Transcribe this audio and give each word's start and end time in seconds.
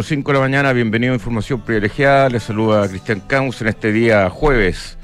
Días, 0.00 0.10
9.05 0.12 0.26
de 0.28 0.32
la 0.34 0.40
mañana, 0.40 0.72
bienvenido 0.72 1.12
a 1.12 1.16
Información 1.16 1.60
Privilegiada. 1.60 2.28
Les 2.30 2.42
saluda 2.42 2.88
Cristian 2.88 3.20
Camus 3.20 3.60
en 3.60 3.68
este 3.68 3.92
día 3.92 4.30
jueves 4.30 4.96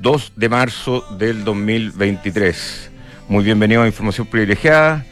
2 0.00 0.32
de 0.36 0.48
marzo 0.48 1.02
del 1.18 1.44
2023. 1.44 2.90
Muy 3.28 3.42
bienvenido 3.44 3.82
a 3.82 3.86
Información 3.86 4.26
Privilegiada, 4.26 5.04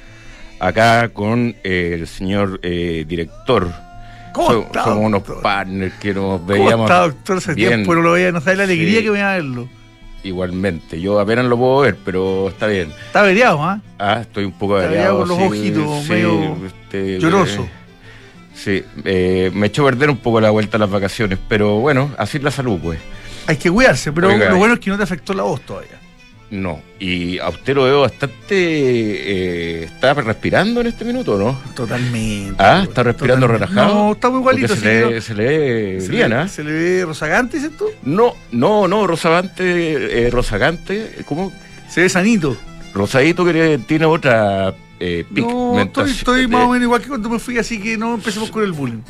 acá 0.61 1.09
con 1.11 1.55
eh, 1.65 1.97
el 2.01 2.07
señor 2.07 2.61
eh, 2.63 3.05
director. 3.09 3.71
¿Cómo 4.35 4.49
So- 4.49 4.63
está, 4.63 4.85
somos 4.85 5.05
unos 5.07 5.21
doctor? 5.25 5.43
partners 5.43 5.95
que 6.01 6.13
nos 6.15 6.41
¿Cómo 6.41 6.47
veíamos 6.47 6.91
está, 6.91 7.01
doctor? 7.07 7.39
Hace 7.39 7.55
bien. 7.55 7.69
tiempo 7.71 7.95
no 7.95 8.03
lo 8.03 8.13
veía, 8.13 8.33
no 8.33 8.41
sabe 8.41 8.57
la 8.57 8.63
alegría 8.65 8.99
Sí. 8.99 9.05
que 9.05 9.11
me 9.13 9.19
da 9.21 9.33
verlo. 9.35 9.69
igualmente. 10.25 11.01
Yo 11.01 11.19
apenas 11.19 11.47
lo 11.47 11.57
puedo 11.57 11.79
ver, 11.81 11.97
pero 12.05 12.49
está 12.49 12.67
bien. 12.67 12.93
Está 13.07 13.21
averiado, 13.21 13.63
¿ah? 13.63 13.81
Ah, 13.99 14.19
estoy 14.21 14.45
un 14.45 14.53
poco 14.53 14.77
Está 14.79 14.89
averiado, 14.89 15.19
con 15.21 15.29
los 15.29 15.39
sí, 15.39 15.45
ojitos 15.45 16.03
sí, 16.05 16.13
medio 16.13 16.57
este, 16.67 17.19
lloroso. 17.19 17.67
Sí, 18.63 18.85
eh, 19.05 19.51
me 19.55 19.67
echó 19.69 19.83
a 19.83 19.87
perder 19.91 20.11
un 20.11 20.19
poco 20.19 20.41
la 20.41 20.51
vuelta 20.51 20.77
a 20.77 20.81
las 20.81 20.91
vacaciones, 20.91 21.39
pero 21.49 21.77
bueno, 21.81 22.11
así 22.19 22.39
es 22.39 22.45
la 22.45 22.51
salud, 22.51 22.79
pues. 22.83 22.99
Hay 23.47 23.57
que 23.57 23.71
cuidarse, 23.71 24.13
pero 24.13 24.29
Oiga, 24.29 24.49
lo 24.51 24.55
eh. 24.55 24.59
bueno 24.59 24.75
es 24.75 24.81
que 24.81 24.91
no 24.91 24.97
te 24.97 25.03
afectó 25.03 25.35
la 25.35 25.43
voz 25.43 25.61
todavía. 25.63 25.99
No, 26.51 26.83
y 27.01 27.39
a 27.39 27.49
usted 27.49 27.75
lo 27.75 27.85
veo 27.85 28.01
bastante. 28.03 28.35
eh, 28.51 29.85
¿Está 29.85 30.13
respirando 30.13 30.83
en 30.83 30.87
este 30.89 31.03
minuto, 31.05 31.39
no? 31.39 31.59
Totalmente. 31.75 32.55
Ah, 32.59 32.83
está 32.87 33.03
respirando 33.03 33.47
Totalmente. 33.47 33.75
relajado. 33.75 34.05
No, 34.05 34.13
está 34.13 34.29
muy 34.29 34.41
igualito. 34.41 34.77
Se, 34.77 35.01
¿no? 35.01 35.11
le, 35.13 35.21
se 35.23 35.35
le 35.35 35.45
ve 35.47 36.01
se, 36.03 36.09
bien, 36.09 36.33
¿ah? 36.35 36.47
se 36.49 36.63
le 36.63 36.73
ve 36.73 37.05
rozagante, 37.07 37.57
¿dices 37.57 37.77
tú? 37.79 37.87
No, 38.03 38.35
no, 38.51 38.87
no, 38.87 39.07
Rosagante, 39.07 40.27
eh, 40.27 40.31
Rosagante, 40.31 41.17
¿cómo? 41.25 41.53
Se 41.89 42.03
ve 42.03 42.09
sanito. 42.11 42.55
Rosadito 42.93 43.47
que 43.47 43.81
tiene 43.87 44.05
otra 44.05 44.75
eh, 45.05 45.25
No, 45.31 45.81
estoy, 45.81 46.43
de- 46.43 46.49
más 46.49 46.65
o 46.65 46.69
menos 46.69 46.83
igual 46.85 47.01
que 47.03 47.09
cuando 47.09 47.29
me 47.29 47.39
fui, 47.39 47.59
así 47.59 47.81
que 47.81 47.97
no 47.99 48.15
empecemos 48.15 48.51
con 48.51 48.63
el 48.63 48.73
bullying. 48.73 49.01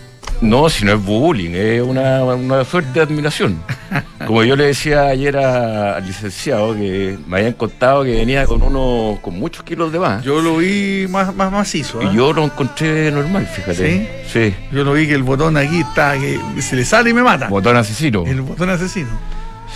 No, 0.40 0.68
si 0.68 0.84
no 0.84 0.92
es 0.94 1.04
bullying, 1.04 1.50
es 1.54 1.82
una, 1.82 2.24
una 2.24 2.64
fuerte 2.64 3.00
admiración. 3.00 3.62
Como 4.26 4.42
yo 4.42 4.56
le 4.56 4.64
decía 4.64 5.02
ayer 5.08 5.36
a- 5.36 5.96
al 5.96 6.06
licenciado, 6.06 6.74
que 6.74 7.16
me 7.26 7.38
habían 7.38 7.52
contado 7.52 8.02
que 8.04 8.12
venía 8.12 8.46
con 8.46 8.62
uno 8.62 9.18
con 9.22 9.38
muchos 9.38 9.62
kilos 9.64 9.92
de 9.92 9.98
más. 10.00 10.24
Yo 10.24 10.40
lo 10.40 10.56
vi 10.56 11.06
más, 11.08 11.34
más 11.34 11.52
macizo. 11.52 12.00
y 12.02 12.16
yo 12.16 12.32
lo 12.32 12.44
encontré 12.44 13.12
normal, 13.12 13.46
fíjate. 13.46 14.24
Sí. 14.32 14.54
Yo 14.72 14.82
lo 14.84 14.94
vi 14.94 15.06
que 15.06 15.14
el 15.14 15.22
botón 15.22 15.56
aquí 15.56 15.80
está, 15.80 16.14
que 16.18 16.40
se 16.60 16.74
le 16.74 16.84
sale 16.84 17.10
y 17.10 17.14
me 17.14 17.22
mata. 17.22 17.48
Botón 17.48 17.76
asesino. 17.76 18.24
El 18.26 18.40
botón 18.40 18.70
asesino. 18.70 19.10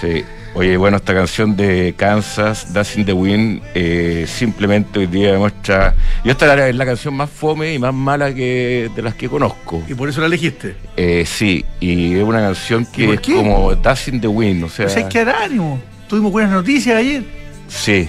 Sí. 0.00 0.24
Oye, 0.58 0.78
bueno, 0.78 0.96
esta 0.96 1.12
canción 1.12 1.54
de 1.54 1.94
Kansas, 1.98 2.72
Dancing 2.72 3.04
the 3.04 3.12
Wind, 3.12 3.60
eh, 3.74 4.24
simplemente 4.26 5.00
hoy 5.00 5.06
día 5.06 5.32
demuestra. 5.32 5.94
Yo 6.24 6.32
esta 6.32 6.66
es 6.66 6.74
la 6.74 6.86
canción 6.86 7.12
más 7.12 7.28
fome 7.28 7.74
y 7.74 7.78
más 7.78 7.92
mala 7.92 8.34
que 8.34 8.90
de 8.96 9.02
las 9.02 9.14
que 9.14 9.28
conozco. 9.28 9.82
Y 9.86 9.92
por 9.92 10.08
eso 10.08 10.22
la 10.22 10.28
elegiste. 10.28 10.74
Eh, 10.96 11.24
sí, 11.26 11.62
y 11.78 12.14
es 12.14 12.24
una 12.24 12.40
canción 12.40 12.84
¿Y 12.84 12.86
que 12.86 13.12
es 13.12 13.20
como 13.20 13.74
Dancing 13.74 14.18
the 14.18 14.28
Wind, 14.28 14.64
o 14.64 14.70
sea. 14.70 14.86
Pues 14.86 14.96
hay 14.96 15.04
que 15.10 15.26
dar 15.26 15.42
ánimo. 15.42 15.78
Tuvimos 16.08 16.32
buenas 16.32 16.52
noticias 16.52 16.96
ayer. 16.96 17.22
Sí. 17.68 18.08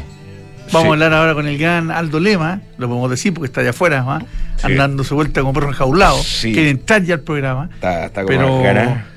Vamos 0.71 0.83
sí. 0.83 0.87
a 0.87 0.91
hablar 0.93 1.13
ahora 1.15 1.33
con 1.33 1.47
el 1.47 1.57
gran 1.57 1.91
Aldo 1.91 2.21
Lema, 2.21 2.61
lo 2.77 2.87
podemos 2.87 3.09
decir 3.09 3.33
porque 3.33 3.47
está 3.47 3.59
allá 3.59 3.71
afuera, 3.71 4.03
¿va? 4.03 4.21
Sí. 4.55 4.67
andando 4.67 5.03
su 5.03 5.15
vuelta 5.15 5.41
como 5.41 5.51
perro 5.51 5.67
enjaulado. 5.67 6.17
Sí. 6.23 6.53
Quiere 6.53 6.69
entrar 6.69 7.03
ya 7.03 7.15
al 7.15 7.21
programa. 7.21 7.69
Está, 7.73 8.05
está 8.05 8.23
con 8.23 8.29
Pero-. 8.29 9.16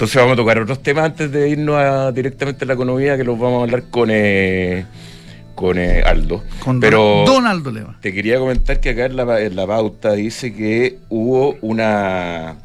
Entonces 0.00 0.16
vamos 0.16 0.32
a 0.32 0.36
tocar 0.36 0.58
otros 0.58 0.82
temas 0.82 1.04
antes 1.04 1.30
de 1.30 1.50
irnos 1.50 1.76
a- 1.76 2.10
directamente 2.10 2.64
a 2.64 2.66
la 2.68 2.72
economía, 2.72 3.18
que 3.18 3.24
los 3.24 3.38
vamos 3.38 3.60
a 3.60 3.64
hablar 3.64 3.82
con, 3.90 4.08
eh, 4.10 4.86
con 5.54 5.76
eh, 5.78 6.00
Aldo. 6.02 6.42
Con 6.64 6.80
Pero 6.80 7.24
Don 7.26 7.46
Aldo 7.46 7.70
Lema. 7.70 7.98
te 8.00 8.10
quería 8.14 8.38
comentar 8.38 8.80
que 8.80 8.88
acá 8.88 9.04
en 9.04 9.16
la, 9.16 9.42
en 9.42 9.54
la 9.54 9.66
pauta 9.66 10.12
dice 10.14 10.54
que 10.54 11.00
hubo 11.10 11.58
una, 11.60 12.56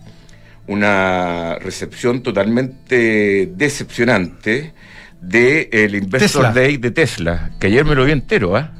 una 0.68 1.58
recepción 1.60 2.24
totalmente 2.24 3.52
decepcionante 3.54 4.72
del 5.20 5.94
Investor 5.96 6.20
Tesla. 6.44 6.54
Day 6.54 6.78
de 6.78 6.92
Tesla, 6.92 7.52
que 7.60 7.68
ayer 7.68 7.84
me 7.84 7.96
lo 7.96 8.06
vi 8.06 8.14
entero, 8.14 8.56
¿ah? 8.56 8.72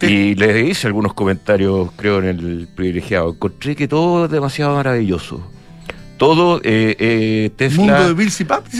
Y 0.00 0.34
le 0.36 0.62
hice 0.62 0.86
algunos 0.86 1.12
comentarios, 1.12 1.90
creo, 1.96 2.18
en 2.20 2.24
el 2.28 2.68
privilegiado. 2.74 3.30
Encontré 3.34 3.76
que 3.76 3.86
todo 3.88 4.24
es 4.24 4.30
demasiado 4.30 4.74
maravilloso. 4.76 5.50
Todo 6.16 6.60
eh, 6.64 6.96
eh, 6.98 7.50
Tesla 7.56 7.76
Mundo 7.78 8.08
de 8.08 8.14
Bill 8.14 8.32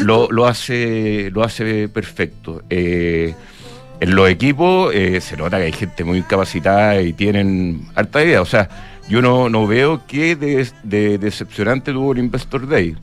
lo, 0.04 0.28
lo 0.30 0.46
hace 0.46 1.30
lo 1.32 1.42
hace 1.44 1.88
perfecto. 1.88 2.62
Eh, 2.70 3.34
en 4.00 4.14
los 4.14 4.28
equipos 4.28 4.94
eh, 4.94 5.20
se 5.20 5.36
nota 5.36 5.58
que 5.58 5.64
hay 5.64 5.72
gente 5.72 6.04
muy 6.04 6.22
capacitada 6.22 7.00
y 7.00 7.12
tienen 7.12 7.82
harta 7.94 8.22
idea. 8.24 8.40
O 8.42 8.46
sea, 8.46 8.68
yo 9.08 9.20
no, 9.22 9.48
no 9.48 9.66
veo 9.66 10.02
qué 10.06 10.34
de, 10.36 10.66
de 10.82 11.18
decepcionante 11.18 11.92
tuvo 11.92 12.12
el 12.12 12.18
Investor 12.18 12.66
Day. 12.68 12.96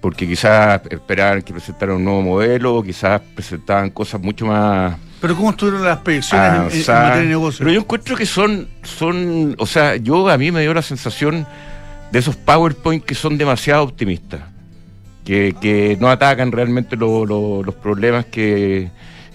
Porque 0.00 0.28
quizás 0.28 0.80
esperaban 0.90 1.42
que 1.42 1.52
presentaran 1.52 1.96
un 1.96 2.04
nuevo 2.04 2.22
modelo, 2.22 2.82
quizás 2.84 3.20
presentaban 3.34 3.90
cosas 3.90 4.20
mucho 4.20 4.46
más 4.46 4.96
Pero 5.20 5.34
¿cómo 5.34 5.50
estuvieron 5.50 5.82
las 5.84 5.98
proyecciones 5.98 6.48
Ah, 6.48 6.56
en- 6.56 7.02
materia 7.04 7.16
de 7.22 7.26
negocio? 7.26 7.58
Pero 7.64 7.72
yo 7.72 7.80
encuentro 7.80 8.14
que 8.16 8.24
son, 8.24 8.68
son, 8.84 9.56
o 9.58 9.66
sea, 9.66 9.96
yo 9.96 10.28
a 10.28 10.38
mí 10.38 10.52
me 10.52 10.60
dio 10.60 10.72
la 10.72 10.82
sensación 10.82 11.44
de 12.12 12.18
esos 12.18 12.36
PowerPoint 12.36 13.04
que 13.04 13.14
son 13.14 13.36
demasiado 13.38 13.82
optimistas, 13.84 14.40
que, 15.24 15.54
que 15.60 15.96
no 16.00 16.08
atacan 16.08 16.52
realmente 16.52 16.96
lo- 16.96 17.26
lo- 17.26 17.62
los 17.62 17.74
problemas 17.74 18.24
que, 18.26 18.88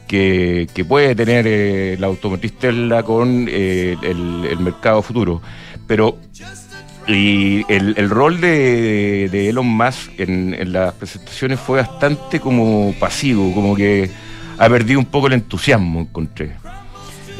que, 0.07 0.67
que 0.73 0.85
puede 0.85 1.15
tener 1.15 1.45
eh, 1.47 1.97
la 1.99 2.07
automotriz 2.07 2.53
Tesla 2.57 3.03
con 3.03 3.47
eh, 3.49 3.95
el, 4.01 4.45
el 4.49 4.59
mercado 4.59 5.01
futuro. 5.01 5.41
Pero 5.87 6.17
y 7.05 7.65
el, 7.71 7.93
el 7.97 8.09
rol 8.09 8.39
de, 8.39 9.27
de 9.29 9.49
Elon 9.49 9.67
Musk 9.67 10.17
en, 10.19 10.53
en 10.53 10.71
las 10.71 10.93
presentaciones 10.93 11.59
fue 11.59 11.79
bastante 11.81 12.39
como 12.39 12.93
pasivo, 12.99 13.53
como 13.53 13.75
que 13.75 14.09
ha 14.57 14.69
perdido 14.69 14.99
un 14.99 15.05
poco 15.05 15.27
el 15.27 15.33
entusiasmo, 15.33 15.99
encontré. 16.01 16.53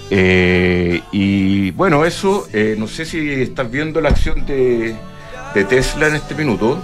Eh, 0.09 1.01
y 1.12 1.71
bueno, 1.71 2.06
eso, 2.06 2.47
eh, 2.53 2.75
no 2.77 2.88
sé 2.88 3.06
si 3.06 3.18
estás 3.41 3.71
viendo 3.71 4.01
la 4.01 4.09
acción 4.09 4.45
de, 4.45 4.95
de 5.53 5.63
Tesla 5.65 6.07
en 6.07 6.15
este 6.15 6.33
minuto, 6.35 6.83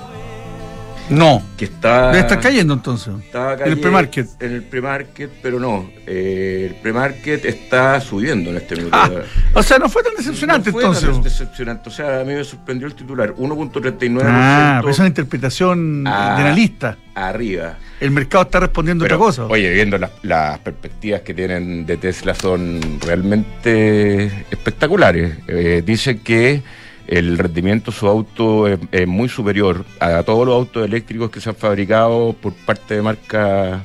No. 1.09 1.41
que 1.57 1.65
está... 1.65 2.07
Debe 2.09 2.19
estar 2.19 2.39
cayendo 2.39 2.73
entonces. 2.75 3.13
está 3.25 3.53
en 3.55 3.71
el 3.71 3.79
pre-market. 3.79 4.27
En 4.39 4.51
el 4.53 4.63
pre-market, 4.63 5.29
pero 5.41 5.59
no. 5.59 5.89
eh, 6.05 6.67
el 6.69 6.75
pre-market 6.75 7.45
está 7.45 7.99
subiendo 7.99 8.51
en 8.51 8.57
este 8.57 8.75
minuto. 8.75 8.95
Ah, 8.95 9.09
o 9.55 9.63
sea, 9.63 9.79
no 9.79 9.89
fue 9.89 10.03
tan 10.03 10.13
decepcionante 10.15 10.69
No 10.69 10.73
fue 10.73 10.83
tan 10.83 10.93
entonces. 10.93 11.23
decepcionante. 11.23 11.89
O 11.89 11.91
sea, 11.91 12.19
a 12.21 12.23
mí 12.23 12.33
me 12.33 12.43
sorprendió 12.43 12.85
el 12.87 12.93
titular. 12.93 13.33
1.39% 13.35 14.21
Ah, 14.23 14.77
pero 14.81 14.91
es 14.91 14.99
una 14.99 15.07
interpretación 15.07 16.03
Ah. 16.07 16.35
de 16.37 16.43
analista. 16.43 16.97
arriba. 17.15 17.77
El 17.99 18.11
mercado 18.11 18.43
está 18.45 18.59
respondiendo 18.61 19.03
Pero, 19.03 19.15
otra 19.17 19.25
cosa. 19.25 19.45
Oye, 19.47 19.69
viendo 19.73 19.97
las, 19.97 20.11
las 20.21 20.59
perspectivas 20.59 21.19
que 21.21 21.33
tienen 21.33 21.85
de 21.85 21.97
Tesla 21.97 22.33
son 22.35 22.79
realmente 23.05 24.25
espectaculares. 24.51 25.33
Eh, 25.47 25.83
dicen 25.85 26.19
que 26.19 26.61
el 27.09 27.37
rendimiento 27.39 27.89
de 27.91 27.97
su 27.97 28.07
auto 28.07 28.67
es, 28.67 29.07
muy 29.07 29.29
superior 29.29 29.83
a 29.99 30.21
todos 30.23 30.45
los 30.45 30.55
autos 30.55 30.85
eléctricos 30.85 31.31
que 31.31 31.41
se 31.41 31.49
han 31.49 31.55
fabricado 31.55 32.35
por 32.39 32.53
parte 32.53 32.95
de 32.95 33.01
marcas 33.01 33.81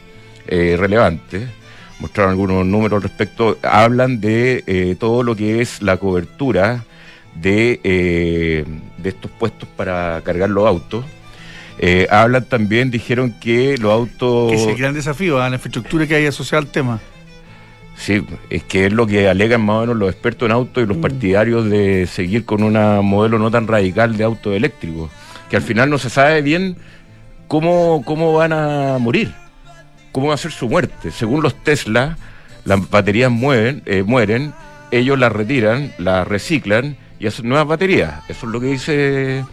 eh, 0.46 0.76
relevantes. 0.78 1.48
Mostraron 2.00 2.32
algunos 2.32 2.66
números 2.66 2.98
al 2.98 3.02
respecto. 3.02 3.56
Hablan 3.62 4.20
de 4.20 4.62
eh, 4.66 4.96
todo 4.98 5.22
lo 5.22 5.34
que 5.34 5.62
es 5.62 5.80
la 5.80 5.96
cobertura 5.96 6.84
de, 7.34 7.80
eh, 7.82 8.64
de 8.98 9.08
estos 9.08 9.30
puestos 9.30 9.68
para 9.74 10.20
cargar 10.22 10.50
los 10.50 10.66
autos. 10.66 11.04
Eh, 11.78 12.06
hablan 12.10 12.44
también, 12.44 12.90
dijeron 12.90 13.34
que 13.40 13.76
los 13.78 13.90
autos... 13.90 14.50
que 14.50 14.56
es 14.56 14.66
el 14.66 14.76
gran 14.76 14.94
desafío 14.94 15.42
a 15.42 15.48
la 15.48 15.56
infraestructura 15.56 16.06
que 16.06 16.14
hay 16.14 16.26
asociada 16.26 16.62
al 16.62 16.70
tema. 16.70 17.00
Sí, 17.96 18.24
es 18.50 18.62
que 18.64 18.86
es 18.86 18.92
lo 18.92 19.06
que 19.06 19.28
alegan 19.28 19.62
más 19.64 19.76
o 19.76 19.80
menos 19.82 19.96
los 19.96 20.10
expertos 20.10 20.46
en 20.46 20.52
auto 20.52 20.80
y 20.80 20.86
los 20.86 20.96
Mm. 20.98 21.00
partidarios 21.00 21.70
de 21.70 22.06
seguir 22.06 22.44
con 22.44 22.62
un 22.62 22.72
modelo 23.04 23.38
no 23.38 23.50
tan 23.50 23.66
radical 23.68 24.16
de 24.16 24.24
auto 24.24 24.52
eléctrico, 24.52 25.08
que 25.48 25.56
al 25.56 25.62
final 25.62 25.90
no 25.90 25.98
se 25.98 26.10
sabe 26.10 26.42
bien 26.42 26.76
cómo, 27.46 28.02
cómo 28.04 28.32
van 28.32 28.52
a 28.52 28.98
morir, 28.98 29.32
cómo 30.12 30.28
va 30.28 30.34
a 30.34 30.38
ser 30.38 30.50
su 30.50 30.68
muerte. 30.68 31.10
Según 31.12 31.42
los 31.42 31.54
Tesla, 31.62 32.18
las 32.64 32.90
baterías 32.90 33.30
mueven, 33.30 33.82
eh, 33.86 34.02
mueren, 34.02 34.52
ellos 34.90 35.18
las 35.18 35.32
retiran, 35.32 35.92
las 35.98 36.26
reciclan 36.26 36.96
y 37.20 37.26
hacen 37.28 37.48
nuevas 37.48 37.66
baterías. 37.68 38.22
Eso 38.28 38.46
es 38.46 38.52
lo 38.52 38.60
que 38.60 38.66
dice 38.66 39.44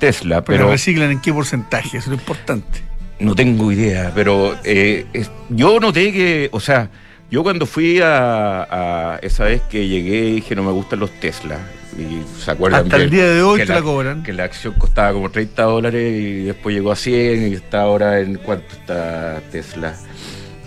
Tesla, 0.00 0.42
Pero, 0.44 0.58
pero 0.58 0.70
reciclan 0.72 1.10
en 1.12 1.20
qué 1.20 1.32
porcentaje, 1.32 1.88
eso 1.98 1.98
es 1.98 2.06
lo 2.08 2.14
importante. 2.14 2.80
no 3.20 3.34
tengo 3.34 3.70
idea, 3.72 4.12
pero 4.14 4.56
eh, 4.64 5.06
es- 5.14 5.30
yo 5.48 5.80
noté 5.80 6.12
que, 6.12 6.48
o 6.52 6.60
sea, 6.60 6.90
yo 7.30 7.42
cuando 7.42 7.66
fui 7.66 8.00
a, 8.00 9.14
a 9.14 9.18
esa 9.22 9.44
vez 9.44 9.62
que 9.62 9.86
llegué 9.88 10.22
dije 10.22 10.54
no 10.54 10.62
me 10.62 10.72
gustan 10.72 11.00
los 11.00 11.10
Tesla. 11.20 11.58
Y 11.98 12.22
se 12.38 12.50
acuerdan 12.50 12.84
Hasta 12.84 12.96
el 12.96 13.08
día 13.08 13.26
de 13.26 13.42
hoy 13.42 13.60
te 13.60 13.66
la 13.66 13.80
cobran. 13.80 14.22
Que 14.22 14.32
la 14.32 14.44
acción 14.44 14.74
costaba 14.74 15.12
como 15.12 15.30
30 15.30 15.62
dólares 15.62 16.20
y 16.20 16.44
después 16.44 16.74
llegó 16.74 16.92
a 16.92 16.96
100 16.96 17.48
y 17.48 17.54
está 17.54 17.82
ahora 17.82 18.20
en 18.20 18.36
cuánto 18.36 18.74
está 18.74 19.40
Tesla. 19.50 19.94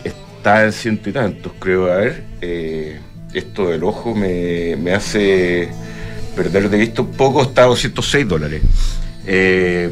Está 0.04 0.66
en 0.66 0.74
ciento 0.74 1.10
y 1.10 1.14
tantos, 1.14 1.52
creo. 1.60 1.92
A 1.92 1.98
ver, 1.98 2.24
eh, 2.42 3.00
esto 3.34 3.70
del 3.70 3.84
ojo 3.84 4.16
me, 4.16 4.76
me 4.76 4.94
hace 4.94 5.70
perderlo 6.36 6.70
de 6.70 6.78
vista 6.78 7.02
un 7.02 7.12
poco, 7.12 7.44
está 7.44 7.64
a 7.64 7.68
206 7.68 8.28
dólares. 8.28 8.62
Eh, 9.28 9.92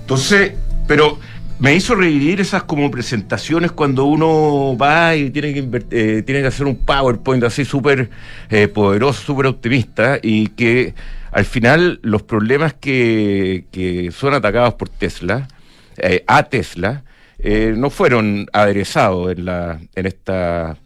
entonces, 0.00 0.52
pero 0.86 1.18
me 1.58 1.74
hizo 1.74 1.94
revivir 1.94 2.40
esas 2.40 2.64
como 2.64 2.90
presentaciones 2.90 3.72
cuando 3.72 4.04
uno 4.04 4.76
va 4.76 5.14
y 5.16 5.30
tiene 5.30 5.54
que, 5.54 5.84
eh, 5.90 6.22
tiene 6.22 6.40
que 6.42 6.46
hacer 6.48 6.66
un 6.66 6.76
PowerPoint 6.76 7.44
así 7.44 7.64
súper 7.64 8.10
eh, 8.50 8.68
poderoso, 8.68 9.22
súper 9.22 9.46
optimista 9.46 10.18
y 10.22 10.48
que 10.48 10.94
al 11.32 11.44
final 11.44 11.98
los 12.02 12.22
problemas 12.22 12.74
que, 12.74 13.64
que 13.72 14.10
son 14.12 14.34
atacados 14.34 14.74
por 14.74 14.88
Tesla, 14.88 15.48
eh, 15.96 16.24
a 16.26 16.44
Tesla, 16.44 17.02
eh, 17.38 17.74
no 17.76 17.90
fueron 17.90 18.46
aderezados 18.52 19.32
en, 19.32 19.44
la, 19.44 19.80
en, 19.94 20.06
esta, 20.06 20.76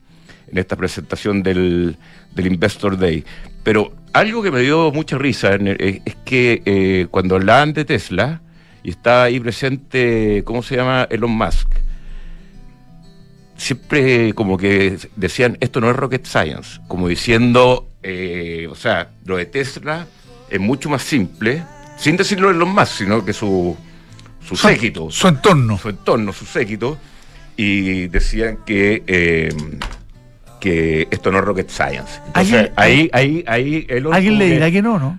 en 0.51 0.59
esta 0.59 0.77
presentación 0.77 1.43
del, 1.43 1.97
del 2.35 2.47
Investor 2.47 2.99
Day. 2.99 3.25
Pero 3.63 3.93
algo 4.13 4.43
que 4.43 4.51
me 4.51 4.61
dio 4.61 4.91
mucha 4.91 5.19
risa 5.19 5.55
es 5.55 6.17
que 6.25 6.63
eh, 6.65 7.07
cuando 7.11 7.37
hablaban 7.37 7.75
de 7.75 7.85
Tesla, 7.85 8.41
y 8.83 8.91
estaba 8.91 9.25
ahí 9.25 9.41
presente, 9.41 10.43
¿cómo 10.45 10.63
se 10.63 10.77
llama? 10.77 11.07
Elon 11.11 11.31
Musk. 11.33 11.69
Siempre 13.57 14.35
como 14.35 14.57
que 14.57 14.99
decían, 15.17 15.59
esto 15.61 15.81
no 15.81 15.91
es 15.91 15.97
rocket 15.97 16.25
science, 16.25 16.81
como 16.87 17.09
diciendo, 17.09 17.89
eh, 18.05 18.69
o 18.71 18.77
sea, 18.77 19.11
lo 19.25 19.37
de 19.37 19.47
Tesla 19.47 20.07
es 20.49 20.61
mucho 20.61 20.89
más 20.89 21.03
simple, 21.03 21.65
sin 21.97 22.17
decirlo 22.17 22.51
Elon 22.51 22.73
Musk, 22.73 22.99
sino 22.99 23.25
que 23.25 23.33
su, 23.33 23.77
su 24.47 24.55
séquito, 24.55 25.11
Su 25.11 25.27
entorno. 25.27 25.77
su 25.77 25.89
entorno, 25.89 26.33
su 26.33 26.47
séquito, 26.47 26.99
y 27.57 28.07
decían 28.07 28.59
que, 28.65 29.03
eh, 29.09 29.53
que 30.61 31.09
esto 31.11 31.33
no 31.33 31.39
es 31.39 31.45
rocket 31.45 31.69
science. 31.69 32.21
Entonces, 32.29 32.55
¿Alguien- 32.55 32.73
ahí, 32.77 33.11
ahí, 33.13 33.45
ahí, 33.49 33.87
Elon. 33.89 34.15
Alguien 34.15 34.39
le 34.39 34.47
que- 34.47 34.53
dirá 34.53 34.71
que 34.71 34.83
no, 34.83 34.99
¿no? 35.01 35.19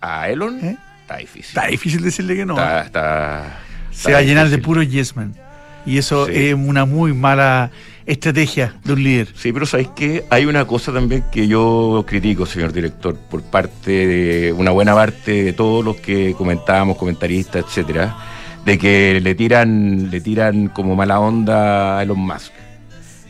A 0.00 0.28
Elon 0.28 0.58
¿Eh? 0.64 0.76
Está 1.04 1.16
difícil. 1.18 1.48
Está 1.48 1.66
difícil 1.66 2.02
decirle 2.02 2.34
que 2.36 2.46
no. 2.46 2.54
Está, 2.54 2.82
está- 2.82 3.58
Se 3.92 4.12
va 4.12 4.18
a 4.18 4.22
llenar 4.22 4.48
de 4.48 4.58
puro 4.58 4.82
yes 4.82 5.14
man. 5.14 5.34
Y 5.86 5.98
eso 5.98 6.26
Sí. 6.26 6.32
es 6.34 6.54
una 6.54 6.86
muy 6.86 7.12
mala 7.12 7.70
estrategia 8.06 8.74
de 8.84 8.92
un 8.94 9.02
líder. 9.04 9.28
Sí, 9.36 9.52
pero 9.52 9.66
¿sabéis 9.66 9.88
que 9.94 10.24
Hay 10.30 10.46
una 10.46 10.66
cosa 10.66 10.92
también 10.92 11.24
que 11.30 11.46
yo 11.46 12.04
critico, 12.08 12.46
señor 12.46 12.72
director, 12.72 13.16
por 13.30 13.42
parte 13.42 13.90
de 14.06 14.52
una 14.54 14.70
buena 14.70 14.94
parte 14.94 15.44
de 15.44 15.52
todos 15.52 15.84
los 15.84 15.96
que 15.96 16.34
comentábamos, 16.38 16.96
comentaristas, 16.96 17.64
etcétera, 17.66 18.16
de 18.64 18.78
que 18.78 19.20
le 19.22 19.34
tiran, 19.34 20.10
le 20.10 20.20
tiran 20.22 20.68
como 20.68 20.96
mala 20.96 21.20
onda 21.20 21.98
a 21.98 22.02
Elon 22.02 22.18
Musk. 22.18 22.50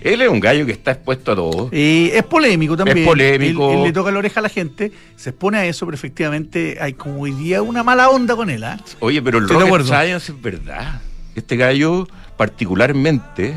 Él 0.04 0.20
es 0.22 0.28
un 0.28 0.38
gallo 0.38 0.66
que 0.66 0.72
está 0.72 0.92
expuesto 0.92 1.32
a 1.32 1.34
todo. 1.34 1.68
Eh, 1.72 2.12
es 2.14 2.22
polémico 2.24 2.76
también. 2.76 2.98
Es 2.98 3.06
polémico. 3.06 3.70
Él, 3.72 3.78
él 3.78 3.84
le 3.84 3.92
toca 3.92 4.10
la 4.12 4.18
oreja 4.18 4.40
a 4.40 4.42
la 4.42 4.48
gente, 4.50 4.92
se 5.16 5.30
expone 5.30 5.58
a 5.58 5.64
eso, 5.66 5.86
pero 5.86 5.96
efectivamente 5.96 6.76
hay 6.80 6.92
como 6.92 7.22
hoy 7.22 7.32
día 7.32 7.62
una 7.62 7.82
mala 7.82 8.10
onda 8.10 8.36
con 8.36 8.50
él. 8.50 8.62
¿ah? 8.64 8.78
Oye, 9.00 9.20
pero 9.22 9.38
el 9.38 9.48
rocket 9.48 9.86
science 9.86 10.30
es 10.32 10.40
verdad. 10.42 11.00
Este 11.34 11.56
gallo, 11.56 12.06
particularmente, 12.36 13.54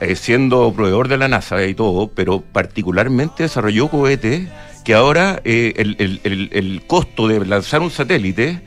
eh, 0.00 0.16
siendo 0.16 0.72
proveedor 0.72 1.08
de 1.08 1.16
la 1.18 1.28
NASA 1.28 1.64
y 1.64 1.74
todo, 1.74 2.08
pero 2.08 2.40
particularmente 2.40 3.44
desarrolló 3.44 3.88
cohetes 3.88 4.48
que 4.84 4.94
ahora 4.94 5.40
eh, 5.44 5.74
el, 5.76 5.96
el- 5.98 6.20
el- 6.24 6.48
el 6.52 6.82
costo 6.86 7.28
de 7.28 7.44
lanzar 7.46 7.80
un 7.82 7.90
satélite 7.90 8.60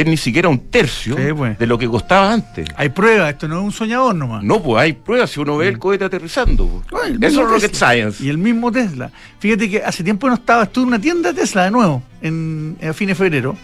es 0.00 0.06
ni 0.06 0.16
siquiera 0.16 0.48
un 0.48 0.58
tercio 0.70 1.16
Sí, 1.16 1.32
pues. 1.36 1.58
de 1.58 1.66
lo 1.66 1.78
que 1.78 1.86
costaba 1.88 2.32
antes. 2.32 2.68
Hay 2.76 2.88
pruebas, 2.90 3.30
esto 3.32 3.48
no 3.48 3.58
es 3.58 3.64
un 3.64 3.72
soñador 3.72 4.14
nomás. 4.14 4.42
No, 4.44 4.62
pues 4.62 4.82
hay 4.82 4.92
pruebas 4.92 5.30
si 5.30 5.40
uno 5.40 5.56
ve 5.56 5.68
el 5.68 5.78
cohete 5.78 6.04
aterrizando. 6.04 6.82
pues. 6.90 7.02
Ay, 7.04 7.18
Eso 7.20 7.42
es 7.42 7.48
rocket 7.50 7.74
science. 7.74 8.22
Y 8.24 8.28
el 8.28 8.38
mismo 8.38 8.70
Tesla. 8.72 9.10
Fíjate 9.38 9.68
que 9.70 9.82
hace 9.82 10.02
tiempo 10.04 10.28
no 10.28 10.34
estaba, 10.34 10.64
estuve 10.64 10.82
en 10.84 10.88
una 10.88 11.00
tienda 11.00 11.32
Tesla 11.32 11.64
de 11.64 11.70
nuevo, 11.70 12.02
en, 12.22 12.76
a 12.82 12.92
fines 12.92 13.16
de 13.18 13.24
febrero. 13.24 13.56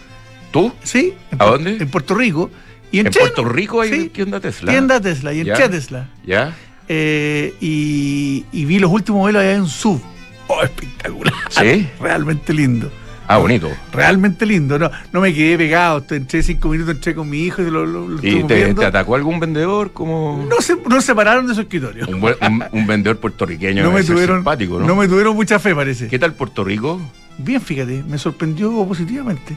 ¿Tú? 0.51 0.71
¿Sí? 0.83 1.13
En 1.31 1.41
¿A 1.41 1.45
dónde? 1.45 1.77
En 1.77 1.89
Puerto 1.89 2.15
Rico. 2.15 2.49
Y 2.91 2.99
En 2.99 3.07
Puerto 3.11 3.43
Rico 3.43 3.81
hay 3.81 3.89
sí, 3.91 4.09
tienda 4.09 4.39
Tesla. 4.39 4.71
Tienda 4.71 5.01
Tesla 5.01 5.33
y 5.33 5.39
entré 5.41 5.57
Ya. 5.57 5.69
Tesla. 5.69 6.09
¿Ya? 6.25 6.55
Eh, 6.87 7.53
y, 7.59 8.45
y 8.51 8.65
vi 8.65 8.79
los 8.79 8.91
últimos 8.91 9.19
modelos 9.21 9.41
allá 9.41 9.53
en 9.53 9.65
sub. 9.67 10.01
Oh, 10.47 10.61
espectacular. 10.63 11.33
¿Sí? 11.49 11.87
Realmente 11.99 12.53
lindo. 12.53 12.91
Ah, 13.27 13.37
bonito. 13.37 13.69
Realmente 13.91 14.45
lindo. 14.45 14.77
No, 14.77 14.91
no 15.11 15.21
me 15.21 15.33
quedé 15.33 15.57
pegado. 15.57 16.03
Entré 16.11 16.43
cinco 16.43 16.69
minutos, 16.69 16.95
entré 16.95 17.15
con 17.15 17.29
mi 17.29 17.39
hijo 17.43 17.61
y 17.61 17.71
lo, 17.71 17.85
lo, 17.85 18.07
lo 18.07 18.19
¿Y 18.25 18.43
te, 18.43 18.85
atacó 18.85 19.15
algún 19.15 19.39
vendedor? 19.39 19.91
como 19.93 20.45
No 20.49 20.61
se, 20.61 20.75
no 20.87 21.01
se 21.01 21.15
pararon 21.15 21.47
de 21.47 21.55
su 21.55 21.61
escritorio. 21.61 22.05
Un, 22.07 22.21
buen- 22.21 22.35
un- 22.41 22.63
un 22.71 22.87
vendedor 22.87 23.17
puertorriqueño 23.17 23.83
No 23.83 23.91
me, 23.91 24.03
tuvieron, 24.03 24.37
simpático, 24.39 24.79
¿no? 24.79 24.85
no 24.85 24.95
me 24.95 25.07
tuvieron 25.07 25.35
mucha 25.35 25.57
fe, 25.59 25.73
parece. 25.73 26.07
¿Qué 26.07 26.19
tal 26.19 26.33
Puerto 26.33 26.63
Rico? 26.63 27.01
Bien, 27.37 27.59
fíjate, 27.61 28.03
me 28.07 28.17
sorprendió 28.17 28.71
positivamente. 28.85 29.55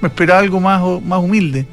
Me 0.00 0.08
esperaba 0.08 0.40
algo 0.40 0.60
más, 0.60 0.82
más 1.04 1.20
humilde. 1.20 1.66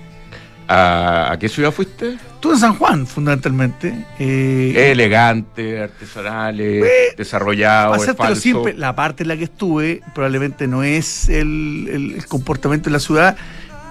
¿A, 0.73 1.37
qué 1.39 1.49
ciudad 1.49 1.71
fuiste? 1.71 2.17
Tú 2.39 2.51
en 2.53 2.57
San 2.59 2.75
Juan, 2.75 3.05
fundamentalmente. 3.05 3.93
Eh, 4.19 4.91
Elegante, 4.91 5.81
artesanales, 5.83 6.83
Eh, 6.85 7.13
desarrollado, 7.17 7.95
es 7.95 8.15
falso. 8.15 8.41
simple, 8.41 8.73
la 8.75 8.95
parte 8.95 9.23
en 9.23 9.29
la 9.29 9.37
que 9.37 9.43
estuve 9.43 10.01
probablemente 10.15 10.67
no 10.67 10.83
es 10.83 11.27
el, 11.29 11.87
el- 11.91 12.11
el 12.15 12.25
comportamiento 12.25 12.89
de 12.89 12.93
la 12.93 12.99
ciudad, 12.99 13.35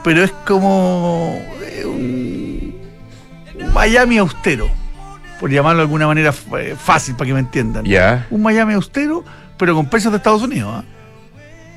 pero 0.03 0.23
es 0.25 0.31
como 0.47 1.41
eh, 1.63 1.85
un, 1.85 2.75
Miami 3.75 4.19
austero, 4.19 4.69
por 5.39 5.51
llamarlo 5.51 5.79
de 5.79 5.83
alguna 5.83 6.07
manera 6.07 6.33
eh, 6.59 6.75
fácil 6.83 7.15
para 7.15 7.29
que 7.29 7.35
me 7.35 7.41
entiendan. 7.41 7.85
Ya. 7.85 8.27
Un 8.31 8.43
Miami 8.43 8.73
austero, 8.75 9.25
pero 9.59 9.75
con 9.75 9.89
precios 9.91 10.13
de 10.13 10.17
Estados 10.17 10.43
Unidos. 10.43 10.73
¿ah? 10.75 10.85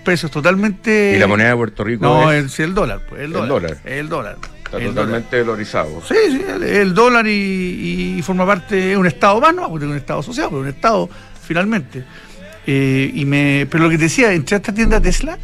Precios 0.06 0.32
totalmente... 0.32 1.14
¿Y 1.16 1.20
la 1.20 1.28
moneda 1.28 1.50
de 1.50 1.56
Puerto 1.56 1.84
Rico 1.84 2.04
No, 2.06 2.32
es- 2.32 2.44
el, 2.44 2.50
sí, 2.50 2.64
el 2.64 2.74
dólar, 2.74 3.02
pues, 3.08 3.20
el 3.22 3.26
El 3.28 3.34
dólar. 3.34 3.50
dólar. 3.50 3.78
El 3.86 4.10
dólar. 4.10 4.38
Está 4.78 4.90
el 4.90 4.96
totalmente 4.96 5.44
dolarizado? 5.44 6.02
Sí, 6.08 6.16
sí, 6.30 6.42
el, 6.48 6.64
el 6.64 6.94
dólar 6.94 7.28
y, 7.28 8.16
y 8.18 8.22
forma 8.22 8.46
parte 8.46 8.76
de 8.76 8.98
un 8.98 9.06
Estado 9.08 9.40
más, 9.42 9.54
no, 9.54 9.70
porque 9.70 9.86
es 9.86 9.92
un 9.92 9.98
Estado 9.98 10.20
asociado, 10.20 10.50
pero 10.50 10.62
un 10.62 10.68
Estado 10.68 11.10
finalmente. 11.46 12.04
Eh, 12.66 13.12
y 13.14 13.26
me, 13.26 13.68
pero 13.70 13.84
lo 13.84 13.90
que 13.90 13.98
te 13.98 14.04
decía, 14.06 14.32
entré 14.34 14.56
a 14.56 14.58
esta 14.58 14.74
tienda 14.74 15.02
Tesla, 15.02 15.38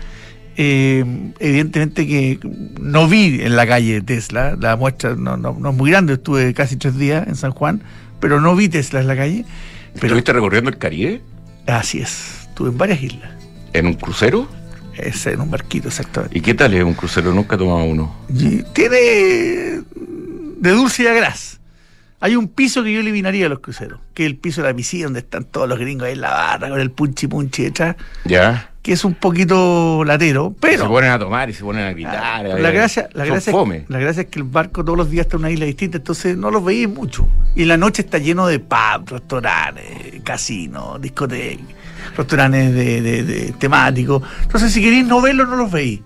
eh, 0.55 1.03
evidentemente 1.39 2.07
que 2.07 2.39
no 2.79 3.07
vi 3.07 3.41
en 3.41 3.55
la 3.55 3.67
calle 3.67 4.01
Tesla, 4.01 4.55
la 4.59 4.75
muestra 4.75 5.15
no, 5.15 5.37
no, 5.37 5.55
no 5.59 5.69
es 5.69 5.75
muy 5.75 5.91
grande, 5.91 6.13
estuve 6.13 6.53
casi 6.53 6.77
tres 6.77 6.97
días 6.97 7.27
en 7.27 7.35
San 7.35 7.51
Juan, 7.51 7.81
pero 8.19 8.39
no 8.41 8.55
vi 8.55 8.69
Tesla 8.69 8.99
en 9.01 9.07
la 9.07 9.15
calle. 9.15 9.45
Pero 9.93 10.07
¿Estuviste 10.07 10.33
recorriendo 10.33 10.69
el 10.69 10.77
Caribe? 10.77 11.21
así 11.67 11.99
es, 11.99 12.47
estuve 12.49 12.69
en 12.69 12.77
varias 12.77 13.01
islas, 13.03 13.31
¿En 13.73 13.85
un 13.85 13.93
crucero? 13.93 14.47
Es 15.01 15.25
en 15.27 15.41
un 15.41 15.49
barquito 15.51 15.87
exactamente. 15.87 16.37
¿Y 16.37 16.41
qué 16.41 16.53
tal 16.53 16.73
es 16.73 16.83
un 16.83 16.93
crucero? 16.93 17.33
Nunca 17.33 17.55
he 17.55 17.57
tomado 17.57 17.83
uno. 17.83 18.15
Y 18.29 18.63
tiene 18.73 18.97
de 18.97 20.71
dulce 20.71 21.03
y 21.03 21.07
a 21.07 21.13
gras. 21.13 21.59
Hay 22.21 22.35
un 22.35 22.49
piso 22.49 22.83
que 22.83 22.91
yo 22.91 22.99
eliminaría 22.99 23.45
a 23.45 23.49
los 23.49 23.59
cruceros, 23.59 24.01
que 24.13 24.25
es 24.25 24.27
el 24.27 24.35
piso 24.35 24.61
de 24.61 24.67
la 24.67 24.75
piscina 24.75 25.05
donde 25.05 25.19
están 25.19 25.45
todos 25.45 25.69
los 25.69 25.79
gringos 25.79 26.07
ahí 26.07 26.13
en 26.13 26.21
la 26.21 26.31
barra 26.31 26.69
con 26.69 26.79
el 26.81 26.91
punchi 26.91 27.27
punchi 27.27 27.63
detrás, 27.63 27.95
¿Ya? 28.25 28.71
Que 28.89 28.93
es 28.93 29.05
un 29.05 29.13
poquito 29.13 30.03
latero, 30.03 30.55
pero 30.59 30.81
se 30.81 30.89
ponen 30.89 31.11
a 31.11 31.19
tomar 31.19 31.47
y 31.47 31.53
se 31.53 31.63
ponen 31.63 31.85
a 31.85 31.91
gritar. 31.91 32.15
Ah, 32.17 32.37
a 32.37 32.41
la 32.43 32.71
gracia, 32.71 33.07
la, 33.13 33.23
gracia, 33.23 33.51
fome. 33.51 33.85
la 33.87 33.99
gracia 33.99 34.23
es 34.23 34.29
que 34.29 34.39
el 34.39 34.45
barco 34.45 34.83
todos 34.83 34.97
los 34.97 35.11
días 35.11 35.27
está 35.27 35.35
en 35.37 35.41
una 35.41 35.51
isla 35.51 35.65
distinta, 35.67 35.97
entonces 35.97 36.35
no 36.35 36.49
los 36.49 36.65
veis 36.65 36.89
mucho. 36.89 37.27
Y 37.55 37.65
la 37.65 37.77
noche 37.77 38.01
está 38.01 38.17
lleno 38.17 38.47
de 38.47 38.57
pubs, 38.57 39.11
restaurantes, 39.11 39.85
casinos, 40.23 40.99
discotecas, 40.99 41.67
restaurantes 42.17 42.73
de, 42.73 43.01
de- 43.03 43.23
de 43.23 43.51
temáticos. 43.59 44.23
Entonces, 44.41 44.71
si 44.73 44.81
queréis 44.81 45.05
no 45.05 45.21
verlos, 45.21 45.47
no 45.47 45.55
los 45.55 45.71
veis. 45.71 45.99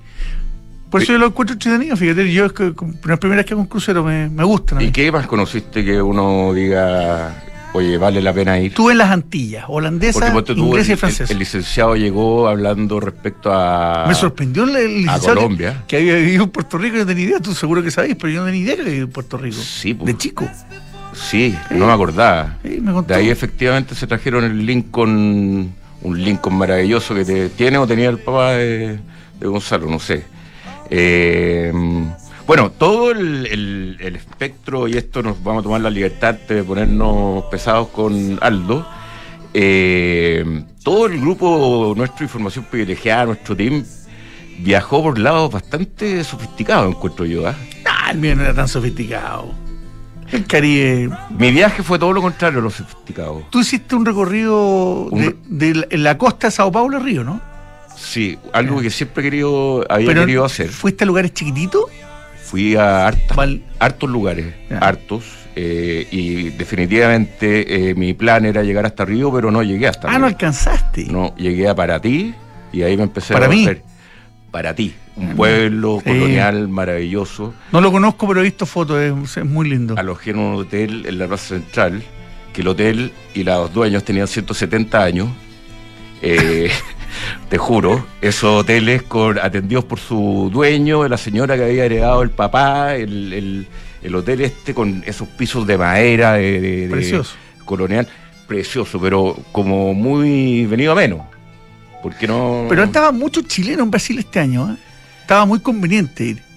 Por 0.90 1.02
eso 1.02 1.14
yo 1.14 1.20
lo 1.20 1.28
encuentro 1.28 1.54
entretenido, 1.54 1.96
fíjate, 1.96 2.34
yo 2.34 2.48
es 2.48 2.52
que 2.52 2.74
como 2.74 2.96
la 3.06 3.16
primera 3.16 3.38
vez 3.38 3.46
que 3.46 3.54
hago 3.54 3.62
un 3.62 3.68
crucero 3.68 4.04
me, 4.04 4.28
me 4.30 4.44
gustan. 4.44 4.80
mí. 4.80 4.84
¿Y 4.84 4.92
qué 4.92 5.10
más 5.10 5.26
conociste 5.26 5.86
que 5.86 6.02
uno 6.02 6.52
diga, 6.54 7.34
oye, 7.74 7.98
vale 7.98 8.22
la 8.22 8.34
pena 8.34 8.60
ir? 8.60 8.68
Estuve 8.72 8.92
en 8.94 8.98
las 9.00 9.10
Antillas, 9.12 9.66
holandesa, 9.68 10.32
Porque 10.32 10.54
tú, 10.56 10.60
inglesa 10.68 10.94
y 10.94 10.96
francesa. 10.96 11.24
el- 11.26 11.32
el 11.32 11.40
licenciado 11.40 11.96
llegó 11.96 12.48
hablando 12.48 13.00
respecto 13.00 13.52
a. 13.54 14.06
me 14.08 14.16
sorprendió 14.16 14.64
el, 14.64 14.76
el 14.76 14.98
licenciado 15.04 15.36
Colombia. 15.36 15.84
Que, 15.88 15.98
había 15.98 16.16
vivido 16.16 16.44
en 16.44 16.50
Puerto 16.50 16.78
Rico, 16.78 16.96
yo 16.96 17.02
no 17.02 17.08
tenía 17.08 17.26
idea, 17.26 17.40
tú 17.40 17.54
seguro 17.54 17.84
que 17.84 17.92
sabéis, 17.92 18.16
pero 18.20 18.32
yo 18.34 18.40
no 18.42 18.46
tenía 18.48 18.62
idea 18.62 18.76
que 18.76 18.82
había 18.82 18.92
vivido 18.92 19.08
en 19.08 19.12
Puerto 19.14 19.38
Rico. 19.38 19.58
Sí, 19.62 19.94
pues. 19.94 20.06
De 20.08 20.18
chico. 20.18 20.48
Sí, 21.14 21.56
no 21.70 21.86
me 21.86 21.92
acordaba. 21.94 22.58
Sí, 22.64 22.80
me 22.82 22.92
contó. 22.92 23.14
De 23.14 23.20
ahí 23.20 23.30
efectivamente 23.30 23.94
se 23.96 24.08
trajeron 24.08 24.44
el 24.44 24.66
Lincoln, 24.66 25.72
un 26.02 26.24
Lincoln 26.24 26.56
maravilloso 26.56 27.14
que 27.14 27.24
te- 27.24 27.50
tiene 27.50 27.78
o 27.78 27.86
tenía 27.86 28.10
el 28.10 28.18
papá 28.18 28.54
de, 28.54 28.98
de 29.40 29.48
Gonzalo, 29.48 29.88
no 29.88 30.00
sé. 30.00 30.24
Eh, 30.90 31.72
bueno, 32.48 32.72
todo 32.72 33.12
el, 33.12 33.46
el- 33.48 33.98
el 34.00 34.16
espectro, 34.16 34.88
y 34.88 34.94
esto 34.98 35.22
nos 35.24 35.42
vamos 35.44 35.62
a 35.62 35.64
tomar 35.64 35.82
la 35.82 35.90
libertad 35.90 36.36
de 36.48 36.64
ponernos 36.64 37.46
pesados 37.46 37.88
con 37.90 38.38
Aldo. 38.42 38.86
eh, 39.54 40.64
todo 40.84 41.06
el 41.06 41.22
grupo, 41.22 41.94
nuestra 41.96 42.24
información 42.26 42.66
privilegiada, 42.70 43.26
nuestro 43.28 43.56
team, 43.56 43.86
viajó 44.60 45.02
por 45.04 45.18
lados 45.20 45.52
bastante 45.52 46.24
sofisticados, 46.24 46.94
encuentro 46.94 47.26
yo. 47.26 47.48
¿ah? 47.48 47.56
Ah, 47.86 48.12
el 48.12 48.18
mío 48.18 48.36
no 48.36 48.42
era 48.44 48.54
tan 48.54 48.68
sofisticado. 48.68 49.54
El 50.32 50.46
Caribe. 50.48 51.10
Mi 51.38 51.52
viaje 51.52 51.84
fue 51.84 52.00
todo 52.00 52.12
lo 52.12 52.22
contrario 52.22 52.60
a 52.60 52.64
lo 52.64 52.70
sofisticado. 52.72 53.44
Tú 53.52 53.60
hiciste 53.62 53.96
un 53.96 54.04
recorrido 54.06 55.04
Un 55.12 55.36
de, 55.48 55.86
de 55.86 55.98
la, 56.00 56.18
costa 56.18 56.48
de 56.48 56.52
Sao 56.52 56.72
Paulo 56.72 56.98
a 56.98 57.00
Río, 57.00 57.24
¿no? 57.24 57.40
Sí, 57.96 58.38
algo 58.52 58.82
que 58.82 58.90
siempre 58.90 59.22
he 59.22 59.26
querido, 59.30 59.86
había 59.88 60.14
querido 60.16 60.44
hacer. 60.44 60.70
¿Fuiste 60.70 61.04
a 61.04 61.08
lugares 61.08 61.34
chiquititos? 61.34 61.84
Fui 62.54 62.76
a 62.76 63.08
hartos 63.08 64.08
lugares, 64.12 64.54
hartos. 64.80 65.24
Eh, 65.56 66.08
y 66.12 66.52
definitivamente 66.52 67.90
eh, 67.90 67.96
mi 67.96 68.14
plan 68.14 68.46
era 68.46 68.62
llegar 68.62 68.86
hasta 68.86 69.06
Río, 69.06 69.34
pero 69.34 69.50
no 69.50 69.64
llegué 69.64 69.88
hasta 69.88 70.08
Ah, 70.08 70.20
no 70.20 70.28
alcanzaste. 70.28 71.06
No, 71.06 71.36
llegué 71.36 71.68
a 71.68 71.74
Paraty 71.74 72.32
y 72.72 72.84
ahí 72.84 72.96
me 72.96 73.02
empecé 73.02 73.34
¿Para 73.34 73.48
a 73.48 73.50
mí? 73.50 73.68
Para 74.52 74.76
ti, 74.76 74.94
un 75.16 75.36
pueblo 75.36 76.00
colonial 76.06 76.68
maravilloso. 76.68 77.56
No 77.72 77.82
lo 77.82 77.92
conozco, 77.92 78.28
pero 78.28 78.42
he 78.42 78.44
visto 78.44 78.68
fotos, 78.68 79.02
es, 79.02 79.44
muy 79.46 79.68
lindo. 79.68 79.96
Alojé 79.98 80.30
en 80.30 80.38
un 80.38 80.54
hotel 80.54 81.08
en 81.08 81.18
la 81.18 81.26
Plaza 81.26 81.56
Central, 81.56 82.04
que 82.54 82.62
el 82.62 82.68
hotel 82.68 83.14
y 83.34 83.44
los 83.46 83.74
dueños 83.74 84.04
tenían 84.04 84.28
170 84.28 85.04
años. 85.04 85.28
Eh, 86.22 86.70
te 87.50 87.58
juro, 87.58 88.06
esos 88.22 88.62
hoteles 88.62 89.04
con, 89.04 89.38
atendidos 89.40 89.86
por 89.86 90.00
su 90.00 90.50
dueño, 90.52 91.08
la 91.08 91.18
señora 91.18 91.56
que 91.56 91.64
había 91.64 91.86
heredado 91.86 92.22
el 92.22 92.30
papá, 92.30 92.96
el, 92.96 93.68
hotel 94.14 94.42
este 94.42 94.74
con 94.74 95.04
esos 95.06 95.28
pisos 95.28 95.66
de 95.66 95.78
madera, 95.78 96.34
de, 96.34 96.88
precioso. 96.92 97.36
colonial, 97.66 98.08
precioso, 98.48 99.00
pero 99.00 99.38
como 99.52 99.94
muy 99.94 100.66
venido 100.66 100.92
a 100.92 100.96
menos. 100.96 101.22
Porque 102.02 102.28
no. 102.28 102.66
Pero 102.68 102.84
estaba 102.84 103.12
mucho 103.14 103.42
chileno 103.44 103.84
en 103.84 103.92
Brasil 103.92 104.20
este 104.20 104.40
año, 104.40 104.72
¿eh? 104.72 104.78
Estaba 105.22 105.46
muy 105.46 105.60
conveniente 105.60 106.26
ir. 106.26 106.53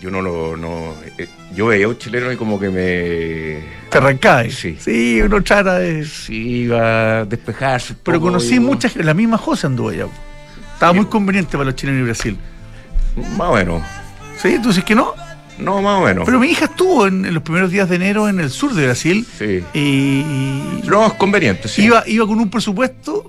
Yo 0.00 0.10
no 0.10 0.22
lo. 0.22 0.56
No, 0.56 0.94
eh, 1.18 1.28
yo 1.54 1.66
veía 1.66 1.84
a 1.84 1.88
un 1.88 1.98
chileno 1.98 2.32
y 2.32 2.36
como 2.36 2.58
que 2.58 2.70
me. 2.70 3.90
Te 3.90 3.98
arrancaba. 3.98 4.44
Sí. 4.48 4.76
Sí, 4.80 5.20
uno 5.20 5.42
trata 5.42 5.78
de. 5.78 6.06
Sí, 6.06 6.62
iba 6.62 7.20
a 7.20 7.24
despejarse. 7.26 7.94
Pero 8.02 8.20
conocí 8.20 8.58
muchas. 8.58 8.96
La 8.96 9.12
misma 9.12 9.36
José 9.36 9.66
anduvo 9.66 9.90
allá. 9.90 10.06
Estaba 10.72 10.94
muy 10.94 11.04
conveniente 11.04 11.52
para 11.52 11.64
los 11.64 11.74
chilenos 11.74 12.00
y 12.00 12.04
Brasil. 12.04 12.38
Más 13.36 13.48
o 13.50 13.54
menos. 13.54 13.82
¿Sí? 14.38 14.58
¿Tú 14.62 14.68
dices 14.68 14.84
que 14.84 14.94
no? 14.94 15.12
No, 15.58 15.82
más 15.82 16.00
o 16.00 16.06
menos. 16.06 16.24
Pero 16.24 16.40
mi 16.40 16.48
hija 16.48 16.64
estuvo 16.64 17.06
en, 17.06 17.34
los 17.34 17.42
primeros 17.42 17.70
días 17.70 17.86
de 17.90 17.96
enero 17.96 18.28
en 18.30 18.40
el 18.40 18.48
sur 18.48 18.72
de 18.72 18.86
Brasil. 18.86 19.26
Sí. 19.38 19.62
Y. 19.74 20.82
No, 20.86 21.06
es 21.06 21.12
conveniente, 21.14 21.68
sí. 21.68 21.82
Iba, 21.82 22.04
iba 22.06 22.26
con 22.26 22.40
un 22.40 22.48
presupuesto 22.48 23.26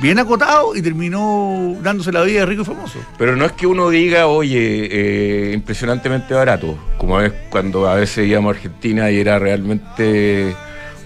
bien 0.00 0.18
acotado 0.18 0.74
y 0.74 0.82
terminó 0.82 1.76
dándose 1.82 2.12
la 2.12 2.22
vida 2.22 2.40
de 2.40 2.46
rico 2.46 2.62
y 2.62 2.64
famoso. 2.64 2.98
Pero 3.18 3.36
no 3.36 3.44
es 3.44 3.52
que 3.52 3.66
uno 3.66 3.90
diga, 3.90 4.26
oye, 4.26 4.88
eh, 4.90 5.52
impresionantemente 5.52 6.34
barato, 6.34 6.78
como 6.98 7.20
es 7.20 7.32
cuando 7.50 7.88
a 7.88 7.94
veces 7.94 8.26
íbamos 8.26 8.54
a 8.54 8.56
Argentina 8.56 9.10
y 9.10 9.18
era 9.18 9.38
realmente 9.38 10.54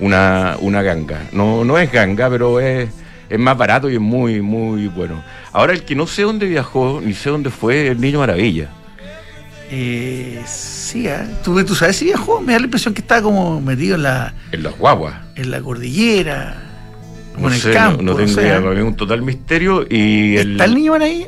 una, 0.00 0.56
una 0.60 0.82
ganga. 0.82 1.24
No, 1.32 1.64
no 1.64 1.78
es 1.78 1.90
ganga, 1.90 2.30
pero 2.30 2.60
es, 2.60 2.88
es 3.28 3.38
más 3.38 3.56
barato 3.58 3.90
y 3.90 3.94
es 3.94 4.00
muy, 4.00 4.40
muy 4.40 4.86
bueno. 4.88 5.22
Ahora 5.52 5.72
el 5.72 5.84
que 5.84 5.94
no 5.94 6.06
sé 6.06 6.22
dónde 6.22 6.46
viajó, 6.46 7.00
ni 7.04 7.14
sé 7.14 7.30
dónde 7.30 7.50
fue, 7.50 7.88
el 7.88 8.00
Niño 8.00 8.20
Maravilla. 8.20 8.68
Eh, 9.70 10.40
sí, 10.46 11.08
¿eh? 11.08 11.26
¿Tú, 11.42 11.64
¿Tú 11.64 11.74
sabes 11.74 11.96
si 11.96 12.04
viajó? 12.04 12.40
Me 12.40 12.52
da 12.52 12.60
la 12.60 12.66
impresión 12.66 12.94
que 12.94 13.00
estaba 13.00 13.22
como 13.22 13.60
metido 13.60 13.96
en 13.96 14.04
la... 14.04 14.34
En 14.52 14.62
las 14.62 14.78
guaguas. 14.78 15.14
En 15.34 15.50
la 15.50 15.60
cordillera 15.60 16.73
no 17.38 17.50
sé, 17.50 17.72
campo, 17.72 18.02
no, 18.02 18.14
tengo 18.14 18.40
idea, 18.40 18.60
para 18.60 18.74
mí 18.74 18.80
es 18.80 18.86
un 18.86 18.96
total 18.96 19.22
misterio. 19.22 19.86
Y 19.88 20.36
¿Está 20.36 20.64
el, 20.64 20.74
niño 20.74 20.94
ahí? 20.94 21.26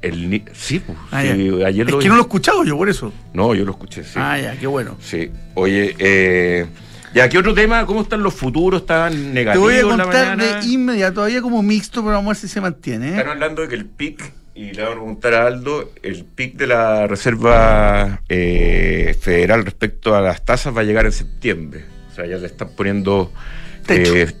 El 0.00 0.42
sí, 0.52 0.80
pues. 0.80 0.96
Ah, 1.10 1.20
ayer 1.20 1.88
es 1.88 1.94
que 1.96 2.08
no 2.08 2.14
lo 2.14 2.20
he 2.20 2.24
escuchado 2.24 2.64
yo 2.64 2.76
por 2.76 2.88
eso. 2.88 3.12
No, 3.34 3.54
yo 3.54 3.64
lo 3.64 3.72
escuché, 3.72 4.04
sí. 4.04 4.14
Ah, 4.16 4.38
ya, 4.38 4.56
qué 4.56 4.66
bueno. 4.66 4.96
Sí. 5.00 5.30
Oye, 5.54 5.94
eh, 5.98 6.66
ya, 7.14 7.28
¿qué 7.28 7.38
otro 7.38 7.54
tema? 7.54 7.84
¿Cómo 7.86 8.02
están 8.02 8.22
los 8.22 8.34
futuros? 8.34 8.82
¿Están 8.82 9.34
negativos? 9.34 9.72
Te 9.72 9.82
voy 9.82 9.92
a 9.92 9.96
contar 9.96 10.36
de 10.36 10.66
inmediato, 10.66 11.14
todavía 11.14 11.42
como 11.42 11.62
mixto, 11.62 12.02
pero 12.02 12.14
vamos 12.14 12.26
a 12.26 12.28
ver 12.30 12.36
si 12.36 12.48
se 12.48 12.60
mantiene. 12.60 13.08
¿eh? 13.08 13.16
Están 13.16 13.30
hablando 13.30 13.62
de 13.62 13.68
que 13.68 13.74
el 13.74 13.86
PIC, 13.86 14.32
y 14.54 14.72
le 14.72 14.82
voy 14.82 14.92
a 14.92 14.94
preguntar 14.94 15.34
a 15.34 15.46
Aldo, 15.46 15.92
el 16.02 16.24
PIC 16.24 16.56
de 16.56 16.66
la 16.66 17.06
Reserva 17.06 18.20
eh, 18.28 19.16
Federal 19.20 19.64
respecto 19.64 20.14
a 20.14 20.20
las 20.20 20.44
tasas 20.44 20.76
va 20.76 20.82
a 20.82 20.84
llegar 20.84 21.06
en 21.06 21.12
septiembre. 21.12 21.84
O 22.12 22.14
sea, 22.14 22.26
ya 22.26 22.36
le 22.36 22.46
están 22.46 22.68
poniendo 22.76 23.32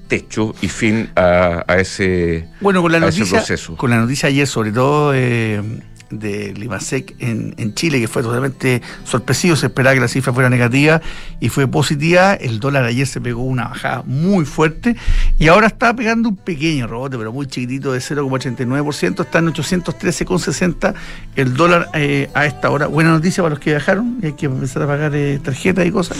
techo, 0.08 0.54
y 0.60 0.68
fin 0.68 1.10
a, 1.16 1.64
ese, 1.78 2.48
bueno, 2.60 2.82
con 2.82 2.92
la 2.92 3.00
noticia, 3.00 3.38
proceso. 3.38 3.76
Con 3.76 3.90
la 3.90 3.96
noticia 3.96 4.28
ayer, 4.28 4.46
sobre 4.46 4.72
todo 4.72 5.12
eh, 5.14 5.62
de 6.10 6.54
Limasec 6.54 7.14
en, 7.18 7.54
en, 7.58 7.74
Chile, 7.74 8.00
que 8.00 8.08
fue 8.08 8.22
totalmente 8.22 8.82
sorpresivo, 9.04 9.56
se 9.56 9.66
esperaba 9.66 9.94
que 9.94 10.00
la 10.00 10.08
cifra 10.08 10.32
fuera 10.32 10.50
negativa 10.50 11.00
y 11.40 11.48
fue 11.48 11.66
positiva. 11.68 12.34
El 12.34 12.60
dólar 12.60 12.84
ayer 12.84 13.06
se 13.06 13.20
pegó 13.20 13.42
una 13.42 13.68
bajada 13.68 14.02
muy 14.06 14.44
fuerte 14.44 14.96
y 15.38 15.48
ahora 15.48 15.66
está 15.66 15.94
pegando 15.94 16.28
un 16.28 16.36
pequeño 16.36 16.86
rebote, 16.86 17.18
pero 17.18 17.32
muy 17.32 17.46
chiquitito, 17.46 17.92
de 17.92 18.00
0,89%. 18.00 19.20
Está 19.20 19.38
en 19.38 19.48
813,60 19.48 20.94
el 21.36 21.54
dólar 21.54 21.88
eh, 21.94 22.30
a 22.34 22.46
esta 22.46 22.70
hora. 22.70 22.86
Buena 22.86 23.10
noticia 23.10 23.42
para 23.42 23.54
los 23.54 23.62
que 23.62 23.70
viajaron 23.70 24.18
y 24.22 24.26
hay 24.26 24.32
que 24.32 24.46
empezar 24.46 24.82
a 24.82 24.86
pagar 24.86 25.14
eh, 25.14 25.38
tarjetas 25.42 25.86
y 25.86 25.90
cosas. 25.90 26.18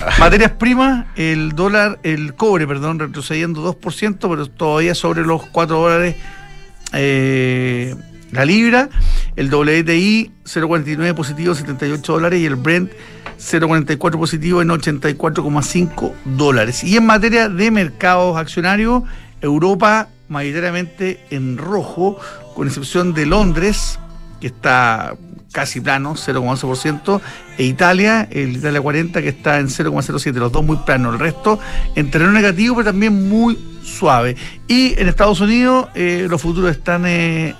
Materias 0.18 0.52
primas, 0.52 1.06
el 1.16 1.52
dólar, 1.52 1.98
el 2.02 2.34
cobre, 2.34 2.66
perdón, 2.66 2.98
retrocediendo 2.98 3.62
2%, 3.78 4.18
pero 4.20 4.46
todavía 4.46 4.94
sobre 4.94 5.22
los 5.22 5.46
4 5.46 5.76
dólares 5.78 6.16
eh, 6.92 7.94
la 8.32 8.44
libra. 8.44 8.88
El 9.36 9.48
WTI 9.52 10.32
0,49 10.44 11.14
positivo, 11.14 11.54
78 11.54 12.12
dólares. 12.12 12.40
Y 12.40 12.46
el 12.46 12.56
Brent 12.56 12.90
0,44 13.38 14.18
positivo 14.18 14.62
en 14.62 14.68
84,5 14.68 16.12
dólares. 16.24 16.84
Y 16.84 16.96
en 16.96 17.06
materia 17.06 17.48
de 17.48 17.70
mercados 17.70 18.36
accionarios, 18.36 19.04
Europa 19.40 20.08
mayoritariamente 20.28 21.20
en 21.30 21.58
rojo, 21.58 22.18
con 22.54 22.68
excepción 22.68 23.14
de 23.14 23.26
Londres, 23.26 23.98
que 24.40 24.46
está 24.48 25.16
casi 25.52 25.80
plano, 25.80 26.14
0,11%, 26.14 27.20
e 27.58 27.64
Italia, 27.64 28.28
el 28.30 28.56
Italia 28.56 28.80
40, 28.80 29.22
que 29.22 29.28
está 29.28 29.58
en 29.58 29.68
0,07%, 29.68 30.32
los 30.34 30.52
dos 30.52 30.64
muy 30.64 30.76
planos, 30.78 31.14
el 31.14 31.20
resto 31.20 31.58
en 31.94 32.10
terreno 32.10 32.32
negativo, 32.32 32.76
pero 32.76 32.90
también 32.90 33.28
muy 33.28 33.58
suave. 33.82 34.36
Y 34.68 34.94
en 34.98 35.08
Estados 35.08 35.40
Unidos 35.40 35.88
eh, 35.94 36.26
los 36.28 36.40
futuros 36.40 36.70
están 36.70 37.04
eh, 37.06 37.54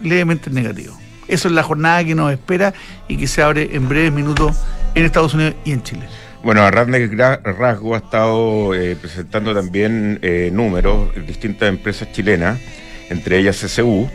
levemente 0.00 0.50
negativos. 0.50 0.96
Eso 1.28 1.48
es 1.48 1.54
la 1.54 1.62
jornada 1.62 2.04
que 2.04 2.14
nos 2.14 2.32
espera 2.32 2.74
y 3.08 3.16
que 3.16 3.26
se 3.26 3.42
abre 3.42 3.70
en 3.72 3.88
breves 3.88 4.12
minutos 4.12 4.56
en 4.94 5.04
Estados 5.04 5.34
Unidos 5.34 5.54
y 5.64 5.72
en 5.72 5.82
Chile. 5.82 6.06
Bueno, 6.42 6.62
a 6.62 6.70
Rasgo 6.70 7.94
ha 7.94 7.98
estado 7.98 8.74
eh, 8.74 8.96
presentando 8.96 9.54
también 9.54 10.20
números 10.52 11.16
en 11.16 11.26
distintas 11.26 11.70
empresas 11.70 12.12
chilenas, 12.12 12.60
entre 13.08 13.38
ellas 13.38 13.58
CCU, 13.58 14.10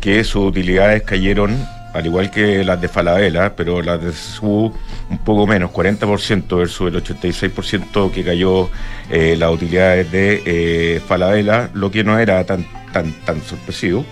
que 0.00 0.22
sus 0.22 0.48
utilidades 0.48 1.02
cayeron 1.02 1.56
al 1.92 2.06
igual 2.06 2.30
que 2.30 2.64
las 2.64 2.80
de 2.80 2.88
Falabella, 2.88 3.54
pero 3.54 3.82
las 3.82 4.02
de 4.02 4.12
SU 4.12 4.72
un 5.10 5.18
poco 5.18 5.46
menos, 5.46 5.70
40% 5.70 6.56
versus 6.56 6.88
el 6.92 7.02
86% 7.02 8.10
que 8.10 8.24
cayó 8.24 8.70
eh, 9.10 9.36
las 9.38 9.52
utilidades 9.52 10.10
de 10.10 10.42
eh, 10.44 11.00
Falabella, 11.06 11.70
lo 11.74 11.90
que 11.90 12.02
no 12.02 12.18
era 12.18 12.44
tan, 12.44 12.66
tan, 12.92 13.12
tan 13.24 13.42
sorpresivo. 13.42 14.04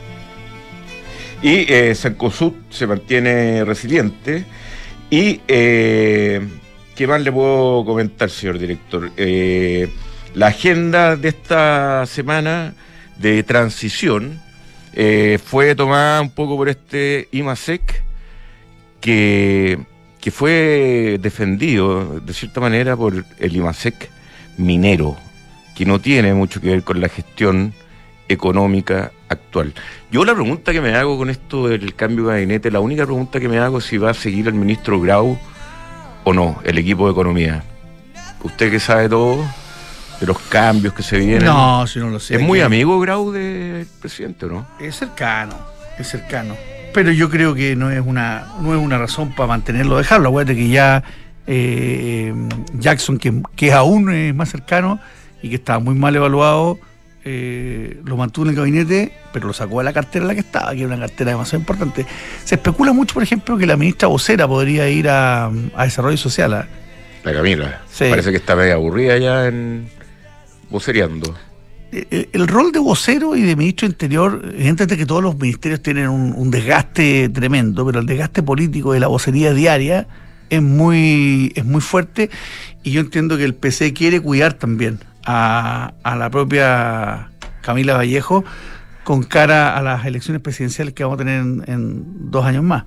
Y 1.42 1.72
eh, 1.72 1.94
Sancosud 1.94 2.52
se 2.68 2.86
mantiene 2.86 3.64
resiliente. 3.64 4.44
¿Y 5.08 5.40
eh, 5.48 6.46
qué 6.94 7.06
más 7.06 7.22
le 7.22 7.32
puedo 7.32 7.84
comentar, 7.84 8.30
señor 8.30 8.58
director? 8.58 9.10
la 10.32 10.46
agenda 10.46 11.16
de 11.16 11.30
esta 11.30 12.06
semana 12.06 12.74
de 13.16 13.42
transición 13.42 14.40
eh, 14.92 15.38
fue 15.44 15.74
tomada 15.74 16.20
un 16.20 16.30
poco 16.30 16.56
por 16.56 16.68
este 16.68 17.28
IMASEC, 17.32 18.02
que, 19.00 19.78
que 20.20 20.30
fue 20.30 21.18
defendido 21.20 22.20
de 22.20 22.32
cierta 22.32 22.60
manera 22.60 22.96
por 22.96 23.24
el 23.38 23.56
IMASEC 23.56 24.10
minero, 24.58 25.16
que 25.74 25.84
no 25.84 26.00
tiene 26.00 26.34
mucho 26.34 26.60
que 26.60 26.68
ver 26.68 26.82
con 26.82 27.00
la 27.00 27.08
gestión 27.08 27.72
económica 28.28 29.12
actual. 29.28 29.74
Yo 30.10 30.24
la 30.24 30.34
pregunta 30.34 30.72
que 30.72 30.80
me 30.80 30.94
hago 30.94 31.18
con 31.18 31.30
esto 31.30 31.68
del 31.68 31.94
cambio 31.94 32.26
de 32.26 32.34
gabinete, 32.34 32.70
la 32.70 32.80
única 32.80 33.04
pregunta 33.04 33.40
que 33.40 33.48
me 33.48 33.58
hago 33.58 33.78
es 33.78 33.84
si 33.84 33.98
va 33.98 34.10
a 34.10 34.14
seguir 34.14 34.46
el 34.48 34.54
ministro 34.54 35.00
Grau 35.00 35.38
o 36.24 36.32
no, 36.32 36.60
el 36.64 36.78
equipo 36.78 37.06
de 37.06 37.12
economía. 37.12 37.64
Usted 38.42 38.70
que 38.70 38.80
sabe 38.80 39.08
todo, 39.08 39.44
de 40.20 40.26
los 40.26 40.38
cambios 40.38 40.92
que 40.94 41.02
se 41.02 41.18
vienen. 41.18 41.44
No, 41.44 41.86
si 41.86 41.98
no 41.98 42.10
lo 42.10 42.20
sé. 42.20 42.36
¿Es 42.36 42.42
muy 42.42 42.60
amigo 42.60 43.00
Grau 43.00 43.32
del 43.32 43.86
presidente, 44.00 44.46
no? 44.46 44.66
Es 44.78 44.96
cercano, 44.96 45.56
es 45.98 46.08
cercano. 46.08 46.56
Pero 46.92 47.10
yo 47.10 47.30
creo 47.30 47.54
que 47.54 47.74
no 47.76 47.90
es 47.90 48.02
una, 48.04 48.46
no 48.60 48.74
es 48.74 48.80
una 48.80 48.98
razón 48.98 49.34
para 49.34 49.46
mantenerlo, 49.46 49.96
dejarlo. 49.96 50.28
Acuérdate 50.28 50.56
que 50.56 50.68
ya 50.68 51.02
eh, 51.46 52.34
Jackson, 52.74 53.18
que, 53.18 53.42
que 53.56 53.72
aún 53.72 54.12
es 54.12 54.34
más 54.34 54.50
cercano 54.50 55.00
y 55.42 55.48
que 55.48 55.54
estaba 55.54 55.78
muy 55.78 55.94
mal 55.94 56.14
evaluado, 56.14 56.78
eh, 57.24 58.00
lo 58.04 58.16
mantuvo 58.16 58.46
en 58.46 58.50
el 58.50 58.56
gabinete, 58.56 59.12
pero 59.32 59.46
lo 59.46 59.52
sacó 59.52 59.78
de 59.78 59.84
la 59.84 59.92
cartera 59.92 60.24
en 60.24 60.28
la 60.28 60.34
que 60.34 60.40
estaba, 60.40 60.72
que 60.72 60.78
era 60.78 60.88
una 60.88 60.98
cartera 60.98 61.30
demasiado 61.30 61.60
importante. 61.60 62.04
Se 62.44 62.56
especula 62.56 62.92
mucho, 62.92 63.14
por 63.14 63.22
ejemplo, 63.22 63.56
que 63.56 63.66
la 63.66 63.76
ministra 63.76 64.08
vocera 64.08 64.46
podría 64.48 64.88
ir 64.88 65.08
a, 65.08 65.46
a 65.46 65.84
Desarrollo 65.84 66.16
Social. 66.16 66.66
La 67.22 67.32
Camila. 67.32 67.82
Parece 67.98 68.30
que 68.30 68.38
está 68.38 68.56
medio 68.56 68.74
aburrida 68.74 69.16
ya 69.18 69.46
en 69.46 69.88
vocereando. 70.70 71.34
el, 71.92 72.28
el 72.32 72.48
rol 72.48 72.72
de 72.72 72.78
vocero 72.78 73.36
y 73.36 73.42
de 73.42 73.56
ministro 73.56 73.86
Interior, 73.86 74.40
evidentemente 74.44 74.96
que 74.96 75.06
todos 75.06 75.22
los 75.22 75.36
ministerios 75.38 75.82
tienen 75.82 76.08
un, 76.08 76.32
un 76.36 76.50
desgaste 76.50 77.28
tremendo, 77.28 77.84
pero 77.84 78.00
el 78.00 78.06
desgaste 78.06 78.42
político 78.42 78.92
de 78.92 79.00
la 79.00 79.08
vocería 79.08 79.52
diaria 79.52 80.06
es 80.48 80.62
muy, 80.62 81.52
es 81.54 81.64
muy 81.64 81.80
fuerte 81.80 82.30
y 82.82 82.92
yo 82.92 83.00
entiendo 83.00 83.36
que 83.36 83.44
el 83.44 83.54
PC 83.54 83.92
quiere 83.92 84.20
cuidar 84.20 84.54
también 84.54 84.98
a, 85.24 85.94
a 86.02 86.16
la 86.16 86.30
propia 86.30 87.30
Camila 87.62 87.94
Vallejo 87.94 88.44
con 89.04 89.22
cara 89.22 89.76
a 89.76 89.82
las 89.82 90.04
elecciones 90.06 90.42
presidenciales 90.42 90.94
que 90.94 91.04
vamos 91.04 91.16
a 91.16 91.24
tener 91.24 91.40
en, 91.40 91.64
en 91.66 92.30
dos 92.30 92.44
años 92.44 92.64
más. 92.64 92.84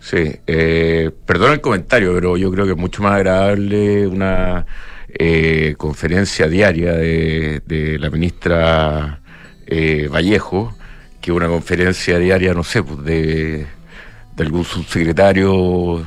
Sí, 0.00 0.36
eh, 0.46 1.10
perdón 1.26 1.52
el 1.52 1.60
comentario, 1.60 2.14
pero 2.14 2.36
yo 2.36 2.50
creo 2.52 2.66
que 2.66 2.72
es 2.72 2.78
mucho 2.78 3.02
más 3.02 3.14
agradable 3.14 4.06
una 4.06 4.64
eh, 5.08 5.74
conferencia 5.78 6.48
diaria 6.48 6.92
de, 6.92 7.62
de 7.66 7.98
la 7.98 8.10
ministra 8.10 9.20
eh, 9.66 10.08
Vallejo 10.12 10.74
que 11.20 11.32
una 11.32 11.48
conferencia 11.48 12.18
diaria, 12.18 12.54
no 12.54 12.62
sé, 12.64 12.82
pues 12.82 13.04
de, 13.04 13.66
de 14.36 14.42
algún 14.44 14.64
subsecretario 14.64 16.06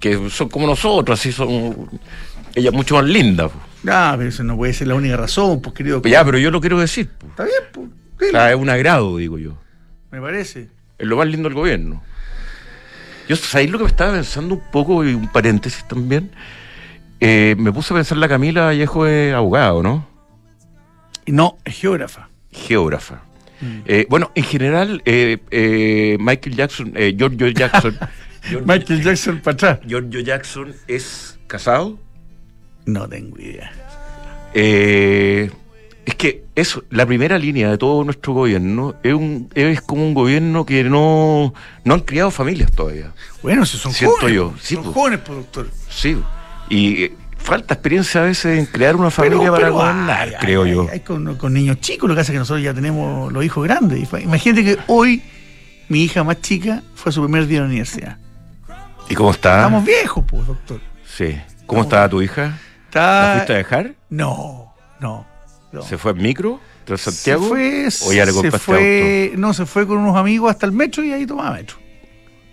que 0.00 0.30
son 0.30 0.48
como 0.48 0.66
nosotros, 0.66 1.18
así 1.18 1.32
son. 1.32 1.88
Ella 2.54 2.70
es 2.70 2.74
mucho 2.74 2.94
más 2.96 3.04
linda. 3.04 3.48
pues. 3.48 3.64
Ah, 3.88 4.14
pero 4.16 4.28
eso 4.28 4.42
no 4.42 4.56
puede 4.56 4.72
ser 4.72 4.88
la 4.88 4.94
única 4.94 5.16
razón, 5.16 5.60
pues 5.60 5.74
querido. 5.74 6.02
Ya, 6.02 6.24
pero 6.24 6.38
yo 6.38 6.50
lo 6.50 6.60
quiero 6.60 6.78
decir. 6.78 7.08
pues. 7.18 7.30
Está 7.30 7.44
bien, 7.44 7.56
pues. 7.72 7.86
O 7.88 8.18
dile, 8.20 8.30
sea, 8.32 8.50
es 8.50 8.56
un 8.56 8.68
agrado, 8.70 9.16
digo 9.16 9.38
yo. 9.38 9.58
me 10.10 10.20
parece. 10.20 10.68
Es 10.98 11.06
lo 11.06 11.16
más 11.16 11.26
lindo 11.26 11.48
del 11.48 11.54
gobierno. 11.56 12.02
Yo, 13.28 13.36
¿sabéis 13.36 13.70
lo 13.70 13.78
que 13.78 13.84
me 13.84 13.90
estaba 13.90 14.12
pensando 14.12 14.54
un 14.54 14.62
poco? 14.70 15.04
Y 15.04 15.12
un 15.14 15.30
paréntesis 15.30 15.86
también. 15.88 16.30
Eh, 17.20 17.54
me 17.58 17.72
puse 17.72 17.94
a 17.94 17.96
pensar 17.96 18.18
la 18.18 18.28
Camila 18.28 18.66
Vallejo 18.66 19.06
es 19.06 19.34
abogado, 19.34 19.82
¿no? 19.82 20.06
No, 21.26 21.58
es 21.64 21.76
geógrafa. 21.78 22.28
Geógrafa. 22.52 23.22
Eh, 23.86 24.06
bueno, 24.10 24.30
en 24.34 24.44
general, 24.44 25.02
eh, 25.06 26.16
Michael 26.20 26.56
Jackson, 26.56 26.92
Giorgio 27.16 27.48
Jackson, 27.48 27.98
Michael 28.66 29.02
Jackson 29.02 29.40
para 29.40 29.54
atrás. 29.54 29.80
Giorgio 29.86 30.20
Jackson 30.20 30.74
es 30.86 31.38
casado. 31.46 31.98
No 32.84 33.08
tengo 33.08 33.38
idea. 33.38 33.72
Eh, 34.54 35.50
es 36.04 36.14
que 36.14 36.44
eso, 36.54 36.84
la 36.90 37.04
primera 37.04 37.38
línea 37.38 37.70
de 37.70 37.78
todo 37.78 38.04
nuestro 38.04 38.32
gobierno 38.32 38.94
es, 39.02 39.12
un, 39.12 39.50
es 39.54 39.80
como 39.80 40.06
un 40.06 40.14
gobierno 40.14 40.64
que 40.64 40.84
no, 40.84 41.52
no 41.84 41.94
han 41.94 42.00
criado 42.00 42.30
familias 42.30 42.70
todavía. 42.70 43.12
Bueno, 43.42 43.66
si 43.66 43.76
son 43.76 43.92
Siento 43.92 44.16
jóvenes. 44.18 44.36
yo, 44.36 44.54
sí, 44.60 44.74
son 44.76 44.84
pues. 44.84 44.94
jóvenes, 44.94 45.20
productor. 45.20 45.68
Sí. 45.90 46.16
Y 46.68 47.04
eh, 47.04 47.16
falta 47.36 47.74
experiencia 47.74 48.22
a 48.22 48.24
veces 48.24 48.58
en 48.58 48.66
crear 48.66 48.96
una 48.96 49.10
familia 49.10 49.50
para 49.50 49.68
gobernar, 49.70 50.36
creo 50.40 50.66
yo. 50.66 50.88
con, 51.04 51.36
con 51.36 51.52
niños 51.52 51.80
chicos, 51.80 52.08
lo 52.08 52.14
que 52.14 52.22
hace 52.22 52.32
es 52.32 52.34
que 52.34 52.38
nosotros 52.40 52.64
ya 52.64 52.74
tenemos 52.74 53.32
los 53.32 53.44
hijos 53.44 53.64
grandes. 53.64 54.08
Imagínate 54.22 54.64
que 54.64 54.78
hoy 54.88 55.22
mi 55.88 56.02
hija 56.02 56.24
más 56.24 56.40
chica 56.40 56.82
fue 56.94 57.10
a 57.10 57.12
su 57.12 57.22
primer 57.22 57.46
día 57.46 57.58
de 57.58 57.60
la 57.62 57.68
universidad. 57.68 58.18
¿Y 59.08 59.14
cómo 59.14 59.30
está? 59.30 59.56
Estamos 59.56 59.84
viejos, 59.84 60.24
pues, 60.26 60.46
doctor. 60.46 60.80
Sí. 61.06 61.38
¿Cómo 61.66 61.82
está 61.82 62.08
tu 62.08 62.22
hija? 62.22 62.42
¿La 62.42 62.56
Está... 62.86 63.32
fuiste 63.34 63.52
a 63.52 63.56
dejar? 63.56 63.94
No, 64.08 64.74
no. 65.00 65.26
no. 65.72 65.82
¿Se 65.82 65.98
fue 65.98 66.12
en 66.12 66.18
micro? 66.18 66.60
¿Tras 66.84 67.02
Santiago? 67.02 67.42
Se 67.42 67.48
fue, 67.48 67.88
¿O 68.08 68.12
ya 68.12 68.24
le 68.24 68.32
se 68.32 68.50
fue, 68.52 69.32
no, 69.36 69.52
se 69.52 69.66
fue 69.66 69.86
con 69.86 69.98
unos 69.98 70.16
amigos 70.16 70.50
hasta 70.50 70.66
el 70.66 70.72
metro 70.72 71.04
y 71.04 71.12
ahí 71.12 71.26
tomaba 71.26 71.52
metro. 71.52 71.76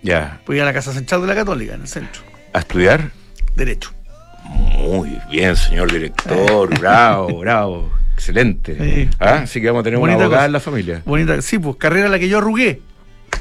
Ya. 0.02 0.40
Fui 0.44 0.60
a 0.60 0.64
la 0.64 0.72
Casa 0.72 0.92
Central 0.92 1.22
de 1.22 1.28
la 1.28 1.34
Católica, 1.34 1.74
en 1.74 1.82
el 1.82 1.88
centro. 1.88 2.22
¿A 2.52 2.58
estudiar? 2.58 3.10
Derecho. 3.56 3.92
Muy 4.44 5.18
bien, 5.30 5.56
señor 5.56 5.90
director. 5.92 6.78
bravo, 6.78 7.38
bravo. 7.40 7.90
Excelente. 8.14 8.76
Sí. 8.78 9.08
Ah, 9.18 9.40
Así 9.42 9.60
que 9.60 9.66
vamos 9.68 9.80
a 9.80 9.84
tener 9.84 9.98
una 9.98 10.12
Bonita 10.12 10.24
abogada 10.24 10.42
cosa. 10.42 10.46
en 10.46 10.52
la 10.52 10.60
familia. 10.60 11.02
Bonita, 11.04 11.42
sí, 11.42 11.58
pues 11.58 11.76
carrera 11.76 12.08
la 12.08 12.18
que 12.18 12.28
yo 12.28 12.38
arrugué. 12.38 12.80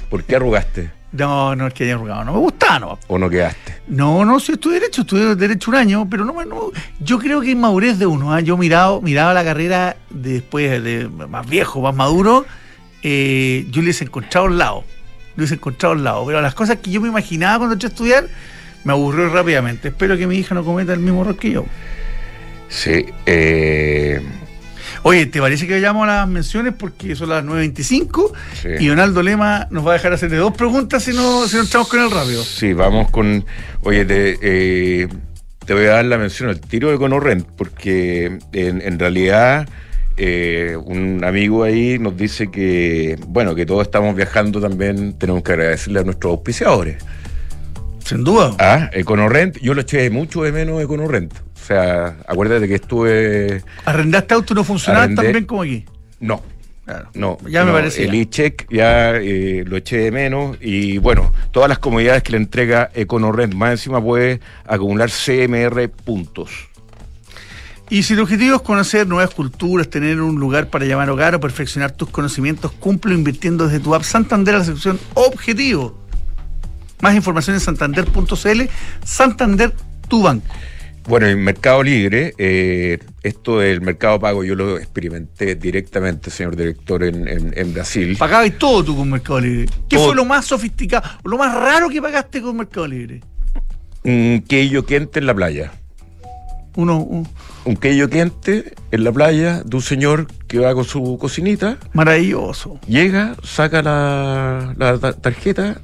¿Por 0.09 0.23
qué 0.23 0.35
arrugaste? 0.35 0.91
No, 1.11 1.55
no 1.55 1.67
es 1.67 1.73
que 1.75 1.83
haya 1.83 1.93
arrugado, 1.93 2.23
no 2.23 2.33
me 2.33 2.39
gustaba, 2.39 2.79
no. 2.79 2.99
¿O 3.07 3.19
no 3.19 3.29
quedaste? 3.29 3.75
No, 3.87 4.25
no, 4.25 4.39
sí 4.39 4.53
estudié 4.53 4.79
Derecho, 4.79 5.01
estudié 5.01 5.35
Derecho 5.35 5.69
un 5.69 5.77
año, 5.77 6.07
pero 6.09 6.25
no, 6.25 6.33
me- 6.33 6.45
no 6.45 6.71
yo 6.99 7.19
creo 7.19 7.39
que 7.41 7.51
es 7.51 7.57
madurez 7.57 7.99
de 7.99 8.07
uno. 8.07 8.33
¿ah? 8.33 8.39
Yo 8.39 8.57
mirado, 8.57 8.99
miraba 9.01 9.31
la 9.33 9.43
carrera 9.43 9.95
de- 10.09 10.33
después 10.33 10.83
de 10.83 11.07
más 11.07 11.47
viejo, 11.47 11.81
más 11.81 11.93
maduro, 11.95 12.45
eh, 13.03 13.67
yo 13.69 13.81
le 13.81 13.87
hubiese 13.87 14.05
encontrado 14.05 14.47
al 14.47 14.57
lado. 14.57 14.83
Le 15.35 15.41
hubiese 15.41 15.55
encontrado 15.55 15.93
al 15.93 16.03
lado. 16.03 16.25
Pero 16.25 16.41
las 16.41 16.55
cosas 16.55 16.77
que 16.77 16.89
yo 16.89 16.99
me 16.99 17.09
imaginaba 17.09 17.57
cuando 17.59 17.73
entré 17.73 17.87
a 17.87 17.91
estudiar, 17.91 18.27
me 18.83 18.93
aburrió 18.93 19.29
rápidamente. 19.29 19.89
Espero 19.89 20.17
que 20.17 20.27
mi 20.27 20.37
hija 20.37 20.55
no 20.55 20.63
cometa 20.63 20.93
el 20.93 20.99
mismo 20.99 21.21
error 21.21 21.37
que 21.37 21.51
yo. 21.51 21.65
Sí. 22.69 23.05
Eh, 23.25 24.21
Oye, 25.05 25.25
¿te 25.25 25.41
parece 25.41 25.67
que 25.67 25.73
vayamos 25.73 26.03
a 26.07 26.07
las 26.19 26.27
menciones? 26.29 26.73
Porque 26.77 27.15
son 27.15 27.29
las 27.29 27.43
9.25 27.43 28.31
Sí. 28.61 28.69
y 28.79 28.87
Donaldo 28.87 29.21
Lema 29.21 29.67
nos 29.69 29.85
va 29.85 29.91
a 29.91 29.93
dejar 29.93 30.13
hacerle 30.13 30.37
dos 30.37 30.55
preguntas 30.55 31.03
si 31.03 31.11
no, 31.11 31.45
si 31.47 31.57
no 31.57 31.63
entramos 31.63 31.89
con 31.89 31.99
él 32.01 32.11
rápido. 32.11 32.43
Sí, 32.43 32.73
vamos 32.73 33.09
con. 33.11 33.43
Oye, 33.81 34.05
te, 34.05 34.37
eh, 34.41 35.07
te 35.65 35.73
voy 35.73 35.85
a 35.85 35.95
dar 35.95 36.05
la 36.05 36.17
mención 36.17 36.49
al 36.49 36.59
tiro 36.61 36.89
de 36.89 36.97
Conorrent, 36.97 37.45
porque 37.57 38.37
en, 38.53 38.81
en 38.81 38.99
realidad 38.99 39.67
eh, 40.15 40.77
un 40.85 41.23
amigo 41.25 41.63
ahí 41.63 41.99
nos 41.99 42.15
dice 42.15 42.49
que, 42.49 43.17
bueno, 43.27 43.55
que 43.55 43.65
todos 43.65 43.81
estamos 43.83 44.15
viajando 44.15 44.61
también, 44.61 45.13
tenemos 45.17 45.43
que 45.43 45.51
agradecerle 45.51 45.99
a 45.99 46.03
nuestros 46.03 46.31
auspiciadores. 46.31 47.03
Sin 48.05 48.23
duda. 48.23 48.55
Ah, 48.59 48.89
Econorrent, 48.93 49.57
yo 49.61 49.73
lo 49.73 49.81
eché 49.81 50.09
mucho 50.09 50.43
de 50.43 50.51
menos 50.51 50.81
Econorrent. 50.81 51.33
O 51.33 51.65
sea, 51.65 52.17
acuérdate 52.27 52.67
que 52.67 52.75
estuve. 52.75 53.63
¿Arrendaste 53.85 54.33
auto 54.33 54.53
y 54.53 54.55
no 54.57 54.63
funcionaba 54.63 55.05
Arrendé- 55.05 55.15
tan 55.15 55.31
bien 55.31 55.45
como 55.45 55.61
aquí? 55.61 55.85
No, 56.19 56.41
Claro. 56.85 57.09
No, 57.13 57.37
Ya 57.49 57.61
me 57.63 57.67
no, 57.71 57.77
parecía. 57.77 58.03
El 58.03 58.13
e-check 58.15 58.67
ya 58.69 59.11
eh, 59.15 59.63
lo 59.65 59.77
eché 59.77 59.99
de 59.99 60.11
menos 60.11 60.57
y 60.59 60.97
bueno, 60.97 61.31
todas 61.51 61.69
las 61.69 61.79
comodidades 61.79 62.23
que 62.23 62.33
le 62.33 62.37
entrega 62.39 62.89
EconoRent, 62.93 63.53
más 63.53 63.71
encima 63.71 64.03
puede 64.03 64.41
acumular 64.67 65.09
CMR 65.09 65.87
puntos. 65.89 66.49
Y 67.89 68.03
si 68.03 68.15
tu 68.15 68.23
objetivo 68.23 68.57
es 68.57 68.61
conocer 68.63 69.07
nuevas 69.07 69.33
culturas, 69.33 69.89
tener 69.89 70.19
un 70.19 70.35
lugar 70.41 70.67
para 70.67 70.83
llamar 70.85 71.09
hogar 71.09 71.35
o 71.35 71.39
perfeccionar 71.39 71.91
tus 71.91 72.09
conocimientos, 72.09 72.73
cumple 72.73 73.13
invirtiendo 73.13 73.65
desde 73.67 73.79
tu 73.79 73.95
app 73.95 74.03
Santander 74.03 74.55
a 74.55 74.59
la 74.59 74.65
sección 74.65 74.99
Objetivo. 75.13 76.02
Más 77.03 77.13
información 77.15 77.55
en 77.55 77.59
santander.cl. 77.59 78.61
Santander, 79.03 79.73
tu 80.07 80.23
banco. 80.23 80.47
Bueno, 81.05 81.27
en 81.27 81.43
Mercado 81.43 81.83
Libre, 81.83 82.33
eh, 82.37 82.97
esto 83.23 83.59
del 83.59 83.81
mercado 83.81 84.21
pago 84.21 84.45
yo 84.45 84.55
lo 84.55 84.77
experimenté 84.77 85.55
directamente, 85.55 86.31
señor 86.31 86.55
director, 86.55 87.03
en, 87.03 87.27
en- 87.27 87.53
en 87.57 87.73
Brasil. 87.73 88.15
Pagabas 88.17 88.57
todo 88.57 88.85
tú 88.85 88.95
con 88.95 89.09
Mercado 89.09 89.41
Libre. 89.41 89.65
¿Qué 89.89 89.97
Todo. 89.97 90.05
fue 90.07 90.15
lo 90.15 90.23
más 90.23 90.45
sofisticado, 90.45 91.03
lo 91.25 91.37
más 91.37 91.53
raro 91.53 91.89
que 91.89 92.01
pagaste 92.01 92.41
con 92.41 92.55
Mercado 92.55 92.87
Libre? 92.87 93.19
Un 94.05 94.45
queillo 94.47 94.85
quente 94.85 95.19
en 95.19 95.25
la 95.25 95.33
playa. 95.33 95.73
Uno, 96.77 96.99
un- 97.01 97.27
Un 97.65 97.75
queillo 97.75 98.09
quente 98.09 98.73
en 98.91 99.03
la 99.03 99.11
playa 99.11 99.61
de 99.63 99.75
un 99.75 99.81
señor 99.81 100.27
que 100.47 100.59
va 100.59 100.73
con 100.73 100.85
su 100.85 101.17
cocinita, 101.19 101.77
maravilloso. 101.91 102.79
llega, 102.87 103.35
saca 103.43 103.81
la, 103.81 104.73
la 104.77 104.97
ta- 104.99 105.13
tarjeta, 105.13 105.81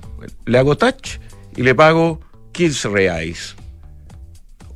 le 0.50 0.58
hago 0.60 0.76
touch 0.78 1.20
y 1.56 1.64
le 1.64 1.74
pago 1.76 2.20
15 2.52 2.90
reais. 2.90 3.56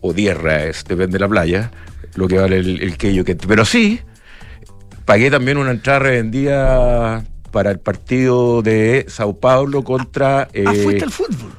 O 0.01 0.13
10 0.13 0.37
reais, 0.37 0.83
depende 0.87 1.13
de 1.13 1.19
la 1.19 1.29
playa, 1.29 1.71
lo 2.15 2.27
que 2.27 2.37
vale 2.37 2.57
el, 2.57 2.81
el 2.81 2.97
queillo 2.97 3.23
quente. 3.23 3.47
Pero 3.47 3.63
sí, 3.63 4.01
pagué 5.05 5.31
también 5.31 5.57
una 5.57 5.71
entrada 5.71 5.99
revendida 5.99 7.23
para 7.51 7.71
el 7.71 7.79
partido 7.79 8.61
de 8.61 9.05
Sao 9.07 9.39
Paulo 9.39 9.83
contra... 9.83 10.41
ah, 10.41 10.47
eh, 10.53 10.83
fuiste 10.83 11.03
al 11.05 11.11
fútbol. 11.11 11.51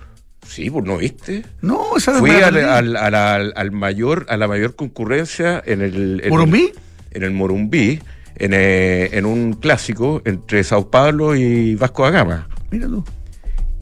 Sí, 0.47 0.69
pues 0.71 0.85
no 0.85 0.99
viste. 0.99 1.43
No, 1.63 1.97
esa 1.97 2.19
Fui 2.19 2.31
al, 2.33 2.57
al- 2.59 2.97
al- 2.97 3.53
al 3.57 3.71
mayor, 3.73 4.27
a 4.29 4.37
la 4.37 4.47
mayor 4.47 4.77
concurrencia 4.77 5.63
en 5.65 5.81
el... 5.81 6.21
en 6.23 6.29
¿Morumbí? 6.31 6.73
el- 7.11 7.17
en 7.17 7.23
el 7.23 7.31
Morumbí, 7.31 8.01
en, 8.37 8.53
eh, 8.55 9.09
en 9.13 9.25
un 9.25 9.55
clásico 9.55 10.21
entre 10.25 10.63
Sao 10.65 10.91
Paulo 10.91 11.35
y 11.37 11.77
Vasco 11.77 12.03
da 12.05 12.11
Gama. 12.11 12.49
Mira 12.71 12.89
tú. 12.89 13.05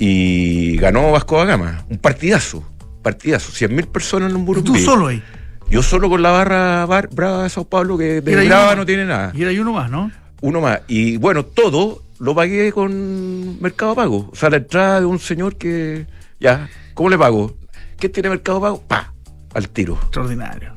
Y 0.04 0.78
ganó 0.78 1.12
Vasco 1.12 1.38
da 1.38 1.44
Gama. 1.44 1.84
Un 1.88 1.96
partidazo. 1.98 2.64
Partidazo. 3.02 3.52
100.000 3.52 3.86
personas 3.86 4.30
en 4.30 4.36
un 4.36 4.42
Y 4.42 4.46
Morumbí. 4.46 4.72
tú 4.72 4.76
solo 4.76 5.06
ahí. 5.06 5.22
Yo 5.70 5.80
solo 5.80 6.08
con 6.08 6.20
la 6.22 6.32
barra 6.32 6.84
bar- 6.86 7.08
brava 7.12 7.44
de 7.44 7.48
Sao 7.50 7.64
Paulo, 7.64 7.96
que 7.96 8.20
de 8.20 8.46
brava 8.46 8.74
no 8.74 8.84
tiene 8.84 9.04
nada. 9.04 9.30
Y 9.32 9.42
era 9.42 9.50
ahí 9.50 9.60
uno 9.60 9.72
más, 9.74 9.88
¿no? 9.88 10.10
Uno 10.40 10.60
más. 10.60 10.80
Y 10.88 11.18
bueno, 11.18 11.44
todo 11.44 12.02
lo 12.18 12.34
pagué 12.34 12.72
con 12.72 13.62
Mercado 13.62 13.94
Pago. 13.94 14.28
O 14.32 14.34
sea, 14.34 14.50
la 14.50 14.56
entrada 14.56 14.98
de 14.98 15.06
un 15.06 15.20
señor 15.20 15.54
que. 15.56 16.06
Ya, 16.40 16.68
¿cómo 16.94 17.08
le 17.08 17.16
pago? 17.16 17.54
¿Qué 17.96 18.08
tiene 18.08 18.28
Mercado 18.28 18.60
Pago? 18.60 18.82
Pa, 18.82 19.14
al 19.54 19.68
tiro. 19.68 19.94
Extraordinario. 20.02 20.74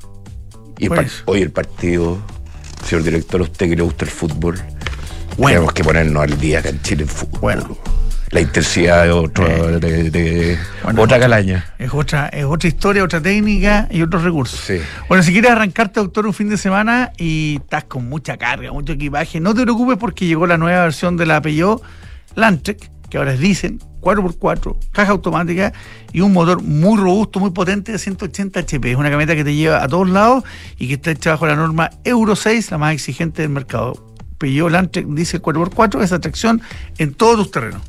Y 0.77 0.83
el 0.83 0.89
Pues. 0.89 1.23
hoy 1.25 1.41
el 1.41 1.49
partido, 1.49 2.19
señor 2.85 3.03
director, 3.03 3.41
a 3.41 3.45
usted 3.45 3.69
que 3.69 3.75
le 3.75 3.81
gusta 3.81 4.05
el 4.05 4.11
fútbol, 4.11 4.55
Bueno. 5.35 5.47
tenemos 5.47 5.73
que 5.73 5.83
ponernos 5.83 6.21
al 6.23 6.37
día 6.39 6.59
acá 6.59 6.69
en 6.69 6.79
Chile 6.83 7.01
en 7.03 7.09
fútbol. 7.09 7.39
Bueno. 7.41 7.77
La 8.35 8.41
intensidad 8.41 9.05
de, 9.05 9.11
otro, 9.11 9.47
Eh. 9.47 9.79
de, 9.79 10.09
de 10.09 10.57
Bueno, 10.83 11.03
otra 11.03 11.17
calaña. 11.17 11.73
Es 11.79 11.93
otra, 11.93 12.27
es 12.27 12.43
otra 12.43 12.67
historia, 12.67 13.01
otra 13.01 13.21
técnica 13.21 13.87
y 13.89 14.01
otros 14.01 14.23
recursos. 14.23 14.59
Sí. 14.59 14.77
Bueno, 15.07 15.23
si 15.23 15.31
quieres 15.31 15.51
arrancarte, 15.51 16.01
doctor, 16.01 16.27
un 16.27 16.33
fin 16.33 16.49
de 16.49 16.57
semana 16.57 17.13
y 17.17 17.59
estás 17.61 17.85
con 17.85 18.09
mucha 18.09 18.35
carga, 18.35 18.73
mucho 18.73 18.91
equipaje, 18.91 19.39
no 19.39 19.53
te 19.55 19.61
preocupes 19.61 19.97
porque 19.97 20.25
llegó 20.25 20.47
la 20.47 20.57
nueva 20.57 20.81
versión 20.81 21.15
de 21.15 21.25
la 21.25 21.41
Peugeot 21.41 21.81
Landtrek, 22.35 22.89
que 23.09 23.17
ahora 23.17 23.31
es 23.35 23.39
Diesel, 23.39 23.79
4x4, 24.01 24.75
caja 24.91 25.13
automática 25.13 25.71
y 26.11 26.19
un 26.19 26.33
motor 26.33 26.61
muy 26.61 26.99
robusto, 26.99 27.39
muy 27.39 27.51
potente 27.51 27.93
de 27.93 27.99
180 27.99 28.59
HP. 28.59 28.91
Es 28.91 28.97
una 28.97 29.09
camioneta 29.09 29.37
que 29.37 29.45
te 29.45 29.55
lleva 29.55 29.81
a 29.81 29.87
todos 29.87 30.09
lados 30.09 30.43
y 30.77 30.89
que 30.89 30.95
está 30.95 31.11
hecha 31.11 31.31
bajo 31.31 31.47
la 31.47 31.55
norma 31.55 31.89
Euro 32.03 32.35
6, 32.35 32.69
la 32.71 32.77
más 32.79 32.93
exigente 32.93 33.43
del 33.43 33.51
mercado. 33.51 34.13
Peugeot 34.37 34.71
Landtrek 34.71 35.05
Diesel 35.07 35.41
4x4, 35.41 36.03
esa 36.03 36.19
tracción 36.19 36.61
en 36.97 37.13
todos 37.13 37.37
tus 37.37 37.51
terrenos. 37.51 37.81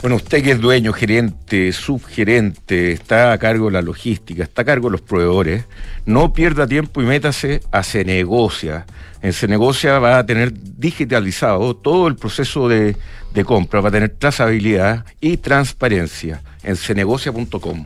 Bueno, 0.00 0.14
usted 0.14 0.44
que 0.44 0.52
es 0.52 0.60
dueño, 0.60 0.92
gerente, 0.92 1.72
subgerente, 1.72 2.92
está 2.92 3.32
a 3.32 3.38
cargo 3.38 3.66
de 3.66 3.72
la 3.72 3.82
logística, 3.82 4.44
está 4.44 4.62
a 4.62 4.64
cargo 4.64 4.88
de 4.88 4.92
los 4.92 5.00
proveedores, 5.00 5.64
no 6.06 6.32
pierda 6.32 6.68
tiempo 6.68 7.02
y 7.02 7.04
métase 7.04 7.62
a 7.72 7.82
Cenegocia. 7.82 8.86
En 9.22 9.32
Cenegocia 9.32 9.98
va 9.98 10.18
a 10.18 10.24
tener 10.24 10.52
digitalizado 10.54 11.74
todo 11.74 12.06
el 12.06 12.14
proceso 12.14 12.68
de, 12.68 12.96
de 13.34 13.44
compra, 13.44 13.80
va 13.80 13.88
a 13.88 13.92
tener 13.92 14.10
trazabilidad 14.10 15.04
y 15.20 15.38
transparencia 15.38 16.42
en 16.62 16.76
cenegocia.com. 16.76 17.84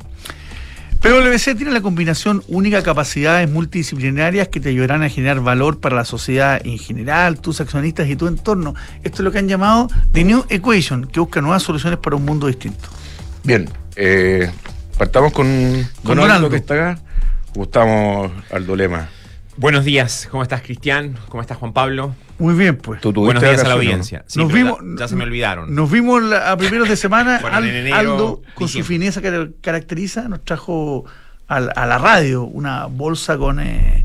PwC 1.03 1.57
tiene 1.57 1.73
la 1.73 1.81
combinación 1.81 2.45
única 2.47 2.77
de 2.77 2.85
capacidades 2.85 3.51
multidisciplinarias 3.51 4.47
que 4.47 4.61
te 4.61 4.69
ayudarán 4.69 5.03
a 5.03 5.09
generar 5.09 5.41
valor 5.41 5.81
para 5.81 5.97
la 5.97 6.05
sociedad 6.05 6.65
en 6.65 6.79
general, 6.79 7.41
tus 7.41 7.61
accionistas 7.61 8.09
y 8.09 8.15
tu 8.15 8.29
entorno. 8.29 8.77
Esto 9.03 9.17
es 9.17 9.21
lo 9.25 9.33
que 9.33 9.39
han 9.39 9.49
llamado 9.49 9.89
The 10.13 10.23
New 10.23 10.45
Equation, 10.49 11.09
que 11.09 11.19
busca 11.19 11.41
nuevas 11.41 11.65
soluciones 11.65 11.99
para 11.99 12.15
un 12.15 12.25
mundo 12.25 12.47
distinto. 12.47 12.89
Bien, 13.43 13.69
eh, 13.97 14.49
partamos 14.97 15.33
con, 15.33 15.47
Con 15.47 16.05
con 16.05 16.19
Donaldo. 16.19 16.49
Que 16.49 16.59
está 16.59 16.75
acá. 16.75 17.03
¿Cómo 17.53 17.65
estamos, 17.65 18.31
Aldo 18.53 18.77
Lema? 18.77 19.09
Buenos 19.57 19.85
días, 19.85 20.29
¿cómo 20.31 20.43
estás 20.43 20.63
Cristian? 20.63 21.17
¿Cómo 21.29 21.43
estás 21.43 21.59
Juan 21.59 21.73
Pablo? 21.73 22.15
Muy 22.39 22.55
bien, 22.55 22.77
pues. 22.79 23.01
¿Tú 23.01 23.13
Buenos 23.13 23.43
días 23.43 23.63
a 23.63 23.69
la 23.69 23.75
audiencia. 23.75 24.25
Sí, 24.27 24.39
Nos 24.39 24.51
vimos- 24.53 24.79
ya, 24.81 25.01
ya 25.01 25.09
se 25.09 25.15
me 25.17 25.25
olvidaron. 25.25 25.75
Nos 25.75 25.91
vimos 25.91 26.23
la- 26.23 26.53
a 26.53 26.57
primeros 26.57 26.89
de 26.89 26.97
semana. 26.97 27.39
Bueno, 27.43 27.57
Al- 27.59 27.69
enero, 27.69 27.97
Aldo, 27.97 28.43
con 28.55 28.69
su 28.69 28.83
fineza 28.83 29.21
que 29.21 29.31
le 29.31 29.51
caracteriza, 29.61 30.29
nos 30.29 30.43
trajo 30.45 31.05
al- 31.49 31.71
a, 31.77 31.87
la 31.87 31.99
radio 31.99 32.45
una 32.45 32.87
bolsa 32.87 33.37
con, 33.37 33.61
eh, 33.61 34.05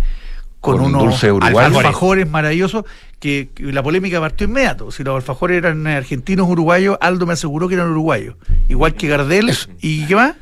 con, 0.60 0.78
Con 0.78 0.86
unos 0.88 1.04
dulce 1.04 1.32
uruguayo. 1.32 1.78
alfajores 1.80 2.30
maravillosos. 2.30 2.84
Que, 3.20 3.50
que 3.56 3.64
la 3.74 3.82
polémica 3.82 4.20
partió 4.20 4.46
inmediato. 4.46 4.92
Si 4.92 5.04
los 5.04 5.16
alfajores 5.16 5.58
eran 5.58 5.88
eh, 5.88 5.96
argentinos, 5.96 6.48
uruguayos, 6.48 6.98
Aldo 7.02 7.26
me 7.26 7.34
aseguró 7.34 7.68
que 7.68 7.74
eran 7.74 7.90
uruguayos. 7.90 8.36
Igual 8.70 8.94
que 8.94 9.08
Gardel. 9.08 9.52
¿Y 9.82 10.06
qué 10.06 10.16
más? 10.16 10.36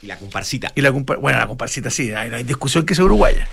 Y 0.00 0.06
la 0.06 0.16
comparsita. 0.16 0.72
Y 0.74 0.80
la 0.80 0.92
compa- 0.92 1.18
bueno, 1.20 1.38
la 1.38 1.46
comparsita 1.46 1.90
sí, 1.90 2.10
hay, 2.12 2.30
hay 2.30 2.42
discusión 2.44 2.86
que 2.86 2.94
sea 2.94 3.04
uruguaya. 3.04 3.46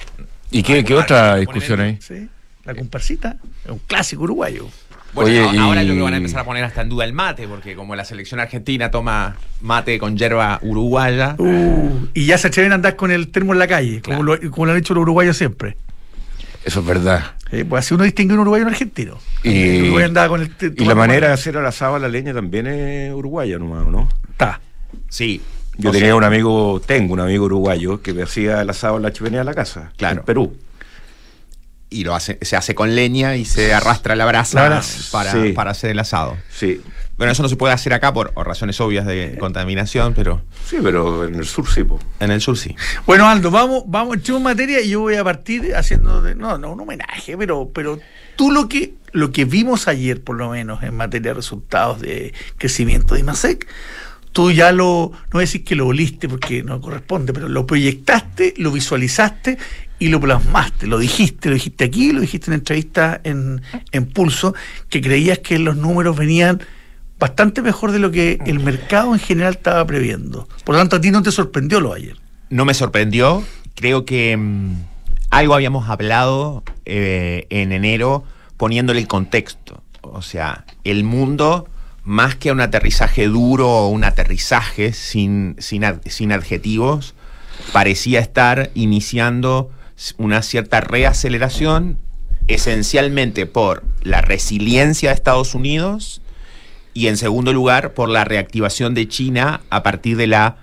¿Y 0.52 0.64
qué, 0.64 0.84
qué 0.84 0.96
otra 0.96 1.36
discusión 1.38 1.80
hay? 1.82 1.98
¿sí? 2.02 2.28
La 2.66 2.76
comparsita 2.76 3.38
es 3.66 3.72
un 3.72 3.80
clásico 3.80 4.24
uruguayo. 4.24 4.68
Bueno, 5.14 5.30
Oye, 5.30 5.40
a- 5.40 5.54
y- 5.54 5.58
ahora 5.58 5.82
yo 5.84 5.88
creo 5.94 5.98
que 5.98 6.04
van 6.04 6.14
a 6.14 6.18
empezar 6.18 6.42
a 6.42 6.44
poner 6.44 6.64
hasta 6.64 6.82
en 6.82 6.90
duda 6.90 7.06
el 7.06 7.14
mate, 7.14 7.48
porque 7.48 7.76
como 7.76 7.96
la 7.96 8.04
selección 8.06 8.40
argentina 8.40 8.92
toma 8.92 9.38
mate 9.62 9.98
con 10.00 10.18
hierba 10.18 10.60
uruguaya, 10.62 11.36
Uh, 11.40 12.08
y 12.14 12.26
ya 12.26 12.38
se 12.38 12.48
atreven 12.48 12.74
a 12.74 12.76
andar 12.76 12.96
con 12.98 13.12
el 13.12 13.30
termo 13.30 13.54
en 13.54 13.60
la 13.60 13.68
calle, 13.68 14.02
como, 14.02 14.22
lo, 14.24 14.38
como 14.52 14.66
lo 14.66 14.74
han 14.74 14.78
hecho 14.78 14.94
los 14.94 15.04
uruguayos 15.04 15.38
siempre. 15.38 15.78
Eso 16.66 16.82
es 16.82 16.86
verdad. 16.86 17.32
Pues 17.70 17.86
así 17.86 17.94
uno 17.94 18.04
distingue 18.04 18.34
un 18.34 18.42
uruguayo 18.42 18.64
y 18.64 18.68
un 18.68 18.74
argentino. 18.74 19.18
Y- 19.44 19.90
con 20.28 20.42
el 20.42 20.52
Y 20.78 20.84
la 20.86 20.96
manera 20.96 21.28
de 21.28 21.34
hacer 21.34 21.58
al 21.58 21.66
asado 21.66 21.96
a 21.96 22.00
la 22.00 22.10
leña 22.10 22.34
también 22.34 22.68
es 22.68 23.14
uruguaya 23.14 23.58
nomás, 23.58 23.88
¿o 23.88 23.92
¿no? 23.92 24.10
Está. 24.32 24.60
sí. 25.10 25.42
Yo 25.78 25.90
O 25.90 25.94
tenía 25.94 26.08
sea, 26.08 26.16
un 26.16 26.24
amigo, 26.24 26.82
tengo 26.86 27.14
un 27.14 27.20
amigo 27.20 27.46
uruguayo 27.46 28.02
que 28.02 28.14
me 28.14 28.24
hacía 28.24 28.62
el 28.62 28.70
asado 28.70 28.98
en 28.98 29.04
la 29.04 29.14
chimenea 29.14 29.42
de 29.42 29.46
la 29.46 29.54
casa, 29.54 29.92
Claro. 29.98 30.20
en 30.22 30.26
Perú. 30.26 30.58
Y 31.90 32.04
lo 32.04 32.14
hace, 32.16 32.38
se 32.42 32.58
hace 32.58 32.76
con 32.76 32.96
leña 32.96 33.38
y 33.38 33.46
se 33.46 33.74
arrastra 33.74 34.16
la 34.16 34.26
brasa, 34.26 34.62
La 34.62 34.68
brasa, 34.70 35.12
para, 35.12 35.32
sí. 35.32 35.54
para 35.54 35.72
hacer 35.72 35.92
el 35.92 36.00
asado. 36.00 36.36
Sí, 36.52 36.82
Bueno, 37.18 37.32
eso 37.32 37.42
no 37.44 37.48
se 37.50 37.56
puede 37.56 37.74
hacer 37.74 37.94
acá 37.94 38.12
por, 38.14 38.34
razones 38.36 38.80
obvias 38.82 39.06
de 39.06 39.38
contaminación, 39.40 40.14
pero 40.14 40.42
sí, 40.66 40.78
pero 40.84 41.26
en 41.26 41.36
el 41.36 41.46
sur 41.46 41.66
sí, 41.70 41.84
po. 41.86 41.98
en 42.20 42.32
el 42.32 42.42
sur 42.42 42.58
sí. 42.58 42.76
Bueno, 43.06 43.28
Aldo, 43.30 43.52
vamos, 43.52 43.84
vamos, 43.88 44.18
entremos 44.18 44.40
en 44.42 44.44
materia 44.44 44.82
y 44.82 44.90
yo 44.90 45.00
voy 45.00 45.16
a 45.16 45.24
partir 45.24 45.74
haciendo, 45.76 46.22
de- 46.22 46.36
no, 46.36 46.58
no 46.58 46.74
un 46.74 46.82
homenaje, 46.82 47.38
pero, 47.38 47.70
pero 47.74 48.00
tú 48.36 48.52
lo 48.52 48.68
que, 48.68 48.96
lo 49.14 49.32
que 49.32 49.46
vimos 49.46 49.88
ayer, 49.88 50.22
por 50.22 50.36
lo 50.36 50.50
menos, 50.50 50.84
en 50.84 50.94
materia 50.94 51.30
de 51.32 51.36
resultados 51.36 52.02
de 52.02 52.34
crecimiento 52.58 53.14
de 53.16 53.22
IMASEC, 53.22 53.66
tú 54.38 54.52
ya 54.52 54.72
lo, 54.72 55.10
no 55.14 55.30
voy 55.32 55.40
a 55.40 55.46
decir 55.48 55.64
que 55.64 55.74
lo 55.74 55.88
oliste 55.88 56.30
porque 56.30 56.62
no 56.62 56.80
corresponde, 56.80 57.34
pero 57.34 57.50
lo 57.50 57.66
proyectaste, 57.66 58.54
lo 58.58 58.72
visualizaste 58.72 59.58
y 59.98 60.10
lo 60.10 60.20
plasmaste, 60.20 60.86
lo 60.86 61.00
dijiste, 61.00 61.50
lo 61.50 61.56
dijiste 61.56 61.86
aquí, 61.86 62.12
lo 62.12 62.22
dijiste 62.22 62.52
en 62.52 62.54
entrevista 62.54 63.20
en, 63.24 63.64
en 63.92 64.06
Pulso, 64.06 64.54
que 64.90 65.02
creías 65.02 65.40
que 65.40 65.58
los 65.58 65.76
números 65.76 66.16
venían 66.16 66.62
bastante 67.18 67.64
mejor 67.64 67.92
de 67.92 67.98
lo 67.98 68.12
que 68.12 68.38
el 68.46 68.60
mercado 68.60 69.16
en 69.16 69.20
general 69.20 69.56
estaba 69.56 69.84
previendo. 69.88 70.48
Por 70.64 70.76
lo 70.76 70.82
tanto, 70.82 70.98
a 70.98 71.02
ti 71.02 71.10
no 71.10 71.24
te 71.24 71.32
sorprendió 71.32 71.80
lo 71.80 71.94
ayer. 71.94 72.18
no 72.52 72.64
me 72.64 72.76
sorprendió. 72.76 73.44
Creo 73.74 74.06
que 74.06 74.38
mm, 74.38 74.76
algo 75.32 75.56
habíamos 75.56 75.90
hablado 75.90 76.64
eh, 76.86 77.48
en 77.50 77.72
enero 77.72 78.24
poniéndole 78.56 79.00
el 79.00 79.08
contexto. 79.08 79.82
O 80.04 80.22
sea, 80.22 80.64
el 80.84 81.04
mundo, 81.04 81.68
más 82.08 82.38
que 82.38 82.54
un 82.54 82.62
aterrizaje 82.62 83.28
duro 83.28 83.70
o 83.70 83.90
un 83.90 84.06
aterrizaje 84.06 84.94
sin, 84.94 85.58
sin, 85.60 85.84
sin 86.06 86.32
adjetivos, 86.32 87.16
parecía 87.74 88.22
estar 88.22 88.72
iniciando 88.76 89.72
una 90.18 90.42
cierta 90.42 90.80
reaceleración, 90.80 91.98
esencialmente 92.48 93.46
por 93.46 93.84
la 94.04 94.22
resiliencia 94.22 95.10
de 95.10 95.16
Estados 95.16 95.54
Unidos 95.54 96.22
y 96.94 97.08
en 97.08 97.18
segundo 97.18 97.52
lugar 97.52 97.94
por 97.94 98.08
la 98.08 98.24
reactivación 98.24 98.94
de 98.94 99.10
China 99.10 99.60
a 99.70 99.84
partir 99.84 100.16
de 100.16 100.28
la 100.28 100.56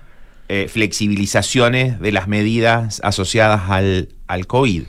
eh, 0.48 0.68
flexibilizaciones 0.72 2.00
de 2.00 2.10
las 2.10 2.26
medidas 2.26 3.02
asociadas 3.04 3.68
al, 3.68 4.08
al 4.28 4.46
COVID. 4.46 4.84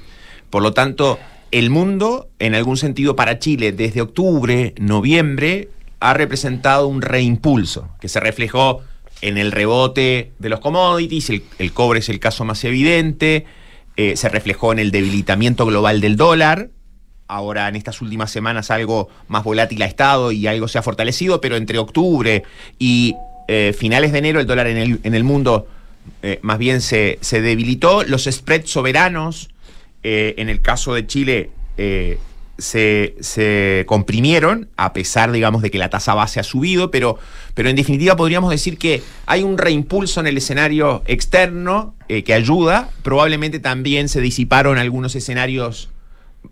Por 0.49 0.63
lo 0.63 0.71
tanto, 0.71 1.19
el 1.51 1.69
mundo, 1.69 2.29
en 2.39 2.55
algún 2.55 2.77
sentido 2.77 3.17
para 3.17 3.39
Chile, 3.39 3.73
desde 3.73 4.01
octubre, 4.01 4.73
noviembre, 4.77 5.67
ha 5.99 6.13
representado 6.13 6.87
un 6.87 7.01
reimpulso 7.01 7.89
que 7.99 8.07
se 8.07 8.19
reflejó 8.19 8.81
en 9.21 9.37
el 9.37 9.51
rebote 9.51 10.31
de 10.39 10.49
los 10.49 10.59
commodities, 10.59 11.29
el, 11.29 11.73
cobre 11.73 11.99
es 11.99 12.09
el 12.09 12.19
caso 12.19 12.45
más 12.45 12.63
evidente, 12.63 13.45
eh, 13.97 14.17
se 14.17 14.29
reflejó 14.29 14.71
en 14.71 14.79
el 14.79 14.91
debilitamiento 14.91 15.65
global 15.65 16.01
del 16.01 16.17
dólar, 16.17 16.69
ahora 17.27 17.67
en 17.67 17.75
estas 17.75 18.01
últimas 18.01 18.29
semanas 18.29 18.69
algo 18.71 19.09
más 19.27 19.43
volátil 19.43 19.81
ha 19.81 19.85
estado 19.85 20.31
y 20.31 20.47
algo 20.47 20.67
se 20.67 20.77
ha 20.77 20.83
fortalecido, 20.83 21.41
pero 21.41 21.55
entre 21.55 21.79
octubre 21.79 22.43
y 22.77 23.15
eh, 23.47 23.73
finales 23.77 24.11
de 24.11 24.19
enero 24.19 24.39
el 24.39 24.45
dólar 24.45 24.67
en 24.67 24.77
el, 24.77 24.99
en 25.03 25.15
el 25.15 25.23
mundo 25.23 25.67
eh, 26.21 26.39
más 26.43 26.59
bien 26.59 26.81
se, 26.81 27.17
se 27.21 27.41
debilitó. 27.41 28.03
Los 28.03 28.25
spreads 28.25 28.69
soberanos, 28.69 29.49
en 30.03 30.49
el 30.49 30.61
caso 30.61 30.93
de 30.93 31.07
Chile, 31.07 31.49
se, 32.57 33.15
se 33.19 33.83
comprimieron, 33.87 34.69
a 34.77 34.93
pesar, 34.93 35.31
digamos, 35.31 35.61
de 35.61 35.71
que 35.71 35.77
la 35.77 35.89
tasa 35.89 36.13
base 36.13 36.39
ha 36.39 36.43
subido, 36.43 36.91
pero, 36.91 37.17
pero 37.53 37.69
en 37.69 37.75
definitiva 37.75 38.15
podríamos 38.15 38.49
decir 38.49 38.77
que 38.77 39.01
hay 39.25 39.43
un 39.43 39.57
reimpulso 39.57 40.19
en 40.19 40.27
el 40.27 40.37
escenario 40.37 41.03
externo 41.05 41.95
eh, 42.07 42.23
que 42.23 42.33
ayuda. 42.33 42.89
Probablemente 43.03 43.59
también 43.59 44.09
se 44.09 44.21
disiparon 44.21 44.77
algunos 44.77 45.15
escenarios 45.15 45.89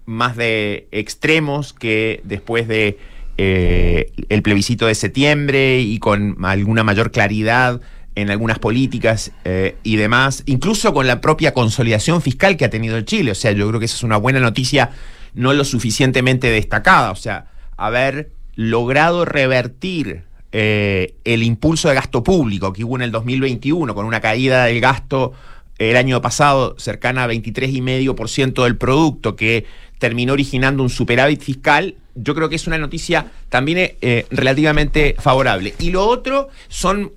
más 0.06 0.36
de 0.36 0.88
extremos 0.92 1.74
que 1.74 2.22
después 2.24 2.68
de 2.68 2.98
eh, 3.38 4.12
el 4.30 4.42
plebiscito 4.42 4.86
de 4.86 4.96
septiembre 4.96 5.80
y 5.80 6.00
con 6.00 6.44
alguna 6.46 6.84
mayor 6.84 7.12
claridad 7.12 7.82
en 8.16 8.30
algunas 8.30 8.60
políticas 8.60 9.32
eh, 9.44 9.76
y 9.84 9.96
demás, 9.96 10.44
incluso 10.46 10.94
con 10.94 11.08
la 11.08 11.20
propia 11.20 11.54
consolidación 11.54 12.22
fiscal 12.22 12.58
que 12.58 12.66
ha 12.66 12.70
tenido 12.70 13.00
Chile. 13.02 13.32
O 13.32 13.36
sea, 13.36 13.52
yo 13.52 13.68
creo 13.68 13.80
que 13.80 13.86
esa 13.86 13.96
es 13.96 14.04
una 14.04 14.18
buena 14.18 14.40
noticia, 14.40 14.92
no 15.34 15.54
lo 15.54 15.64
suficientemente 15.66 16.50
destacada. 16.50 17.12
O 17.12 17.16
sea, 17.16 17.48
haber 17.78 18.32
logrado 18.56 19.26
revertir 19.26 20.24
eh, 20.52 21.16
el 21.24 21.44
impulso 21.44 21.90
de 21.90 21.96
gasto 21.96 22.24
público 22.24 22.74
que 22.74 22.84
hubo 22.84 22.96
en 22.96 23.02
el 23.02 23.12
2021 23.12 23.96
con 23.96 24.06
una 24.06 24.22
caída 24.22 24.66
del 24.66 24.80
gasto 24.80 25.34
el 25.80 25.98
año 25.98 26.22
pasado 26.22 26.76
cercana 26.78 27.24
a 27.24 27.28
23,5% 27.28 28.64
del 28.64 28.78
producto 28.78 29.36
que 29.36 29.66
terminó 29.98 30.34
originando 30.34 30.84
un 30.84 30.90
superávit 30.90 31.42
fiscal, 31.42 31.96
yo 32.16 32.36
creo 32.36 32.50
que 32.50 32.58
es 32.58 32.68
una 32.68 32.78
noticia 32.78 33.32
también 33.50 33.96
eh, 34.02 34.26
relativamente 34.30 35.16
favorable. 35.18 35.74
Y 35.80 35.92
lo 35.92 36.06
otro 36.06 36.50
son 36.68 37.14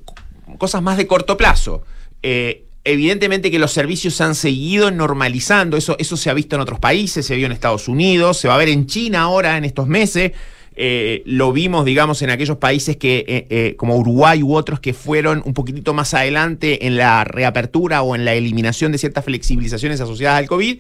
cosas 0.59 0.83
más 0.83 0.97
de 0.97 1.07
corto 1.07 1.37
plazo. 1.37 1.83
Eh, 2.23 2.66
evidentemente 2.87 3.51
que 3.51 3.59
los 3.59 3.73
servicios 3.73 4.15
se 4.15 4.25
han 4.25 4.35
seguido 4.35 4.91
normalizando, 4.91 5.77
eso, 5.77 5.97
eso 5.99 6.17
se 6.17 6.31
ha 6.31 6.35
visto 6.35 6.57
en 6.57 6.63
otros 6.63 6.79
países, 6.79 7.27
se 7.27 7.35
vio 7.35 7.47
en 7.47 7.53
Estados 7.53 7.89
Unidos, 7.89 8.39
se 8.39 8.49
va 8.49 8.55
a 8.55 8.59
ver 8.59 8.69
en 8.69 8.87
China 8.87 9.23
ahora 9.23 9.59
en 9.59 9.65
estos 9.65 9.89
meses. 9.89 10.33
eh, 10.79 11.23
lo 11.25 11.53
vimos, 11.53 11.87
digamos, 11.87 12.21
en 12.21 12.29
aquellos 12.29 12.59
países 12.59 12.99
que, 12.99 13.25
eh, 13.27 13.47
eh, 13.49 13.75
como 13.79 13.97
Uruguay 13.97 14.43
u 14.43 14.55
otros, 14.55 14.79
que 14.79 14.93
fueron 14.93 15.43
un 15.47 15.55
poquitito 15.55 15.95
más 15.95 16.13
adelante 16.13 16.87
en 16.87 16.99
la 16.99 17.25
reapertura 17.25 18.03
o 18.03 18.15
en 18.15 18.27
la 18.27 18.35
eliminación 18.35 18.93
de 18.93 18.99
ciertas 18.99 19.25
flexibilizaciones 19.25 20.01
asociadas 20.03 20.39
al 20.39 20.47
COVID. 20.47 20.79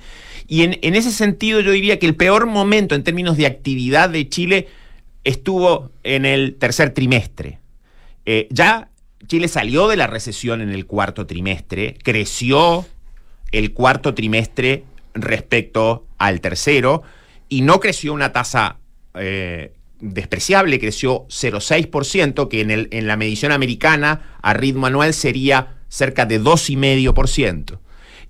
Y 0.48 0.62
en, 0.62 0.78
en 0.82 0.94
ese 0.96 1.10
sentido 1.10 1.60
yo 1.60 1.70
diría 1.72 1.98
que 1.98 2.06
el 2.06 2.14
peor 2.14 2.46
momento 2.46 2.94
en 2.94 3.04
términos 3.04 3.38
de 3.38 3.46
actividad 3.46 4.10
de 4.10 4.28
Chile 4.28 4.68
estuvo 5.24 5.90
en 6.04 6.26
el 6.26 6.56
tercer 6.56 6.90
trimestre. 6.90 7.58
ya 8.50 8.90
Chile 9.26 9.48
salió 9.48 9.88
de 9.88 9.96
la 9.96 10.06
recesión 10.06 10.60
en 10.60 10.70
el 10.70 10.86
cuarto 10.86 11.26
trimestre, 11.26 11.96
creció 12.02 12.86
el 13.52 13.72
cuarto 13.72 14.14
trimestre 14.14 14.84
respecto 15.14 16.06
al 16.18 16.40
tercero 16.40 17.02
y 17.48 17.62
no 17.62 17.80
creció 17.80 18.12
una 18.12 18.32
tasa 18.32 18.78
eh, 19.14 19.72
despreciable, 20.00 20.78
creció 20.78 21.26
0,6%, 21.28 22.48
que 22.48 22.60
en, 22.60 22.70
el, 22.70 22.88
en 22.90 23.06
la 23.06 23.16
medición 23.16 23.52
americana 23.52 24.36
a 24.42 24.52
ritmo 24.54 24.86
anual 24.86 25.14
sería 25.14 25.78
cerca 25.88 26.26
de 26.26 26.40
2,5%. 26.40 27.78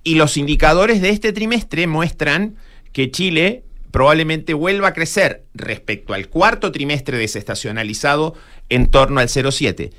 Y 0.03 0.15
los 0.15 0.37
indicadores 0.37 1.01
de 1.01 1.09
este 1.09 1.33
trimestre 1.33 1.87
muestran 1.87 2.55
que 2.93 3.11
Chile 3.11 3.63
probablemente 3.91 4.53
vuelva 4.53 4.89
a 4.89 4.93
crecer 4.93 5.43
respecto 5.53 6.13
al 6.13 6.29
cuarto 6.29 6.71
trimestre 6.71 7.17
desestacionalizado 7.17 8.35
en 8.69 8.87
torno 8.87 9.19
al 9.19 9.27
0,7 9.27 9.91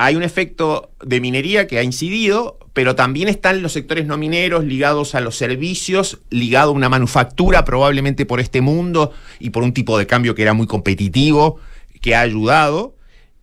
hay 0.00 0.14
un 0.14 0.22
efecto 0.22 0.92
de 1.04 1.20
minería 1.20 1.66
que 1.66 1.76
ha 1.76 1.82
incidido, 1.82 2.56
pero 2.72 2.94
también 2.94 3.26
están 3.26 3.62
los 3.62 3.72
sectores 3.72 4.06
no 4.06 4.16
mineros 4.16 4.62
ligados 4.64 5.16
a 5.16 5.20
los 5.20 5.34
servicios, 5.34 6.20
ligado 6.30 6.70
a 6.70 6.74
una 6.74 6.88
manufactura 6.88 7.64
probablemente 7.64 8.24
por 8.24 8.38
este 8.38 8.60
mundo 8.60 9.12
y 9.40 9.50
por 9.50 9.64
un 9.64 9.74
tipo 9.74 9.98
de 9.98 10.06
cambio 10.06 10.36
que 10.36 10.42
era 10.42 10.54
muy 10.54 10.68
competitivo, 10.68 11.58
que 12.00 12.14
ha 12.14 12.20
ayudado. 12.20 12.94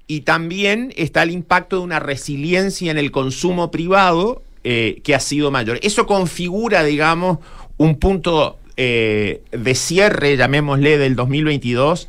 Y 0.08 0.22
también 0.22 0.94
está 0.96 1.24
el 1.24 1.32
impacto 1.32 1.76
de 1.76 1.82
una 1.82 2.00
resiliencia 2.00 2.89
en 2.89 3.00
el 3.00 3.12
consumo 3.12 3.70
privado 3.70 4.41
eh, 4.63 5.02
que 5.04 5.13
ha 5.13 5.20
sido 5.20 5.52
mayor. 5.52 5.78
Eso 5.84 6.08
configura, 6.08 6.86
digamos, 6.86 7.39
un 7.76 8.00
punto 8.00 8.60
eh, 8.78 9.41
de 9.52 9.76
cierre, 9.76 10.38
llamémosle, 10.38 10.98
del 11.00 11.18
2022, 11.18 12.08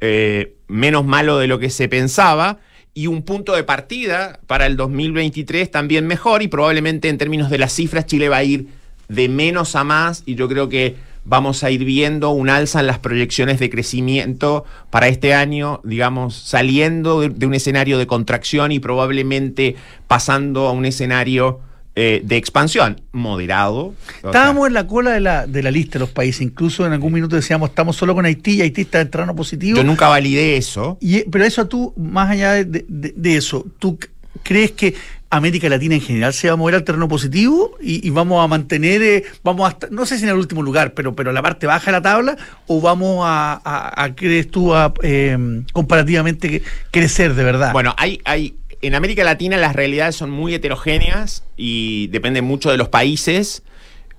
eh, 0.00 0.54
menos 0.68 1.04
malo 1.04 1.38
de 1.38 1.48
lo 1.48 1.58
que 1.58 1.68
se 1.68 1.88
pensaba 1.88 2.60
y 2.94 3.06
un 3.06 3.22
punto 3.22 3.54
de 3.54 3.64
partida 3.64 4.40
para 4.46 4.66
el 4.66 4.76
2023 4.76 5.70
también 5.70 6.06
mejor 6.06 6.42
y 6.42 6.48
probablemente 6.48 7.08
en 7.08 7.18
términos 7.18 7.50
de 7.50 7.58
las 7.58 7.72
cifras 7.72 8.06
Chile 8.06 8.28
va 8.28 8.38
a 8.38 8.44
ir 8.44 8.68
de 9.08 9.28
menos 9.28 9.76
a 9.76 9.84
más 9.84 10.22
y 10.26 10.34
yo 10.34 10.48
creo 10.48 10.68
que 10.68 10.96
vamos 11.24 11.62
a 11.64 11.70
ir 11.70 11.84
viendo 11.84 12.30
un 12.30 12.50
alza 12.50 12.80
en 12.80 12.86
las 12.86 12.98
proyecciones 12.98 13.60
de 13.60 13.70
crecimiento 13.70 14.64
para 14.90 15.08
este 15.08 15.34
año, 15.34 15.80
digamos, 15.84 16.34
saliendo 16.34 17.20
de, 17.20 17.46
un 17.46 17.54
escenario 17.54 17.98
de 17.98 18.06
contracción 18.06 18.72
y 18.72 18.80
probablemente 18.80 19.76
pasando 20.08 20.66
a 20.66 20.72
un 20.72 20.84
escenario 20.84 21.60
eh, 21.94 22.22
de 22.24 22.38
expansión, 22.38 23.02
moderado. 23.12 23.92
Estábamos 24.24 24.66
en 24.66 24.72
la 24.72 24.86
cola 24.86 25.10
de 25.10 25.20
la, 25.20 25.46
de 25.46 25.62
la 25.62 25.70
lista 25.70 25.94
de 25.94 25.98
los 26.00 26.08
países, 26.08 26.40
incluso 26.40 26.86
en 26.86 26.92
algún 26.94 27.12
minuto 27.12 27.36
decíamos, 27.36 27.68
estamos 27.68 27.96
solo 27.96 28.14
con 28.14 28.24
Haití 28.24 28.52
y 28.52 28.62
Haití 28.62 28.80
está 28.80 29.02
entrando 29.02 29.36
positivo. 29.36 29.76
Yo 29.76 29.84
nunca 29.84 30.08
validé 30.08 30.56
eso. 30.56 30.96
Y, 31.02 31.24
pero 31.24 31.44
eso 31.44 31.68
tú, 31.68 31.92
más 31.98 32.30
allá 32.30 32.64
de, 32.64 33.36
eso, 33.36 33.66
¿tú 33.78 33.98
crees 34.42 34.72
que 34.72 34.94
América 35.28 35.68
Latina 35.68 35.94
en 35.94 36.00
general 36.00 36.32
se 36.32 36.48
va 36.48 36.54
a 36.54 36.56
mover 36.56 36.76
al 36.76 36.84
terreno 36.84 37.08
positivo 37.08 37.76
y, 37.78 38.08
vamos 38.08 38.42
a 38.42 38.48
mantener, 38.48 39.02
eh, 39.02 39.24
vamos 39.44 39.70
a 39.70 39.76
no 39.90 40.06
sé 40.06 40.16
si 40.16 40.24
en 40.24 40.30
el 40.30 40.36
último 40.36 40.62
lugar, 40.62 40.94
pero, 40.94 41.14
pero 41.14 41.30
la 41.30 41.42
parte 41.42 41.66
baja 41.66 41.86
de 41.86 41.92
la 41.92 42.02
tabla, 42.02 42.36
o 42.68 42.80
vamos 42.80 43.22
a, 43.22 44.12
crees 44.16 44.50
tú, 44.50 44.74
a, 44.74 44.94
eh, 45.02 45.62
comparativamente 45.74 46.62
crecer 46.90 47.34
de 47.34 47.44
verdad? 47.44 47.72
Bueno, 47.72 47.94
hay, 47.98 48.18
hay 48.24 48.54
en 48.82 48.96
América 48.96 49.22
Latina 49.24 49.56
las 49.56 49.74
realidades 49.74 50.16
son 50.16 50.30
muy 50.30 50.54
heterogéneas 50.54 51.44
y 51.56 52.08
dependen 52.08 52.44
mucho 52.44 52.70
de 52.70 52.76
los 52.76 52.88
países. 52.88 53.62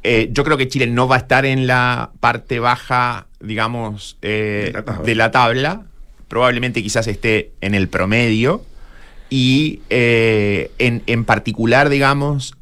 Eh, 0.03 0.29
yo 0.31 0.43
creo 0.43 0.57
que 0.57 0.67
Chile 0.67 0.87
no 0.87 1.07
va 1.07 1.17
a 1.17 1.19
estar 1.19 1.45
en 1.45 1.67
la 1.67 2.11
parte 2.21 2.59
baja, 2.59 3.27
digamos, 3.41 4.17
eh, 4.21 4.73
de, 5.03 5.15
la 5.15 5.31
tabla. 5.31 5.83
Probablemente 6.29 6.81
quizás 6.81 7.07
esté 7.07 7.51
en 7.61 7.75
el 7.75 7.89
promedio. 7.89 8.63
Y 9.29 9.81
eh, 9.89 10.71
en, 10.79 11.03
en, 11.07 11.25
particular, 11.25 11.89
digamos, 11.89 12.55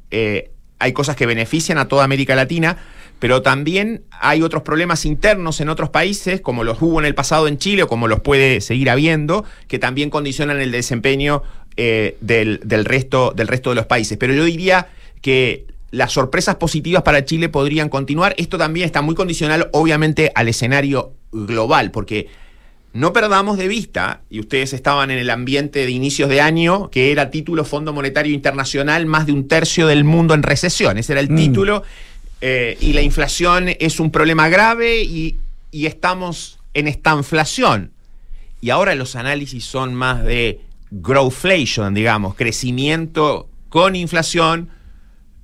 hay 0.79 0.93
cosas 0.93 1.15
que 1.15 1.25
benefician 1.25 1.77
a 1.77 1.87
toda 1.87 2.03
América 2.03 2.35
Latina 2.35 2.77
pero 3.21 3.43
también 3.43 4.01
hay 4.09 4.41
otros 4.41 4.63
problemas 4.63 5.05
internos 5.05 5.61
en 5.61 5.69
otros 5.69 5.91
países, 5.91 6.41
como 6.41 6.63
los 6.63 6.81
hubo 6.81 6.99
en 6.99 7.05
el 7.05 7.13
pasado 7.13 7.47
en 7.47 7.59
Chile 7.59 7.83
o 7.83 7.87
como 7.87 8.07
los 8.07 8.21
puede 8.21 8.61
seguir 8.61 8.89
habiendo, 8.89 9.45
que 9.67 9.77
también 9.77 10.09
condicionan 10.09 10.59
el 10.59 10.71
desempeño 10.71 11.43
eh, 11.83 12.15
del, 12.21 12.85
resto, 12.85 13.33
del 13.35 13.47
resto 13.47 13.71
de 13.71 13.75
los 13.75 13.87
países. 13.87 14.15
Pero 14.19 14.35
yo 14.35 14.45
diría 14.45 14.89
que 15.19 15.65
las 15.89 16.11
sorpresas 16.11 16.57
positivas 16.57 17.01
para 17.01 17.25
Chile 17.25 17.49
podrían 17.49 17.89
continuar. 17.89 18.35
Esto 18.37 18.59
también 18.59 18.85
está 18.85 19.01
muy 19.01 19.15
condicional, 19.15 19.67
obviamente, 19.73 20.31
al 20.35 20.47
escenario 20.47 21.13
global, 21.31 21.89
porque 21.89 22.27
no 22.93 23.13
perdamos 23.13 23.57
de 23.57 23.67
vista, 23.67 24.21
y 24.29 24.39
ustedes 24.41 24.73
estaban 24.73 25.09
en 25.09 25.17
el 25.17 25.31
ambiente 25.31 25.79
de 25.83 25.89
inicios 25.89 26.29
de 26.29 26.39
año, 26.39 26.91
que 26.91 27.11
era 27.11 27.31
título 27.31 27.65
Fondo 27.65 27.93
Monetario 27.93 28.31
Internacional, 28.31 29.07
más 29.07 29.25
de 29.25 29.33
un 29.33 29.47
tercio 29.47 29.87
del 29.87 30.03
mundo 30.03 30.35
en 30.35 30.43
recesión. 30.43 30.99
Ese 30.99 31.13
era 31.13 31.21
el 31.21 31.31
mm. 31.31 31.35
título. 31.35 31.81
Eh, 32.41 32.77
y 32.79 32.93
la 32.93 33.01
inflación 33.01 33.69
es 33.79 33.99
un 33.99 34.11
problema 34.11 34.49
grave 34.49 35.01
y, 35.01 35.37
y 35.71 35.87
estamos 35.87 36.59
en 36.75 36.87
esta 36.87 37.13
inflación. 37.13 37.89
Y 38.61 38.69
ahora 38.69 38.93
los 38.93 39.15
análisis 39.15 39.65
son 39.65 39.95
más 39.95 40.23
de 40.23 40.61
growflation, 40.91 41.93
digamos, 41.93 42.35
crecimiento 42.35 43.49
con 43.69 43.95
inflación, 43.95 44.69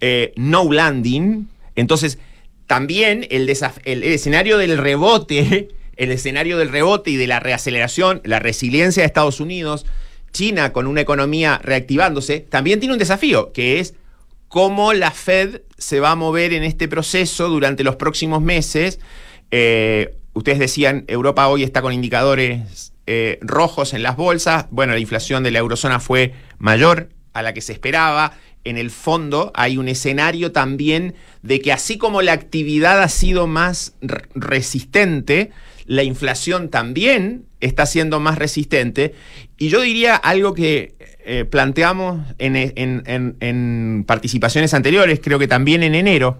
eh, 0.02 0.34
no 0.36 0.72
landing. 0.72 1.48
Entonces, 1.76 2.20
también 2.68 3.26
el, 3.32 3.50
el, 3.86 4.04
escenario 4.04 4.58
del 4.58 4.78
rebote, 4.78 5.70
el 5.96 6.12
escenario 6.12 6.58
del 6.58 6.70
rebote 6.70 7.12
y 7.12 7.16
de 7.16 7.28
la 7.28 7.40
reaceleración, 7.40 8.22
la 8.26 8.40
resiliencia 8.40 9.02
de 9.02 9.08
Estados 9.08 9.40
Unidos, 9.40 9.86
China 10.34 10.74
con 10.74 10.86
una 10.86 11.02
economía 11.02 11.60
reactivándose, 11.64 12.42
también 12.42 12.80
tiene 12.80 12.94
un 12.94 13.00
desafío, 13.00 13.54
que 13.54 13.80
es 13.80 13.96
cómo 14.50 14.94
la 14.94 15.12
Fed 15.12 15.62
se 15.78 16.00
va 16.02 16.12
a 16.12 16.16
mover 16.16 16.54
en 16.54 16.64
este 16.64 16.88
proceso 16.88 17.48
durante 17.48 17.84
los 17.84 17.96
próximos 17.96 18.42
meses. 18.42 19.00
Eh, 19.52 20.16
ustedes 20.34 20.60
decían, 20.60 21.06
Europa 21.08 21.48
hoy 21.48 21.64
está 21.64 21.82
con 21.82 21.94
indicadores 21.94 22.92
eh, 23.08 23.39
rojos 23.41 23.93
en 23.93 24.04
las 24.04 24.17
bolsas. 24.17 24.65
Bueno, 24.70 24.93
la 24.93 25.00
inflación 25.00 25.41
de 25.41 25.52
la 25.52 25.60
eurozona 25.60 26.00
fue 26.00 26.34
mayor 26.58 27.10
a 27.34 27.41
la 27.41 27.54
que 27.54 27.62
se 27.62 27.74
esperaba. 27.74 28.34
En 28.63 28.78
el 28.78 28.91
fondo 28.91 29.52
hay 29.56 29.78
un 29.78 29.88
escenario 29.88 30.52
también 30.52 31.15
de 31.41 31.62
que 31.62 31.72
así 31.72 31.98
como 31.98 32.22
la 32.22 32.34
actividad 32.34 33.02
ha 33.02 33.08
sido 33.08 33.48
más 33.48 33.96
resistente, 34.36 35.52
la 35.86 36.04
inflación 36.04 36.67
también 36.70 37.46
está 37.62 37.86
siendo 37.86 38.20
más 38.20 38.38
resistente. 38.38 39.15
Y 39.58 39.70
yo 39.70 39.80
diría 39.82 40.15
algo 40.15 40.54
que 40.54 40.96
eh, 41.26 41.46
planteamos 41.46 42.20
en 42.39 44.04
participaciones 44.06 44.74
anteriores, 44.74 45.22
creo 45.24 45.39
que 45.39 45.48
también 45.48 45.82
en 45.82 45.96
enero, 45.96 46.38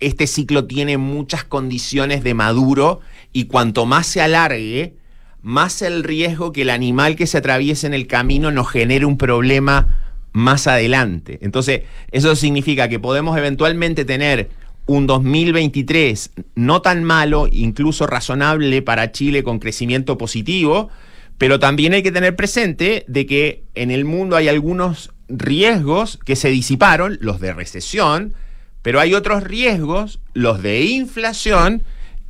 este 0.00 0.26
ciclo 0.26 0.66
tiene 0.66 0.96
muchas 0.96 1.44
condiciones 1.44 2.22
de 2.22 2.34
maduro 2.34 3.00
y 3.32 3.44
cuanto 3.44 3.84
más 3.84 4.06
se 4.06 4.20
alargue, 4.20 4.94
más 5.42 5.82
el 5.82 6.04
riesgo 6.04 6.52
que 6.52 6.62
el 6.62 6.70
animal 6.70 7.16
que 7.16 7.26
se 7.26 7.38
atraviese 7.38 7.86
en 7.86 7.94
el 7.94 8.06
camino 8.06 8.50
nos 8.50 8.68
genere 8.68 9.04
un 9.04 9.18
problema 9.18 9.98
más 10.32 10.66
adelante. 10.66 11.38
Entonces, 11.42 11.82
eso 12.10 12.34
significa 12.36 12.88
que 12.88 12.98
podemos 12.98 13.36
eventualmente 13.38 14.04
tener 14.04 14.50
un 14.86 15.06
2023 15.06 16.30
no 16.54 16.80
tan 16.82 17.04
malo, 17.04 17.48
incluso 17.50 18.06
razonable 18.06 18.82
para 18.82 19.12
Chile 19.12 19.42
con 19.42 19.58
crecimiento 19.58 20.16
positivo, 20.16 20.88
pero 21.36 21.60
también 21.60 21.92
hay 21.92 22.02
que 22.02 22.10
tener 22.10 22.34
presente 22.34 23.04
de 23.06 23.26
que 23.26 23.64
en 23.74 23.90
el 23.90 24.04
mundo 24.04 24.34
hay 24.36 24.48
algunos 24.48 25.12
riesgos 25.28 26.18
que 26.24 26.36
se 26.36 26.48
disiparon, 26.48 27.18
los 27.20 27.38
de 27.38 27.52
recesión, 27.52 28.34
pero 28.82 28.98
hay 28.98 29.14
otros 29.14 29.44
riesgos, 29.44 30.20
los 30.32 30.62
de 30.62 30.82
inflación, 30.84 31.82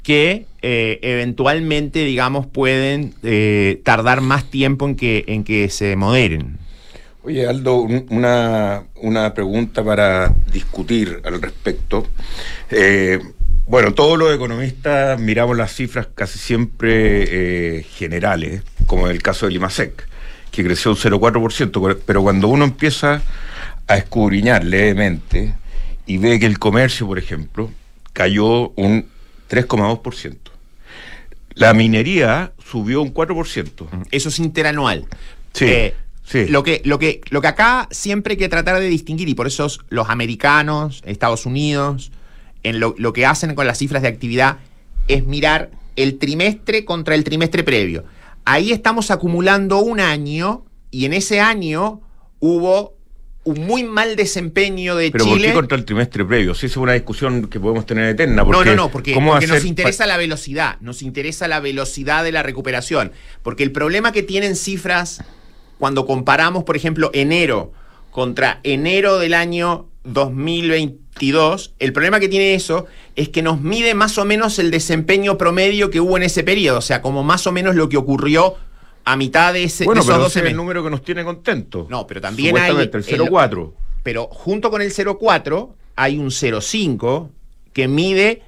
que 0.08 0.46
eh, 0.62 0.98
eventualmente, 1.02 2.02
digamos, 2.02 2.46
pueden 2.46 3.12
eh, 3.22 3.82
tardar 3.84 4.22
más 4.22 4.50
tiempo 4.50 4.88
en 4.88 4.96
que, 4.96 5.26
en 5.28 5.44
que 5.44 5.68
se 5.68 5.96
moderen. 5.96 6.56
Oye, 7.24 7.46
Aldo, 7.46 7.76
una, 7.82 9.34
pregunta 9.34 9.84
para 9.84 10.34
discutir 10.50 11.20
al 11.24 11.42
respecto. 11.42 12.06
Eh, 12.70 13.18
bueno, 13.66 13.92
todos 13.92 14.18
los 14.18 14.34
economistas 14.34 15.20
miramos 15.20 15.58
las 15.58 15.74
cifras 15.74 16.08
casi 16.14 16.38
siempre 16.38 17.84
generales, 17.90 18.62
como 18.86 19.08
en 19.08 19.12
el 19.12 19.20
caso 19.20 19.44
del 19.44 19.56
IMASEC, 19.56 20.08
que 20.50 20.64
creció 20.64 20.92
un 20.92 20.96
0,4%, 20.96 21.98
pero 22.06 22.22
cuando 22.22 22.48
uno 22.48 22.64
empieza 22.64 23.20
a 23.86 23.98
escudriñar 23.98 24.64
levemente 24.64 25.52
y 26.06 26.16
ve 26.16 26.38
que 26.38 26.46
el 26.46 26.58
comercio, 26.58 27.06
por 27.06 27.18
ejemplo, 27.18 27.70
cayó 28.14 28.70
un 28.70 29.17
3,2%. 29.48 30.36
La 31.54 31.74
minería 31.74 32.52
subió 32.64 33.02
un 33.02 33.12
4%. 33.12 34.06
Eso 34.10 34.28
es 34.28 34.38
interanual. 34.38 35.06
Sí. 35.52 35.64
Eh, 35.66 35.94
Sí. 36.28 36.44
Lo 36.46 36.62
que, 36.62 36.82
lo, 36.84 36.98
que, 36.98 37.22
lo 37.30 37.40
que 37.40 37.48
acá 37.48 37.88
siempre 37.90 38.32
hay 38.32 38.36
que 38.36 38.50
tratar 38.50 38.78
de 38.78 38.86
distinguir, 38.86 39.30
y 39.30 39.34
por 39.34 39.46
eso 39.46 39.66
los 39.88 40.10
americanos, 40.10 41.02
Estados 41.06 41.46
Unidos, 41.46 42.12
en 42.64 42.80
lo, 42.80 42.94
lo 42.98 43.14
que 43.14 43.24
hacen 43.24 43.54
con 43.54 43.66
las 43.66 43.78
cifras 43.78 44.02
de 44.02 44.08
actividad, 44.08 44.58
es 45.06 45.24
mirar 45.24 45.70
el 45.96 46.18
trimestre 46.18 46.84
contra 46.84 47.14
el 47.14 47.24
trimestre 47.24 47.64
previo. 47.64 48.04
Ahí 48.44 48.72
estamos 48.72 49.10
acumulando 49.10 49.78
un 49.78 50.00
año 50.00 50.66
y 50.90 51.06
en 51.06 51.14
ese 51.14 51.40
año 51.40 52.02
hubo 52.40 52.97
un 53.48 53.66
muy 53.66 53.82
mal 53.82 54.14
desempeño 54.14 54.94
de 54.96 55.10
Pero 55.10 55.24
¿por 55.24 55.34
Chile. 55.34 55.48
qué 55.48 55.54
contra 55.54 55.78
el 55.78 55.84
trimestre 55.84 56.24
previo? 56.24 56.52
Esa 56.52 56.66
es 56.66 56.76
una 56.76 56.92
discusión 56.92 57.46
que 57.48 57.58
podemos 57.58 57.86
tener 57.86 58.10
eterna. 58.10 58.36
No, 58.36 58.44
Porque 58.44 58.70
no, 58.70 58.76
no, 58.76 58.90
porque, 58.90 59.14
¿cómo 59.14 59.32
porque 59.32 59.46
nos 59.46 59.64
interesa 59.64 60.06
la 60.06 60.16
velocidad, 60.16 60.76
nos 60.80 61.02
interesa 61.02 61.48
la 61.48 61.60
velocidad 61.60 62.24
de 62.24 62.32
la 62.32 62.42
recuperación. 62.42 63.12
Porque 63.42 63.62
el 63.62 63.72
problema 63.72 64.12
que 64.12 64.22
tienen 64.22 64.54
cifras 64.54 65.22
cuando 65.78 66.06
comparamos, 66.06 66.64
por 66.64 66.76
ejemplo, 66.76 67.10
enero 67.14 67.72
contra 68.10 68.60
enero 68.64 69.18
del 69.18 69.34
año 69.34 69.86
2022, 70.04 71.74
el 71.78 71.92
problema 71.92 72.20
que 72.20 72.28
tiene 72.28 72.54
eso 72.54 72.86
es 73.16 73.28
que 73.28 73.42
nos 73.42 73.60
mide 73.60 73.94
más 73.94 74.18
o 74.18 74.24
menos 74.24 74.58
el 74.58 74.70
desempeño 74.70 75.38
promedio 75.38 75.90
que 75.90 76.00
hubo 76.00 76.16
en 76.16 76.24
ese 76.24 76.42
periodo, 76.44 76.78
o 76.78 76.82
sea, 76.82 77.00
como 77.00 77.22
más 77.22 77.46
o 77.46 77.52
menos 77.52 77.74
lo 77.74 77.88
que 77.88 77.96
ocurrió 77.96 78.56
a 79.10 79.16
mitad 79.16 79.54
de, 79.54 79.64
ese, 79.64 79.84
Bueno, 79.86 80.00
de 80.02 80.04
esos 80.04 80.14
pero 80.14 80.24
12 80.24 80.38
ese 80.38 80.46
es 80.48 80.50
el 80.52 80.56
número 80.56 80.84
que 80.84 80.90
nos 80.90 81.02
tiene 81.02 81.24
contentos. 81.24 81.88
No, 81.88 82.06
pero 82.06 82.20
también 82.20 82.56
hay 82.58 82.72
el 82.72 82.80
el- 82.80 82.90
0,4. 82.90 83.72
Pero 84.02 84.26
junto 84.26 84.70
con 84.70 84.82
el 84.82 84.92
0,4 84.92 85.74
hay 85.96 86.18
un 86.18 86.30
0,5 86.30 87.30
que 87.72 87.88
mide 87.88 88.42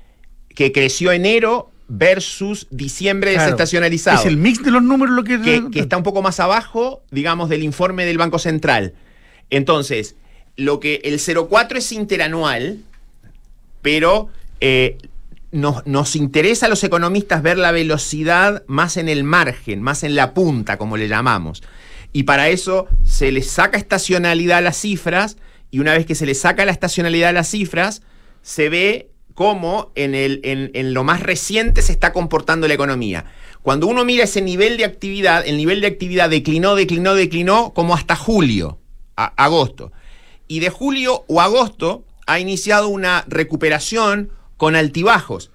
que 0.55 0.71
creció 0.71 1.13
enero 1.13 1.71
versus 1.89 2.67
diciembre 2.71 3.33
Claro. 3.33 3.47
desestacionalizado. 3.47 4.21
Es 4.21 4.27
el 4.27 4.37
mix 4.37 4.63
de 4.63 4.71
los 4.71 4.83
números 4.83 5.15
lo 5.15 5.25
que. 5.25 5.41
que, 5.41 5.71
que 5.71 5.81
está 5.81 5.97
un 5.97 6.03
poco 6.03 6.21
más 6.21 6.39
abajo, 6.41 7.03
digamos, 7.11 7.49
del 7.49 7.63
informe 7.63 8.05
del 8.05 8.19
Banco 8.19 8.39
Central. 8.39 8.93
Entonces, 9.49 10.15
lo 10.57 10.79
que 10.79 11.01
el 11.05 11.19
0,4 11.19 11.79
es 11.79 11.91
interanual, 11.93 12.81
pero 13.81 14.29
eh, 14.61 14.99
nos, 15.53 15.87
nos 15.87 16.17
interesa 16.17 16.67
a 16.67 16.69
los 16.69 16.85
economistas 16.85 17.43
ver 17.43 17.59
la 17.59 17.73
velocidad 17.73 18.65
más 18.67 18.97
en 18.97 19.09
el 19.09 19.25
margen, 19.25 19.83
más 19.83 20.05
en 20.05 20.15
la 20.15 20.35
punta, 20.35 20.79
como 20.79 20.97
le 20.97 21.09
llamamos. 21.09 21.63
Y 22.13 22.25
para 22.25 22.49
eso 22.49 22.89
se 23.05 23.33
le 23.33 23.43
saca 23.43 23.79
estacionalidad 23.79 24.59
a 24.59 24.63
las 24.63 24.77
cifras, 24.79 25.37
y 25.71 25.79
una 25.79 25.93
vez 25.93 26.07
que 26.07 26.15
se 26.15 26.27
le 26.27 26.35
saca 26.35 26.65
la 26.65 26.73
estacionalidad 26.73 27.31
a 27.31 27.33
las 27.33 27.49
cifras, 27.49 28.03
se 28.43 28.69
ve 28.69 29.11
cómo 29.35 29.93
en, 29.95 30.15
el, 30.15 30.41
en, 30.43 30.71
en 30.75 30.93
lo 30.93 31.05
más 31.05 31.23
reciente 31.23 31.83
se 31.83 31.93
está 31.93 32.13
comportando 32.13 32.67
la 32.67 32.75
economía. 32.75 33.27
Cuando 33.63 33.87
uno 33.87 34.05
mira 34.05 34.25
ese 34.25 34.43
nivel 34.43 34.77
de 34.77 34.85
actividad, 34.85 35.47
el 35.47 35.57
nivel 35.57 35.81
de 35.81 35.87
actividad 35.87 36.31
declinó, 36.31 36.75
declinó, 36.75 37.15
declinó, 37.15 37.73
como 37.75 37.95
hasta 37.95 38.17
julio, 38.17 38.79
agosto. 39.17 39.93
Y 40.49 40.61
de 40.61 40.71
julio 40.71 41.25
o 41.29 41.41
agosto 41.41 42.05
ha 42.27 42.41
iniciado 42.41 42.89
una 42.89 43.25
recuperación 43.29 44.31
con 44.61 44.77
altibajos, 44.77 45.51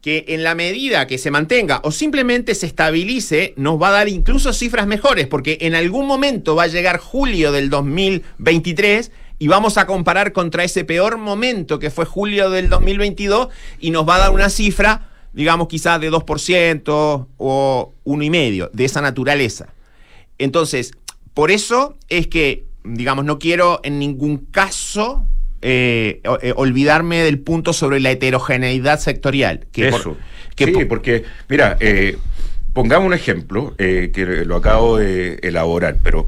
que 0.00 0.24
en 0.26 0.42
la 0.42 0.56
medida 0.56 1.06
que 1.06 1.18
se 1.18 1.30
mantenga 1.30 1.80
o 1.84 1.92
simplemente 1.92 2.56
se 2.56 2.66
estabilice, 2.66 3.54
nos 3.56 3.80
va 3.80 3.90
a 3.90 3.92
dar 3.92 4.08
incluso 4.08 4.52
cifras 4.52 4.88
mejores, 4.88 5.28
porque 5.28 5.58
en 5.60 5.76
algún 5.76 6.08
momento 6.08 6.56
va 6.56 6.64
a 6.64 6.66
llegar 6.66 6.98
julio 6.98 7.52
del 7.52 7.70
2023 7.70 9.12
y 9.38 9.46
vamos 9.46 9.78
a 9.78 9.86
comparar 9.86 10.32
contra 10.32 10.64
ese 10.64 10.84
peor 10.84 11.18
momento 11.18 11.78
que 11.78 11.92
fue 11.92 12.04
julio 12.04 12.50
del 12.50 12.68
2022 12.68 13.46
y 13.78 13.92
nos 13.92 14.08
va 14.08 14.16
a 14.16 14.18
dar 14.18 14.30
una 14.32 14.50
cifra, 14.50 15.08
digamos 15.32 15.68
quizás 15.68 16.00
de 16.00 16.10
2% 16.10 17.26
o 17.36 17.92
1,5% 18.04 18.70
de 18.72 18.84
esa 18.84 19.00
naturaleza. 19.00 19.72
Entonces, 20.36 20.94
por 21.32 21.52
eso 21.52 21.96
es 22.08 22.26
que, 22.26 22.64
digamos, 22.82 23.24
no 23.24 23.38
quiero 23.38 23.78
en 23.84 24.00
ningún 24.00 24.38
caso 24.38 25.28
eh, 25.62 26.20
eh, 26.42 26.52
olvidarme 26.56 27.18
del 27.24 27.38
punto 27.38 27.72
sobre 27.72 28.00
la 28.00 28.10
heterogeneidad 28.10 28.98
sectorial. 29.00 29.66
Que 29.72 29.90
por- 29.90 30.00
Eso. 30.00 30.16
que 30.54 30.66
sí, 30.66 30.72
por- 30.72 30.88
porque, 30.88 31.24
mira, 31.48 31.76
eh, 31.80 32.16
pongamos 32.72 33.06
un 33.06 33.14
ejemplo 33.14 33.74
eh, 33.78 34.10
que 34.14 34.24
lo 34.44 34.56
acabo 34.56 34.98
de 34.98 35.38
elaborar, 35.42 35.96
pero 36.02 36.26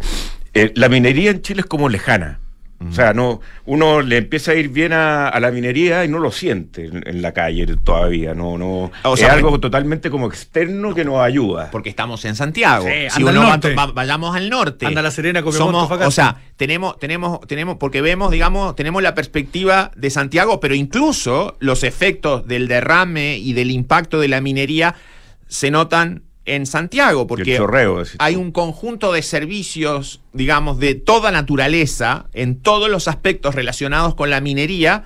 la 0.74 0.88
minería 0.88 1.30
en 1.30 1.42
Chile 1.42 1.60
es 1.60 1.66
como 1.66 1.88
lejana. 1.88 2.40
O 2.88 2.92
sea, 2.92 3.12
no, 3.12 3.42
uno 3.66 4.00
le 4.00 4.16
empieza 4.16 4.52
a 4.52 4.54
ir 4.54 4.70
bien 4.70 4.94
a, 4.94 5.28
a 5.28 5.38
la 5.38 5.50
minería 5.50 6.02
y 6.04 6.08
no 6.08 6.18
lo 6.18 6.32
siente 6.32 6.86
en, 6.86 7.06
en 7.06 7.20
la 7.20 7.32
calle 7.32 7.66
todavía. 7.76 8.32
No, 8.32 8.56
no. 8.56 8.90
O 9.04 9.14
es 9.14 9.20
sea, 9.20 9.34
algo 9.34 9.60
totalmente 9.60 10.08
como 10.08 10.26
externo 10.26 10.94
que 10.94 11.04
nos 11.04 11.18
ayuda. 11.20 11.70
porque 11.70 11.90
estamos 11.90 12.24
en 12.24 12.34
Santiago. 12.36 12.86
Sí, 12.86 13.10
si 13.10 13.16
al 13.22 13.28
uno 13.28 13.42
va- 13.42 13.48
norte. 13.50 13.74
va- 13.74 13.92
vayamos 13.92 14.34
al 14.34 14.48
norte. 14.48 14.86
Anda 14.86 15.02
La 15.02 15.10
Serena, 15.10 15.42
Copiapó, 15.42 15.66
somos. 15.66 15.90
O 15.90 16.10
sea, 16.10 16.40
tenemos, 16.56 16.98
tenemos, 16.98 17.40
tenemos, 17.46 17.76
porque 17.76 18.00
vemos, 18.00 18.30
digamos, 18.30 18.74
tenemos 18.76 19.02
la 19.02 19.14
perspectiva 19.14 19.90
de 19.94 20.08
Santiago, 20.08 20.58
pero 20.58 20.74
incluso 20.74 21.56
los 21.60 21.84
efectos 21.84 22.46
del 22.46 22.66
derrame 22.66 23.36
y 23.36 23.52
del 23.52 23.70
impacto 23.72 24.18
de 24.20 24.28
la 24.28 24.40
minería 24.40 24.94
se 25.48 25.70
notan 25.70 26.22
en 26.46 26.66
Santiago, 26.66 27.26
porque 27.26 27.56
chorreo, 27.56 28.02
hay 28.18 28.34
un 28.36 28.50
conjunto 28.50 29.12
de 29.12 29.22
servicios, 29.22 30.20
digamos, 30.32 30.78
de 30.78 30.94
toda 30.94 31.30
naturaleza, 31.30 32.26
en 32.32 32.56
todos 32.56 32.90
los 32.90 33.08
aspectos 33.08 33.54
relacionados 33.54 34.14
con 34.14 34.30
la 34.30 34.40
minería, 34.40 35.04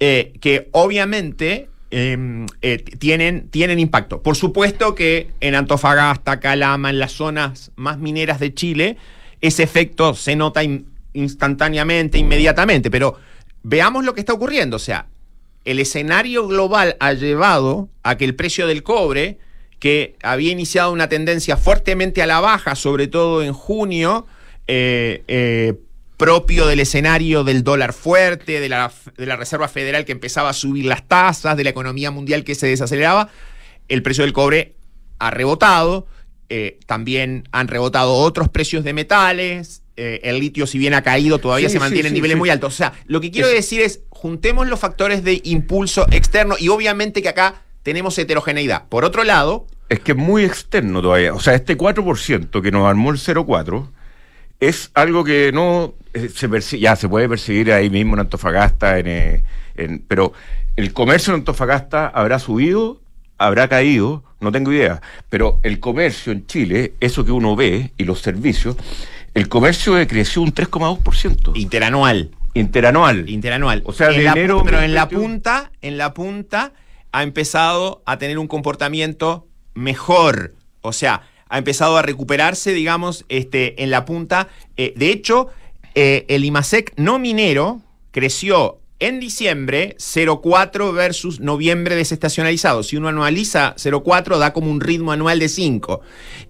eh, 0.00 0.32
que 0.40 0.68
obviamente 0.72 1.68
eh, 1.92 2.46
eh, 2.62 2.78
tienen, 2.98 3.48
tienen 3.50 3.78
impacto. 3.78 4.22
Por 4.22 4.36
supuesto 4.36 4.94
que 4.94 5.30
en 5.40 5.54
Antofagasta, 5.54 6.40
Calama, 6.40 6.90
en 6.90 6.98
las 6.98 7.12
zonas 7.12 7.72
más 7.76 7.98
mineras 7.98 8.40
de 8.40 8.54
Chile, 8.54 8.96
ese 9.40 9.62
efecto 9.62 10.14
se 10.14 10.34
nota 10.34 10.62
in- 10.64 10.86
instantáneamente, 11.12 12.18
inmediatamente, 12.18 12.90
pero 12.90 13.16
veamos 13.62 14.04
lo 14.04 14.14
que 14.14 14.20
está 14.20 14.32
ocurriendo. 14.32 14.76
O 14.76 14.80
sea, 14.80 15.06
el 15.64 15.78
escenario 15.78 16.46
global 16.48 16.96
ha 17.00 17.12
llevado 17.12 17.88
a 18.02 18.16
que 18.16 18.24
el 18.24 18.34
precio 18.34 18.66
del 18.66 18.82
cobre, 18.82 19.38
que 19.80 20.16
había 20.22 20.52
iniciado 20.52 20.92
una 20.92 21.08
tendencia 21.08 21.56
fuertemente 21.56 22.22
a 22.22 22.26
la 22.26 22.38
baja, 22.40 22.76
sobre 22.76 23.08
todo 23.08 23.42
en 23.42 23.52
junio, 23.52 24.26
eh, 24.68 25.24
eh, 25.26 25.74
propio 26.16 26.66
del 26.66 26.80
escenario 26.80 27.44
del 27.44 27.64
dólar 27.64 27.94
fuerte, 27.94 28.60
de 28.60 28.68
la, 28.68 28.92
de 29.16 29.26
la 29.26 29.36
Reserva 29.36 29.68
Federal 29.68 30.04
que 30.04 30.12
empezaba 30.12 30.50
a 30.50 30.52
subir 30.52 30.84
las 30.84 31.08
tasas, 31.08 31.56
de 31.56 31.64
la 31.64 31.70
economía 31.70 32.10
mundial 32.10 32.44
que 32.44 32.54
se 32.54 32.66
desaceleraba, 32.66 33.30
el 33.88 34.02
precio 34.02 34.22
del 34.22 34.34
cobre 34.34 34.74
ha 35.18 35.30
rebotado, 35.30 36.06
eh, 36.50 36.78
también 36.86 37.48
han 37.52 37.68
rebotado 37.68 38.12
otros 38.12 38.50
precios 38.50 38.84
de 38.84 38.92
metales, 38.92 39.82
eh, 39.96 40.20
el 40.24 40.40
litio 40.40 40.66
si 40.66 40.78
bien 40.78 40.92
ha 40.92 41.02
caído 41.02 41.38
todavía 41.38 41.68
Sí, 41.68 41.74
se 41.74 41.78
sí, 41.78 41.80
mantiene 41.80 42.08
en 42.08 42.14
niveles 42.14 42.34
sí. 42.34 42.38
muy 42.38 42.50
altos. 42.50 42.74
O 42.74 42.76
sea, 42.76 42.92
lo 43.06 43.20
que 43.20 43.30
quiero 43.30 43.48
decir 43.48 43.80
es, 43.80 44.00
juntemos 44.10 44.66
los 44.68 44.78
factores 44.78 45.24
de 45.24 45.40
impulso 45.44 46.06
externo 46.10 46.56
y 46.58 46.68
obviamente 46.68 47.22
que 47.22 47.30
acá 47.30 47.62
tenemos 47.82 48.18
heterogeneidad. 48.18 48.84
Por 48.88 49.04
otro 49.04 49.24
lado, 49.24 49.66
Es 49.88 50.00
que 50.00 50.12
es 50.12 50.18
muy 50.18 50.44
externo 50.44 51.02
todavía. 51.02 51.34
O 51.34 51.40
sea, 51.40 51.54
este 51.54 51.76
4% 51.76 52.62
que 52.62 52.70
nos 52.70 52.86
armó 52.86 53.10
el 53.10 53.18
0,4 53.18 53.88
es 54.60 54.90
algo 54.94 55.24
que 55.24 55.50
no 55.52 55.94
eh, 56.14 56.28
se 56.34 56.48
persigue, 56.48 56.82
ya 56.82 56.96
se 56.96 57.08
puede 57.08 57.28
perseguir 57.28 57.72
ahí 57.72 57.88
mismo 57.90 58.14
en 58.14 58.20
Antofagasta, 58.20 58.98
en, 58.98 59.06
eh, 59.08 59.44
en- 59.76 60.00
pero 60.06 60.32
el 60.76 60.92
comercio 60.92 61.32
en 61.32 61.40
Antofagasta 61.40 62.06
habrá 62.08 62.38
subido, 62.38 63.00
habrá 63.38 63.68
caído, 63.68 64.22
no 64.40 64.52
tengo 64.52 64.72
idea. 64.72 65.00
Pero 65.28 65.60
el 65.62 65.80
comercio 65.80 66.32
en 66.32 66.46
Chile, 66.46 66.92
eso 67.00 67.24
que 67.24 67.32
uno 67.32 67.56
ve 67.56 67.92
y 67.96 68.04
los 68.04 68.20
servicios, 68.20 68.76
el 69.34 69.48
comercio 69.48 69.94
creció 70.08 70.42
un 70.42 70.52
3,2% 70.52 71.52
interanual. 71.56 72.30
interanual. 72.54 73.28
Interanual. 73.28 73.82
O 73.86 73.92
sea, 73.92 74.08
En 74.10 74.18
de 74.18 74.22
la- 74.24 74.32
enero 74.32 74.62
pero 74.64 74.80
en 74.82 74.94
la 74.94 75.02
2021. 75.06 75.22
punta, 75.22 75.70
en 75.82 75.98
la 75.98 76.12
punta 76.14 76.72
ha 77.12 77.22
empezado 77.22 78.02
a 78.06 78.18
tener 78.18 78.38
un 78.38 78.48
comportamiento 78.48 79.46
mejor. 79.74 80.54
O 80.80 80.92
sea, 80.92 81.22
ha 81.48 81.58
empezado 81.58 81.96
a 81.96 82.02
recuperarse, 82.02 82.72
digamos, 82.72 83.24
este, 83.28 83.82
en 83.82 83.90
la 83.90 84.04
punta. 84.04 84.48
Eh, 84.76 84.94
de 84.96 85.10
hecho, 85.10 85.48
eh, 85.94 86.24
el 86.28 86.44
IMASEC 86.44 86.92
no 86.96 87.18
minero 87.18 87.80
creció 88.12 88.78
en 89.00 89.18
diciembre 89.18 89.96
0,4 89.98 90.92
versus 90.92 91.40
noviembre 91.40 91.96
desestacionalizado. 91.96 92.82
Si 92.82 92.96
uno 92.96 93.08
anualiza 93.08 93.74
0,4 93.76 94.38
da 94.38 94.52
como 94.52 94.70
un 94.70 94.80
ritmo 94.80 95.10
anual 95.10 95.38
de 95.38 95.48
5. 95.48 96.02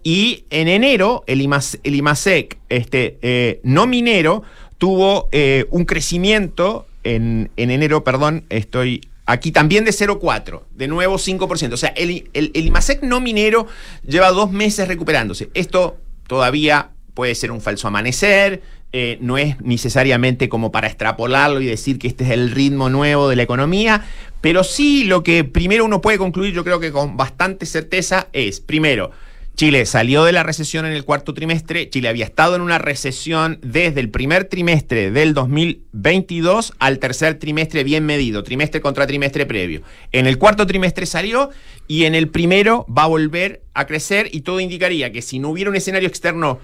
Y 0.02 0.44
en 0.50 0.68
enero 0.68 1.22
el, 1.26 1.40
IMAS- 1.40 1.78
el 1.84 1.94
IMASEC 1.94 2.58
este, 2.68 3.18
eh, 3.22 3.61
no 3.62 3.86
minero 3.86 4.42
tuvo 4.78 5.28
un 5.70 5.84
crecimiento 5.84 6.86
en, 7.04 7.50
en 7.56 7.70
enero, 7.70 8.02
perdón, 8.02 8.44
estoy 8.48 9.02
aquí 9.31 9.53
también 9.53 9.85
de 9.85 9.93
0,4, 9.93 10.62
de 10.74 10.89
nuevo 10.89 11.16
5%. 11.16 11.72
O 11.72 11.76
sea, 11.76 11.91
el, 11.91 12.28
el, 12.33 12.51
IMASEC 12.55 13.03
no 13.03 13.20
minero 13.20 13.66
lleva 14.07 14.31
dos 14.31 14.51
meses 14.51 14.89
recuperándose. 14.89 15.51
Esto 15.55 15.99
todavía 16.26 16.91
puede 17.14 17.35
ser 17.35 17.51
un 17.51 17.61
falso 17.61 17.89
amanecer, 17.89 18.62
eh, 18.93 19.18
no 19.20 19.39
es 19.39 19.61
necesariamente 19.61 20.49
como 20.49 20.72
para 20.72 20.89
extrapolarlo 20.89 21.61
y 21.61 21.66
decir 21.66 21.99
que 21.99 22.09
este 22.09 22.24
es 22.24 22.31
el 22.31 22.51
ritmo 22.51 22.89
nuevo 22.89 23.28
de 23.28 23.37
la 23.37 23.43
economía, 23.43 24.05
pero 24.41 24.64
sí 24.64 25.05
lo 25.05 25.22
que 25.22 25.45
primero 25.45 25.85
uno 25.85 26.01
puede 26.01 26.18
concluir, 26.18 26.53
yo 26.53 26.64
creo 26.64 26.81
que 26.81 26.91
con 26.91 27.16
bastante 27.16 27.66
certeza, 27.66 28.28
es, 28.33 28.61
primero, 28.61 29.12
Chile 29.57 29.84
salió 29.84 30.24
de 30.24 30.32
la 30.32 30.42
recesión 30.42 30.86
en 30.86 30.92
el 30.92 31.05
cuarto 31.05 31.34
trimestre. 31.34 31.90
Chile 31.90 32.09
había 32.09 32.24
estado 32.24 32.57
en 32.57 32.62
una 32.62 32.78
recesión 32.78 33.59
desde 33.62 34.01
el 34.01 34.09
primer 34.09 34.44
trimestre 34.44 35.11
del 35.11 35.34
2022 35.34 36.72
al 36.78 36.98
tercer 36.98 37.38
trimestre 37.38 37.84
bien 37.84 38.07
medido, 38.07 38.42
trimestre 38.42 38.80
contra 38.80 39.07
trimestre 39.07 39.44
previo. 39.44 39.82
En 40.12 40.26
el 40.26 40.38
cuarto 40.38 40.66
trimestre 40.66 41.05
salió 41.05 41.51
y 41.86 42.05
en 42.05 42.14
el 42.14 42.28
primero 42.28 42.86
va 42.86 43.05
a 43.05 43.09
volver 43.09 43.62
a 43.74 43.86
crecer 43.86 44.28
y 44.32 44.40
todo 44.40 44.61
indicaría 44.61 45.12
que 45.12 45.20
si 45.20 45.38
no 45.38 45.51
hubiera 45.51 45.70
un 45.70 45.76
escenario 45.76 46.09
externo 46.09 46.59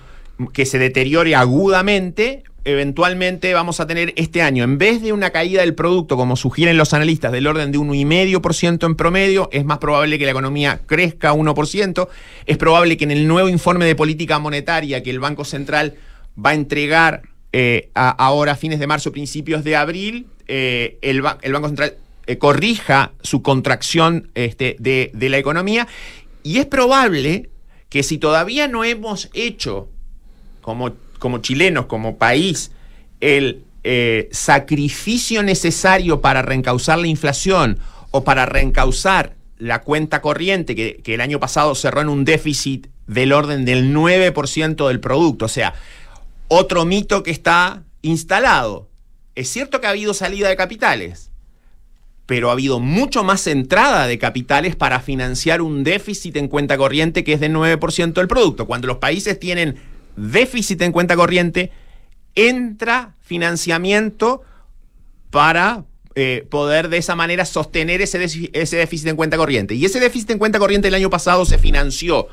que 0.52 0.66
se 0.66 0.78
deteriore 0.78 1.34
agudamente, 1.34 2.44
eventualmente 2.66 3.54
vamos 3.54 3.78
a 3.78 3.86
tener 3.86 4.12
este 4.16 4.42
año, 4.42 4.64
en 4.64 4.76
vez 4.76 5.00
de 5.00 5.12
una 5.12 5.30
caída 5.30 5.60
del 5.60 5.74
producto, 5.74 6.16
como 6.16 6.36
sugieren 6.36 6.76
los 6.76 6.92
analistas, 6.92 7.32
del 7.32 7.46
orden 7.46 7.70
de 7.70 7.78
1,5% 7.78 8.84
en 8.84 8.96
promedio, 8.96 9.48
es 9.52 9.64
más 9.64 9.78
probable 9.78 10.18
que 10.18 10.24
la 10.24 10.32
economía 10.32 10.80
crezca 10.86 11.32
1%. 11.32 12.08
Es 12.44 12.56
probable 12.56 12.96
que 12.96 13.04
en 13.04 13.12
el 13.12 13.28
nuevo 13.28 13.48
informe 13.48 13.84
de 13.86 13.94
política 13.94 14.38
monetaria 14.38 15.02
que 15.02 15.10
el 15.10 15.20
Banco 15.20 15.44
Central 15.44 15.94
va 16.44 16.50
a 16.50 16.54
entregar 16.54 17.22
eh, 17.52 17.88
ahora 17.94 18.52
a 18.52 18.56
fines 18.56 18.80
de 18.80 18.86
marzo, 18.86 19.12
principios 19.12 19.62
de 19.62 19.76
abril, 19.76 20.26
eh, 20.48 20.98
el, 21.02 21.22
Banco 21.22 21.68
Central 21.68 21.94
eh, 22.26 22.36
corrija 22.36 23.12
su 23.22 23.42
contracción 23.42 24.30
este, 24.34 24.76
de, 24.80 25.12
de 25.14 25.28
la 25.28 25.38
economía. 25.38 25.86
Y 26.42 26.58
es 26.58 26.66
probable 26.66 27.48
que 27.88 28.02
si 28.02 28.18
todavía 28.18 28.66
no 28.66 28.82
hemos 28.84 29.30
hecho 29.32 29.88
como 30.66 30.92
como 31.18 31.38
chilenos, 31.38 31.86
como 31.86 32.18
país, 32.18 32.72
el 33.20 33.64
eh, 33.84 34.28
sacrificio 34.32 35.42
necesario 35.42 36.20
para 36.20 36.42
reencauzar 36.42 36.98
la 36.98 37.06
inflación 37.06 37.78
o 38.10 38.24
para 38.24 38.46
reencauzar 38.46 39.34
la 39.58 39.80
cuenta 39.80 40.20
corriente, 40.20 40.74
que, 40.74 41.00
que, 41.02 41.14
el 41.14 41.20
año 41.20 41.40
pasado 41.40 41.74
cerró 41.74 42.02
en 42.02 42.08
un 42.08 42.24
déficit 42.24 42.88
del 43.06 43.32
orden 43.32 43.64
del 43.64 43.94
9% 43.94 44.88
del 44.88 45.00
producto. 45.00 45.46
O 45.46 45.48
sea, 45.48 45.74
otro 46.48 46.84
mito 46.84 47.22
que 47.22 47.30
está 47.30 47.84
instalado. 48.02 48.88
Es 49.34 49.48
cierto 49.48 49.80
que 49.80 49.86
ha 49.86 49.90
habido 49.90 50.14
salida 50.14 50.48
de 50.48 50.56
capitales, 50.56 51.30
pero 52.26 52.50
ha 52.50 52.52
habido 52.52 52.80
mucho 52.80 53.24
más 53.24 53.46
entrada 53.46 54.06
de 54.06 54.18
capitales 54.18 54.76
para 54.76 55.00
financiar 55.00 55.62
un 55.62 55.84
déficit 55.84 56.36
en 56.36 56.48
cuenta 56.48 56.76
corriente 56.76 57.24
que 57.24 57.34
es 57.34 57.40
del 57.40 57.54
9% 57.54 58.12
del 58.12 58.28
producto. 58.28 58.66
Cuando 58.66 58.88
los 58.88 58.98
países 58.98 59.38
tienen 59.38 59.76
déficit 60.16 60.80
en 60.82 60.92
cuenta 60.92 61.16
corriente, 61.16 61.70
entra 62.34 63.14
financiamiento 63.22 64.42
para 65.30 65.84
eh, 66.14 66.46
poder 66.48 66.88
de 66.88 66.98
esa 66.98 67.14
manera 67.14 67.44
sostener 67.44 68.00
ese, 68.00 68.50
ese 68.52 68.76
déficit 68.76 69.08
en 69.08 69.16
cuenta 69.16 69.36
corriente. 69.36 69.74
Y 69.74 69.84
ese 69.84 70.00
déficit 70.00 70.30
en 70.30 70.38
cuenta 70.38 70.58
corriente 70.58 70.88
el 70.88 70.94
año 70.94 71.10
pasado 71.10 71.44
se 71.44 71.58
financió 71.58 72.28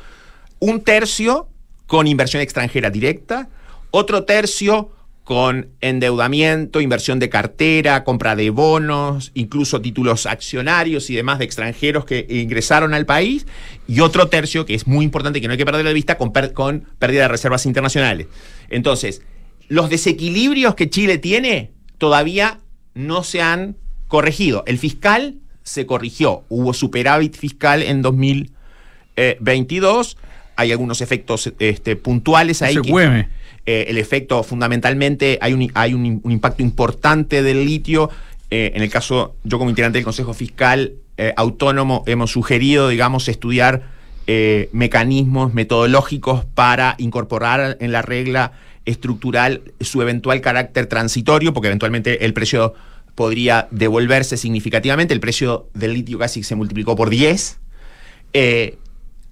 un 0.60 0.82
tercio 0.82 1.50
con 1.88 2.08
inversión 2.08 2.42
extranjera 2.42 2.90
directa, 2.90 3.50
otro 3.92 4.24
tercio 4.24 4.90
con 5.24 5.70
endeudamiento, 5.80 6.82
inversión 6.82 7.20
de 7.20 7.30
cartera, 7.30 8.04
compra 8.04 8.36
de 8.36 8.50
bonos, 8.50 9.32
incluso 9.34 9.82
títulos 9.82 10.26
accionarios 10.26 11.10
y 11.10 11.16
demás 11.16 11.40
de 11.40 11.46
extranjeros 11.46 12.04
que 12.04 12.26
ingresaron 12.30 12.94
al 12.94 13.06
país, 13.06 13.48
y 13.88 14.02
otro 14.02 14.28
tercio, 14.28 14.66
que 14.66 14.76
es 14.76 14.86
muy 14.86 15.06
importante, 15.06 15.40
que 15.40 15.48
no 15.48 15.54
hay 15.54 15.58
que 15.58 15.66
perder 15.66 15.86
de 15.86 15.94
vista, 15.94 16.18
con, 16.18 16.34
con 16.54 16.86
pérdida 17.00 17.22
de 17.24 17.30
reservas 17.30 17.66
internacionales. 17.66 18.28
Entonces, 18.70 19.22
los 19.70 19.90
desequilibrios 19.90 20.76
que 20.76 20.90
Chile 20.90 21.18
tiene 21.18 21.72
todavía 21.98 22.60
no 22.94 23.24
se 23.24 23.42
han 23.42 23.78
corregido. 24.10 24.66
El 24.68 24.78
fiscal 24.78 25.36
se 25.64 25.86
corrigió, 25.86 26.44
hubo 26.50 26.74
superávit 26.74 27.38
fiscal 27.38 27.82
en 27.82 28.02
2022, 28.02 30.18
hay 30.56 30.72
algunos 30.72 31.02
efectos 31.02 31.52
este, 31.60 31.96
puntuales 31.96 32.62
ahí. 32.62 32.76
Se 32.76 32.82
que, 32.82 33.28
eh, 33.66 33.86
el 33.88 33.98
efecto 33.98 34.44
fundamentalmente, 34.44 35.38
hay, 35.42 35.54
un, 35.54 35.72
hay 35.74 35.94
un, 35.94 36.22
impacto 36.26 36.62
importante 36.64 37.42
del 37.44 37.66
litio. 37.66 38.10
Eh, 38.52 38.74
en 38.76 38.84
el 38.84 38.90
caso, 38.90 39.36
yo 39.46 39.58
como 39.58 39.70
integrante 39.70 39.98
del 39.98 40.04
Consejo 40.04 40.34
Fiscal 40.34 40.94
eh, 41.18 41.34
Autónomo 41.38 42.04
hemos 42.06 42.32
sugerido, 42.32 42.90
digamos, 42.90 43.28
estudiar 43.28 43.94
mecanismos 44.72 45.54
metodológicos 45.54 46.46
para 46.46 46.96
incorporar 46.98 47.76
en 47.82 47.92
la 47.92 48.02
regla 48.02 48.54
estructural 48.86 49.74
su 49.82 50.02
eventual 50.02 50.40
carácter 50.40 50.88
transitorio, 50.88 51.52
porque 51.52 51.68
eventualmente 51.68 52.24
el 52.24 52.34
precio 52.34 52.74
podría 53.16 53.68
devolverse 53.70 54.38
significativamente. 54.38 55.14
El 55.14 55.20
precio 55.20 55.68
del 55.74 55.92
litio 55.92 56.20
casi 56.20 56.42
se 56.42 56.56
multiplicó 56.56 56.96
por 56.96 57.10
10. 57.10 57.60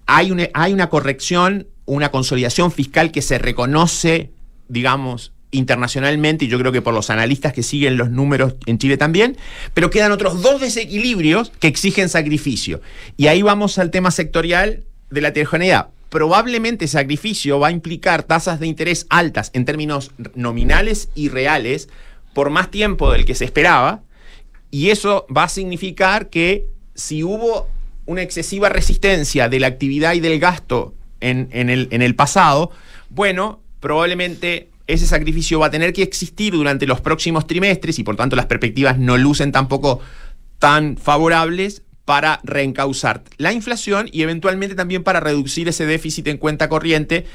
hay, 0.08 0.32
una, 0.32 0.50
hay 0.54 0.74
una 0.74 0.90
corrección 0.90 1.68
una 1.86 2.12
consolidación 2.12 2.72
fiscal 2.72 3.12
que 3.12 3.22
se 3.22 3.38
reconoce, 3.38 4.32
digamos, 4.68 5.34
internacionalmente, 5.52 6.46
y 6.46 6.48
yo 6.48 6.58
creo 6.58 6.72
que 6.72 6.82
por 6.82 6.94
los 6.94 7.10
analistas 7.10 7.54
que 7.54 7.64
siguen 7.64 7.98
los 7.98 8.10
números 8.10 8.56
en 8.66 8.78
Chile 8.78 8.98
también, 8.98 9.38
pero 9.74 9.90
quedan 9.90 10.12
otros 10.12 10.42
dos 10.42 10.62
desequilibrios 10.62 11.52
que 11.60 11.68
exigen 11.68 12.10
sacrificio. 12.10 12.82
Y 13.18 13.28
ahí 13.28 13.42
vamos 13.42 13.78
al 13.78 13.92
tema 13.92 14.12
sectorial 14.12 14.86
de 15.10 15.22
la 15.22 15.30
heterogeneidad. 15.30 15.90
Probablemente 16.10 16.88
sacrificio 16.88 17.60
va 17.60 17.68
a 17.68 17.72
implicar 17.72 18.24
tasas 18.24 18.60
de 18.60 18.68
interés 18.68 19.06
altas 19.10 19.52
en 19.54 19.66
términos 19.66 20.12
nominales 20.36 21.10
y 21.16 21.30
reales 21.30 21.90
por 22.34 22.50
más 22.50 22.72
tiempo 22.72 23.12
del 23.12 23.26
que 23.26 23.36
se 23.36 23.46
esperaba, 23.46 24.04
y 24.72 24.90
eso 24.90 25.26
va 25.36 25.44
a 25.44 25.50
significar 25.50 26.30
que 26.30 26.66
si 26.96 27.24
hubo 27.24 27.68
una 28.06 28.22
excesiva 28.22 28.70
resistencia 28.70 29.50
de 29.50 29.60
la 29.60 29.68
actividad 29.68 30.14
y 30.14 30.22
del 30.22 30.40
gasto 30.40 30.94
en, 31.22 31.70
el, 31.70 31.88
el 31.90 32.16
pasado, 32.16 32.72
bueno, 33.10 33.62
probablemente 33.80 34.70
ese 34.88 35.08
sacrificio 35.08 35.60
va 35.60 35.68
a 35.68 35.72
tener 35.72 35.94
que 35.94 36.04
existir 36.04 36.54
durante 36.54 36.86
los 36.86 37.02
próximos 37.02 37.48
trimestres 37.48 38.00
y 38.00 38.04
por 38.04 38.16
tanto 38.16 38.36
las 38.36 38.48
perspectivas 38.48 38.98
no 38.98 39.18
lucen 39.18 39.52
tampoco 39.52 40.02
tan 40.60 40.98
favorables 40.98 41.84
para 42.06 42.42
reencauzar 42.44 43.24
la 43.38 43.54
inflación 43.54 44.10
y 44.12 44.24
eventualmente 44.24 44.76
también 44.76 45.04
para 45.04 45.20
reducir 45.20 45.68
ese 45.70 45.86
déficit 45.86 46.28
en 46.28 46.38
cuenta 46.38 46.68
corriente 46.68 47.26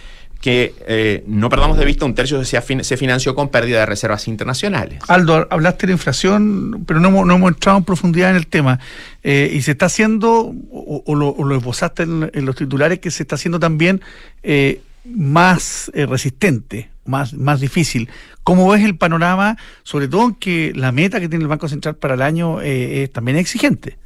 que 0.41 0.75
eh, 0.87 1.25
no 1.27 1.49
perdamos 1.49 1.79
de 1.79 1.85
vista, 1.85 2.05
un 2.05 2.15
tercio 2.15 2.45
se, 2.45 2.85
se, 2.85 2.97
financió 2.97 3.35
con 3.35 3.49
pérdida 3.49 3.81
de 3.81 3.87
reservas 3.87 4.29
internacionales. 4.29 5.01
Aldo, 5.09 5.47
hablaste 5.51 5.87
de 5.87 5.93
la 5.93 5.95
inflación, 5.95 6.85
pero 6.87 7.01
no 7.01 7.09
hemos, 7.09 7.27
no 7.27 7.35
hemos 7.35 7.49
entrado 7.53 7.79
en 7.79 7.85
profundidad 7.85 8.31
en 8.31 8.37
el 8.37 8.47
tema. 8.47 8.79
Eh, 9.23 9.51
y 9.53 9.63
se 9.63 9.73
está 9.73 9.87
haciendo, 9.87 10.55
o, 10.71 11.15
lo, 11.15 11.31
o 11.31 11.45
lo, 11.45 11.57
esbozaste 11.57 12.05
en, 12.05 12.45
los 12.45 12.55
titulares, 12.55 13.01
que 13.01 13.11
se 13.11 13.23
está 13.23 13.35
haciendo 13.35 13.59
también 13.59 14.01
eh, 14.43 14.83
más 15.05 15.91
resistente, 15.95 16.91
más, 17.05 17.33
más 17.33 17.61
difícil. 17.61 18.09
¿Cómo 18.45 18.69
ves 18.69 18.85
el 18.85 18.97
panorama, 18.97 19.57
sobre 19.83 20.07
todo 20.07 20.27
en 20.27 20.35
que 20.35 20.73
la 20.77 20.93
meta 20.93 21.19
que 21.19 21.29
tiene 21.29 21.43
el 21.43 21.49
Banco 21.49 21.69
Central 21.69 21.97
para 21.97 22.15
el 22.15 22.23
año 22.23 22.61
es 22.61 23.11
también 23.13 23.37
exigente? 23.37 23.97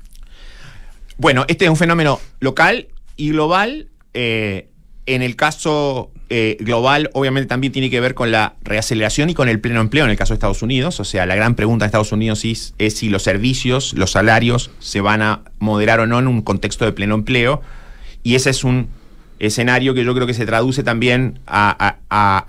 Bueno, 1.18 1.44
este 1.48 1.66
es 1.66 1.70
un 1.70 1.76
fenómeno 1.76 2.18
local 2.40 2.88
y 3.16 3.32
global. 3.32 3.88
En 5.14 5.22
el 5.22 5.34
caso 5.34 6.12
eh, 6.28 6.56
global, 6.60 7.10
obviamente 7.14 7.48
también 7.48 7.72
tiene 7.72 7.90
que 7.90 7.98
ver 7.98 8.14
con 8.14 8.30
la 8.30 8.54
reaceleración 8.62 9.28
y 9.28 9.34
con 9.34 9.48
el 9.48 9.60
pleno 9.60 9.80
empleo 9.80 10.04
en 10.04 10.12
el 10.12 10.16
caso 10.16 10.34
de 10.34 10.36
Estados 10.36 10.62
Unidos. 10.62 11.00
O 11.00 11.04
sea, 11.04 11.26
la 11.26 11.34
gran 11.34 11.56
pregunta 11.56 11.84
de 11.84 11.86
Estados 11.88 12.12
Unidos 12.12 12.44
es, 12.44 12.74
si 12.94 13.08
los 13.08 13.24
servicios, 13.24 13.92
los 13.94 14.12
salarios 14.12 14.70
se 14.78 15.00
van 15.00 15.20
a 15.20 15.42
moderar 15.58 15.98
o 15.98 16.06
no 16.06 16.20
en 16.20 16.28
un 16.28 16.42
contexto 16.42 16.84
de 16.84 16.92
pleno 16.92 17.16
empleo. 17.16 17.60
Y 18.22 18.36
ese 18.36 18.50
es 18.50 18.62
un 18.62 18.86
escenario 19.40 19.94
que 19.94 20.04
yo 20.04 20.14
creo 20.14 20.28
que 20.28 20.34
se 20.34 20.46
traduce 20.46 20.84
también 20.84 21.40
a, 21.48 21.96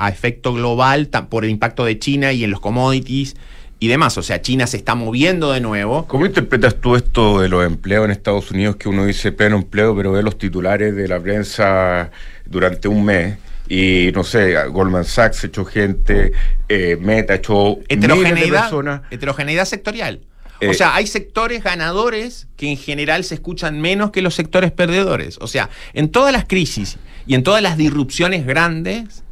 efecto 0.07 0.53
global 0.53 1.09
por 1.30 1.45
el 1.45 1.49
impacto 1.49 1.84
de 1.84 1.97
China 1.97 2.32
y 2.32 2.43
en 2.43 2.51
los 2.51 2.59
commodities 2.59 3.36
y 3.82 3.88
demás. 3.88 4.15
O 4.17 4.21
sea, 4.21 4.41
China 4.41 4.67
se 4.67 4.77
está 4.77 4.93
moviendo 4.93 5.51
de 5.51 5.59
nuevo. 5.59 6.05
¿Cómo 6.07 6.25
interpretas 6.25 6.75
tú 6.75 6.95
esto 6.95 7.41
de 7.41 7.49
los 7.49 7.65
empleos 7.65 8.05
en 8.05 8.11
Estados 8.11 8.51
Unidos 8.51 8.75
que 8.75 8.88
uno 8.88 9.05
dice 9.05 9.32
pleno 9.32 9.57
empleo, 9.57 9.95
pero 9.95 10.11
ve 10.11 10.21
los 10.21 10.38
titulares 10.38 10.95
de 10.95 11.07
la 11.07 11.19
prensa 11.19 12.11
durante 12.45 12.88
un 12.88 13.03
mes. 13.03 13.38
Y 13.67 14.11
no 14.13 14.23
sé, 14.23 14.53
Goldman 14.67 15.03
Sachs 15.03 15.45
echó 15.45 15.65
gente, 15.65 16.32
eh, 16.69 16.95
Meta 17.01 17.34
echó 17.34 17.79
heterogeneidad, 17.89 18.61
personas. 18.61 19.01
Heterogeneidad 19.09 19.65
sectorial. 19.65 20.19
o 20.61 20.65
eh, 20.65 20.73
sea, 20.75 20.93
hay 20.93 21.07
sectores 21.07 21.63
ganadores 21.63 22.47
que 22.57 22.69
en 22.69 22.77
general 22.77 23.23
se 23.23 23.34
escuchan 23.34 23.82
menos 23.82 24.11
que 24.11 24.21
los 24.21 24.36
sectores 24.36 24.71
perdedores. 24.71 25.39
O 25.41 25.47
sea, 25.47 25.71
en 25.93 26.09
todas 26.09 26.32
las 26.32 26.45
crisis 26.45 26.97
y 27.25 27.34
en 27.34 27.41
todas 27.41 27.63
las 27.63 27.77
disrupciones 27.77 28.45
grandes, 28.45 29.23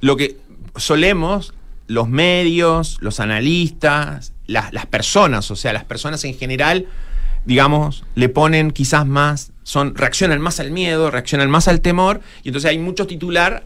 lo 0.00 0.16
que 0.16 0.38
solemos, 0.74 1.54
los 1.86 2.08
medios, 2.08 2.98
los 3.00 3.20
analistas, 3.20 4.32
las, 4.46 4.72
las 4.72 4.86
personas, 4.86 5.50
o 5.50 5.56
sea, 5.56 5.72
las 5.72 5.84
personas 5.84 6.24
en 6.24 6.34
general, 6.34 6.86
digamos, 7.44 8.04
le 8.14 8.28
ponen 8.28 8.70
quizás 8.70 9.06
más, 9.06 9.52
son, 9.62 9.94
reaccionan 9.94 10.40
más 10.40 10.60
al 10.60 10.70
miedo, 10.70 11.10
reaccionan 11.10 11.50
más 11.50 11.68
al 11.68 11.80
temor, 11.80 12.20
y 12.42 12.48
entonces 12.48 12.70
hay 12.70 12.78
mucho 12.78 13.06
titular, 13.06 13.64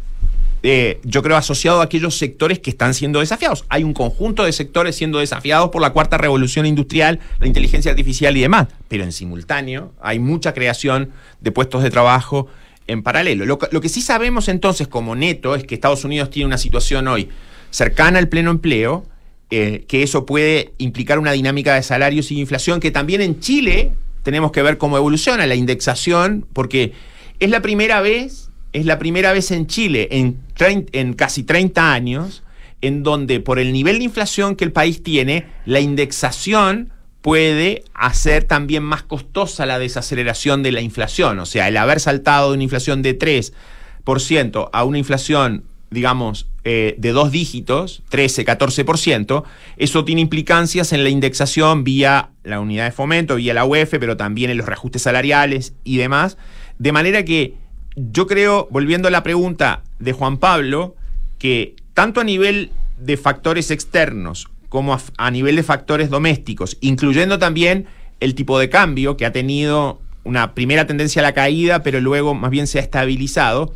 eh, 0.63 1.01
yo 1.05 1.23
creo, 1.23 1.37
asociado 1.37 1.81
a 1.81 1.85
aquellos 1.85 2.19
sectores 2.19 2.59
que 2.59 2.71
están 2.71 2.93
siendo 2.93 3.21
desafiados. 3.21 3.65
Hay 3.71 3.83
un 3.83 3.95
conjunto 3.95 4.45
de 4.45 4.53
sectores 4.53 4.97
siendo 4.97 5.19
desafiados 5.19 5.71
por 5.71 5.81
la 5.81 5.91
cuarta 5.91 6.19
revolución 6.19 6.67
industrial, 6.67 7.21
la 7.39 7.47
inteligencia 7.47 7.91
artificial 7.91 8.37
y 8.37 8.43
demás, 8.43 8.69
pero 8.89 9.05
en 9.05 9.13
simultáneo 9.13 9.93
hay 10.03 10.19
mucha 10.19 10.53
creación 10.53 11.11
de 11.41 11.53
puestos 11.53 11.83
de 11.83 11.91
trabajo 11.91 12.49
en 12.87 13.03
paralelo. 13.03 13.47
Lo, 13.47 13.59
que 13.59 13.89
sí 13.89 14.03
sabemos 14.03 14.49
entonces 14.49 14.89
como 14.89 15.15
neto 15.15 15.55
es 15.55 15.65
que 15.65 15.75
Estados 15.75 16.05
Unidos 16.05 16.31
tiene 16.31 16.47
una 16.47 16.59
situación 16.59 17.09
hoy 17.09 17.29
cercana 17.71 18.19
al 18.19 18.29
pleno 18.29 18.51
empleo, 18.51 19.05
eh, 19.51 19.85
que 19.89 20.03
eso 20.03 20.27
puede 20.27 20.73
implicar 20.79 21.19
una 21.19 21.33
dinámica 21.33 21.75
de 21.75 21.83
salarios 21.83 22.31
y 22.31 22.39
inflación, 22.39 22.81
que 22.81 22.91
también 22.91 23.21
en 23.21 23.41
Chile 23.41 23.93
tenemos 24.23 24.53
que 24.53 24.63
ver 24.63 24.79
cómo 24.79 24.97
evoluciona 24.97 25.47
la 25.47 25.55
indexación, 25.55 26.47
porque 26.53 26.93
es 27.41 27.51
la 27.51 27.63
primera 27.63 28.01
vez, 28.01 28.51
es 28.73 28.87
la 28.87 28.99
primera 28.99 29.33
vez 29.33 29.51
en 29.51 29.67
Chile 29.67 30.09
en, 30.13 30.39
en 30.59 31.15
casi 31.15 31.43
30 31.43 31.93
años, 31.93 32.43
en 32.81 33.03
donde 33.03 33.41
por 33.41 33.59
el 33.59 33.73
nivel 33.73 33.99
de 33.99 34.05
inflación 34.05 34.57
que 34.57 34.65
el 34.65 34.73
país 34.73 35.03
tiene, 35.03 35.47
la 35.67 35.81
indexación 35.81 36.93
puede 37.23 37.85
hacer 37.93 38.45
también 38.45 38.83
más 38.83 39.03
costosa 39.03 39.67
la 39.67 39.79
desaceleración 39.79 40.63
de 40.63 40.73
la 40.73 40.81
inflación. 40.81 41.39
O 41.39 41.47
sea, 41.47 41.69
el 41.69 41.77
haber 41.77 42.01
saltado 42.01 42.51
de 42.51 42.55
una 42.55 42.63
inflación 42.63 43.03
de 43.03 43.19
3% 43.19 44.71
a 44.73 44.85
una 44.85 44.99
inflación, 44.99 45.65
digamos, 45.91 46.47
eh, 46.65 46.95
de 46.99 47.13
dos 47.13 47.31
dígitos, 47.31 48.03
13, 48.11 48.45
14%, 48.45 49.45
eso 49.79 50.05
tiene 50.05 50.21
implicancias 50.21 50.93
en 50.93 51.03
la 51.05 51.11
indexación 51.11 51.85
vía 51.85 52.31
la 52.45 52.61
unidad 52.61 52.85
de 52.85 52.93
fomento, 52.93 53.37
vía 53.37 53.55
la 53.55 53.65
UEF, 53.65 53.95
pero 53.99 54.17
también 54.17 54.51
en 54.51 54.59
los 54.59 54.67
reajustes 54.67 55.03
salariales 55.03 55.75
y 55.85 55.97
demás. 55.97 56.37
De 56.79 56.93
manera 56.93 57.25
que 57.25 57.55
yo 57.97 58.27
creo, 58.27 58.69
volviendo 58.71 59.09
a 59.09 59.11
la 59.11 59.23
pregunta 59.23 59.83
de 59.99 60.13
Juan 60.13 60.39
Pablo, 60.39 60.97
que 61.39 61.75
tanto 61.95 62.21
a 62.21 62.25
nivel 62.25 62.71
de 62.99 63.17
factores 63.17 63.71
externos 63.71 64.49
como 64.69 64.97
a, 65.17 65.31
nivel 65.31 65.57
de 65.57 65.63
factores 65.63 66.11
domésticos, 66.11 66.77
incluyendo 66.81 67.39
también 67.39 67.87
el 68.21 68.35
tipo 68.35 68.59
de 68.59 68.69
cambio 68.69 69.17
que 69.17 69.27
ha 69.27 69.33
tenido 69.33 70.01
una 70.23 70.55
primera 70.55 70.87
tendencia 70.87 71.21
a 71.21 71.25
la 71.25 71.33
caída, 71.33 71.83
pero 71.83 72.01
luego 72.01 72.35
más 72.35 72.51
bien 72.51 72.67
se 72.67 72.79
ha 72.79 72.83
estabilizado. 72.83 73.75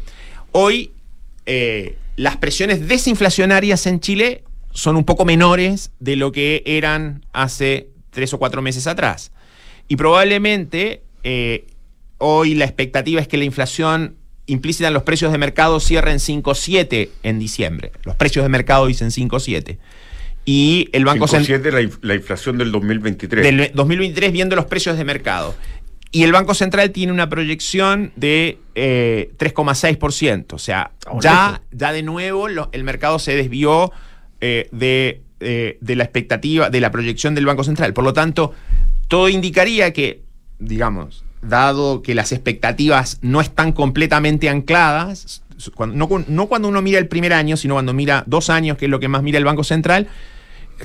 Hoy 0.53 0.93
eh, 1.47 1.99
las 2.16 2.36
presiones 2.36 2.88
desinflacionarias 2.88 3.86
en 3.86 4.00
Chile 4.00 4.44
son 4.70 4.96
un 4.96 5.04
poco 5.04 5.24
menores 5.24 5.92
de 6.00 6.16
lo 6.16 6.32
que 6.32 6.62
eran 6.66 7.24
hace 7.32 7.88
tres 8.10 8.32
o 8.34 8.38
cuatro 8.38 8.62
meses 8.62 8.86
atrás. 8.86 9.32
Y 9.88 9.96
probablemente 9.96 11.02
eh, 11.22 11.66
hoy 12.18 12.54
la 12.54 12.64
expectativa 12.64 13.20
es 13.20 13.28
que 13.28 13.36
la 13.36 13.44
inflación 13.44 14.16
implícita 14.46 14.88
en 14.88 14.94
los 14.94 15.02
precios 15.04 15.32
de 15.32 15.38
mercado 15.38 15.80
cierre 15.80 16.10
en 16.12 16.18
5,7 16.18 17.08
en 17.22 17.38
diciembre. 17.38 17.92
Los 18.04 18.16
precios 18.16 18.44
de 18.44 18.48
mercado 18.48 18.86
dicen 18.86 19.08
5,7 19.08 19.78
y 20.44 20.90
el 20.92 21.04
Banco 21.04 21.26
Central... 21.26 21.62
La, 21.62 21.90
la 22.02 22.14
inflación 22.14 22.58
del 22.58 22.70
2023. 22.70 23.42
Del 23.42 23.70
2023 23.72 24.32
viendo 24.32 24.56
los 24.56 24.66
precios 24.66 24.98
de 24.98 25.04
mercado. 25.04 25.54
Y 26.14 26.22
el 26.22 26.30
Banco 26.30 26.54
Central 26.54 26.92
tiene 26.92 27.12
una 27.12 27.28
proyección 27.28 28.12
de 28.14 28.60
3,6%. 28.76 30.30
Eh, 30.30 30.46
o 30.54 30.58
sea, 30.60 30.92
ya, 31.20 31.60
ya 31.72 31.92
de 31.92 32.04
nuevo 32.04 32.46
el 32.46 32.84
mercado 32.84 33.18
se 33.18 33.34
desvió 33.34 33.90
eh, 34.40 34.68
de, 34.70 35.22
eh, 35.40 35.76
de 35.80 35.96
la 35.96 36.04
expectativa, 36.04 36.70
de 36.70 36.80
la 36.80 36.92
proyección 36.92 37.34
del 37.34 37.46
Banco 37.46 37.64
Central. 37.64 37.94
Por 37.94 38.04
lo 38.04 38.12
tanto, 38.12 38.52
todo 39.08 39.28
indicaría 39.28 39.92
que, 39.92 40.22
digamos, 40.60 41.24
dado 41.42 42.00
que 42.00 42.14
las 42.14 42.30
expectativas 42.30 43.18
no 43.20 43.40
están 43.40 43.72
completamente 43.72 44.48
ancladas, 44.48 45.42
no, 45.78 46.08
no, 46.28 46.46
cuando 46.46 46.68
uno 46.68 46.80
mira 46.80 47.00
el 47.00 47.08
primer 47.08 47.32
año, 47.32 47.56
sino 47.56 47.74
cuando 47.74 47.92
mira 47.92 48.22
dos 48.28 48.50
años, 48.50 48.78
que 48.78 48.84
es 48.84 48.90
lo 48.90 49.00
que 49.00 49.08
más 49.08 49.24
mira 49.24 49.38
el 49.38 49.44
Banco 49.44 49.64
Central, 49.64 50.06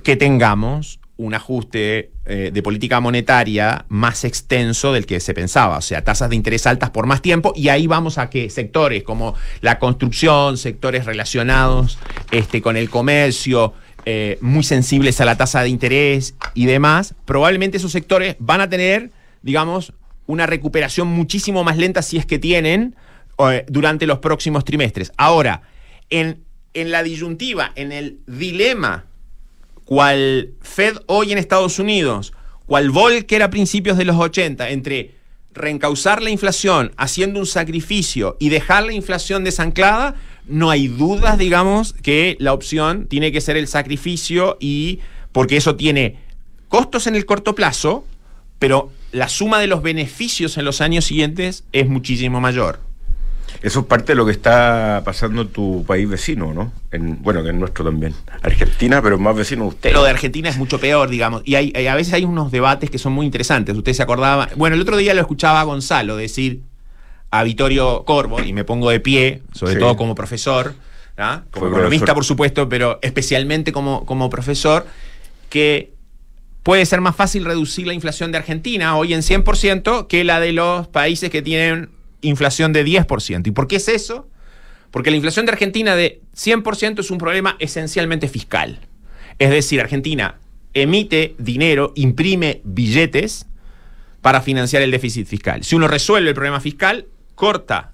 que 0.03 0.15
tengamos 0.15 0.98
un 1.19 1.33
ajuste 1.33 2.11
eh, 2.25 2.49
de 2.53 2.63
política 2.63 3.01
monetaria 3.01 3.85
más 3.89 4.23
extenso 4.23 4.93
del 4.93 5.05
que 5.05 5.19
se 5.19 5.33
pensaba, 5.33 5.77
o 5.77 5.81
sea, 5.81 6.01
tasas 6.01 6.29
de 6.29 6.37
interés 6.37 6.65
altas 6.65 6.91
por 6.91 7.07
más 7.07 7.21
tiempo, 7.21 7.51
y 7.57 7.67
ahí 7.67 7.87
vamos 7.87 8.17
a 8.17 8.29
que 8.29 8.49
sectores 8.49 9.03
como 9.03 9.35
la 9.59 9.79
construcción, 9.79 10.57
sectores 10.57 11.05
relacionados 11.05 11.99
este, 12.31 12.61
con 12.61 12.77
el 12.77 12.89
comercio, 12.89 13.73
eh, 14.05 14.37
muy 14.39 14.63
sensibles 14.63 15.19
a 15.19 15.25
la 15.25 15.35
tasa 15.35 15.61
de 15.61 15.67
interés 15.67 16.35
y 16.53 16.67
demás, 16.67 17.15
probablemente 17.25 17.77
esos 17.77 17.91
sectores 17.91 18.37
van 18.39 18.61
a 18.61 18.69
tener, 18.69 19.11
digamos, 19.41 19.91
una 20.25 20.45
recuperación 20.45 21.09
muchísimo 21.09 21.65
más 21.65 21.75
lenta 21.75 22.01
si 22.01 22.15
es 22.15 22.25
que 22.25 22.39
tienen 22.39 22.95
eh, 23.39 23.65
durante 23.67 24.07
los 24.07 24.19
próximos 24.19 24.63
trimestres. 24.63 25.11
Ahora, 25.17 25.63
en, 26.09 26.45
en 26.73 26.91
la 26.91 27.03
disyuntiva, 27.03 27.73
en 27.75 27.91
el 27.91 28.19
dilema 28.25 29.08
cual 29.89 30.51
Fed 30.61 30.97
hoy 31.07 31.31
en 31.31 31.39
Estados 31.39 31.79
Unidos, 31.79 32.31
cual 32.67 32.91
Volcker 32.91 33.41
a 33.41 33.49
principios 33.49 33.97
de 33.97 34.05
los 34.05 34.17
80, 34.17 34.69
entre 34.69 35.15
reencauzar 35.51 36.21
la 36.21 36.29
inflación 36.29 36.91
haciendo 36.95 37.39
un 37.39 37.47
sacrificio 37.47 38.37
y 38.39 38.49
dejar 38.49 38.83
la 38.83 38.93
inflación 38.93 39.43
desanclada, 39.43 40.13
no 40.45 40.69
hay 40.69 40.89
dudas, 40.89 41.39
digamos, 41.39 41.93
que 41.93 42.37
la 42.39 42.53
opción 42.53 43.07
tiene 43.07 43.31
que 43.31 43.41
ser 43.41 43.57
el 43.57 43.67
sacrificio 43.67 44.57
y 44.59 44.99
porque 45.31 45.57
eso 45.57 45.75
tiene 45.75 46.19
costos 46.67 47.07
en 47.07 47.15
el 47.15 47.25
corto 47.25 47.55
plazo, 47.55 48.05
pero 48.59 48.91
la 49.11 49.27
suma 49.27 49.57
de 49.57 49.65
los 49.65 49.81
beneficios 49.81 50.59
en 50.59 50.65
los 50.65 50.81
años 50.81 51.05
siguientes 51.05 51.63
es 51.71 51.89
muchísimo 51.89 52.39
mayor. 52.39 52.88
Eso 53.61 53.81
es 53.81 53.85
parte 53.85 54.13
de 54.13 54.15
lo 54.15 54.25
que 54.25 54.31
está 54.31 55.01
pasando 55.03 55.41
en 55.41 55.49
tu 55.49 55.83
país 55.85 56.07
vecino, 56.07 56.53
¿no? 56.53 56.71
En, 56.91 57.21
bueno, 57.21 57.43
que 57.43 57.49
en 57.49 57.59
nuestro 57.59 57.85
también. 57.85 58.13
Argentina, 58.41 59.01
pero 59.01 59.19
más 59.19 59.35
vecino 59.35 59.63
de 59.63 59.69
usted. 59.69 59.93
Lo 59.93 60.03
de 60.03 60.09
Argentina 60.09 60.49
es 60.49 60.57
mucho 60.57 60.79
peor, 60.79 61.09
digamos. 61.09 61.41
Y 61.45 61.55
hay, 61.55 61.87
a 61.87 61.95
veces 61.95 62.13
hay 62.13 62.25
unos 62.25 62.51
debates 62.51 62.89
que 62.89 62.97
son 62.97 63.13
muy 63.13 63.25
interesantes. 63.25 63.75
Usted 63.75 63.93
se 63.93 64.03
acordaba. 64.03 64.49
Bueno, 64.55 64.75
el 64.75 64.81
otro 64.81 64.97
día 64.97 65.13
lo 65.13 65.21
escuchaba 65.21 65.61
a 65.61 65.63
Gonzalo 65.63 66.15
decir 66.15 66.61
a 67.31 67.43
Vittorio 67.43 68.03
Corvo, 68.05 68.41
y 68.41 68.53
me 68.53 68.63
pongo 68.63 68.89
de 68.89 68.99
pie, 68.99 69.43
sobre 69.53 69.75
todo 69.75 69.95
como 69.95 70.15
profesor, 70.15 70.73
¿ah? 71.17 71.43
como 71.51 71.67
economista, 71.67 72.15
por 72.15 72.25
supuesto, 72.25 72.67
pero 72.67 72.99
especialmente 73.01 73.71
como, 73.71 74.05
como 74.05 74.29
profesor, 74.29 74.87
que 75.49 75.93
puede 76.63 76.85
ser 76.85 77.01
más 77.01 77.15
fácil 77.15 77.45
reducir 77.45 77.87
la 77.87 77.93
inflación 77.93 78.31
de 78.31 78.39
Argentina 78.39 78.97
hoy 78.97 79.13
en 79.13 79.21
100% 79.21 80.07
que 80.07 80.23
la 80.23 80.39
de 80.39 80.53
los 80.53 80.87
países 80.87 81.29
que 81.29 81.41
tienen 81.41 81.89
inflación 82.21 82.73
de 82.73 82.85
10%. 82.85 83.47
¿Y 83.47 83.51
por 83.51 83.67
qué 83.67 83.77
es 83.77 83.87
eso? 83.87 84.27
Porque 84.91 85.11
la 85.11 85.17
inflación 85.17 85.45
de 85.45 85.51
Argentina 85.51 85.95
de 85.95 86.21
100% 86.35 86.99
es 86.99 87.11
un 87.11 87.17
problema 87.17 87.55
esencialmente 87.59 88.27
fiscal. 88.27 88.79
Es 89.37 89.49
decir, 89.49 89.79
Argentina 89.79 90.39
emite 90.73 91.35
dinero, 91.37 91.93
imprime 91.95 92.61
billetes 92.63 93.47
para 94.21 94.41
financiar 94.41 94.81
el 94.81 94.91
déficit 94.91 95.27
fiscal. 95.27 95.63
Si 95.63 95.75
uno 95.75 95.87
resuelve 95.87 96.29
el 96.29 96.35
problema 96.35 96.59
fiscal, 96.59 97.07
corta 97.35 97.93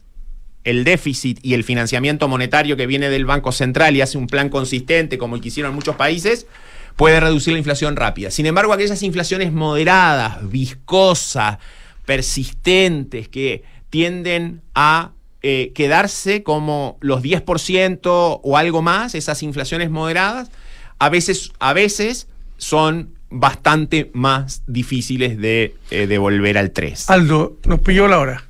el 0.63 0.84
déficit 0.84 1.39
y 1.43 1.53
el 1.53 1.63
financiamiento 1.63 2.28
monetario 2.28 2.76
que 2.76 2.88
viene 2.88 3.09
del 3.09 3.26
Banco 3.26 3.51
Central 3.51 3.95
y 3.95 4.01
hace 4.01 4.17
un 4.17 4.28
plan 4.28 4.49
consistente 4.49 5.17
como 5.17 5.36
el 5.36 5.41
que 5.41 5.49
hicieron 5.49 5.76
muchos 5.76 5.95
países, 5.95 6.47
puede 6.95 7.19
reducir 7.19 7.53
la 7.53 7.59
inflación 7.59 7.95
rápida. 7.95 8.32
Sin 8.32 8.47
embargo, 8.47 8.73
aquellas 8.73 9.03
inflaciones 9.03 9.53
moderadas, 9.53 10.49
viscosas, 10.49 11.59
persistentes, 12.05 13.28
que 13.28 13.63
tienden 13.96 14.62
a 14.74 15.14
eh, 15.41 15.72
quedarse 15.74 16.43
como 16.43 16.98
los 17.00 17.24
10% 17.24 18.41
o 18.43 18.58
algo 18.58 18.82
más, 18.82 19.16
esas 19.16 19.41
inflaciones 19.41 19.89
moderadas, 19.89 20.52
a 21.00 21.08
veces, 21.08 21.54
a 21.60 21.72
veces 21.72 22.28
son 22.58 23.16
bastante 23.30 24.12
más 24.14 24.64
difíciles 24.68 25.38
de 25.38 25.78
eh, 25.91 26.08
devolver 26.08 26.58
al 26.58 26.72
3. 26.72 27.10
Aldo, 27.10 27.58
nos 27.66 27.80
pilló 27.80 28.10
la 28.10 28.20
hora. 28.20 28.43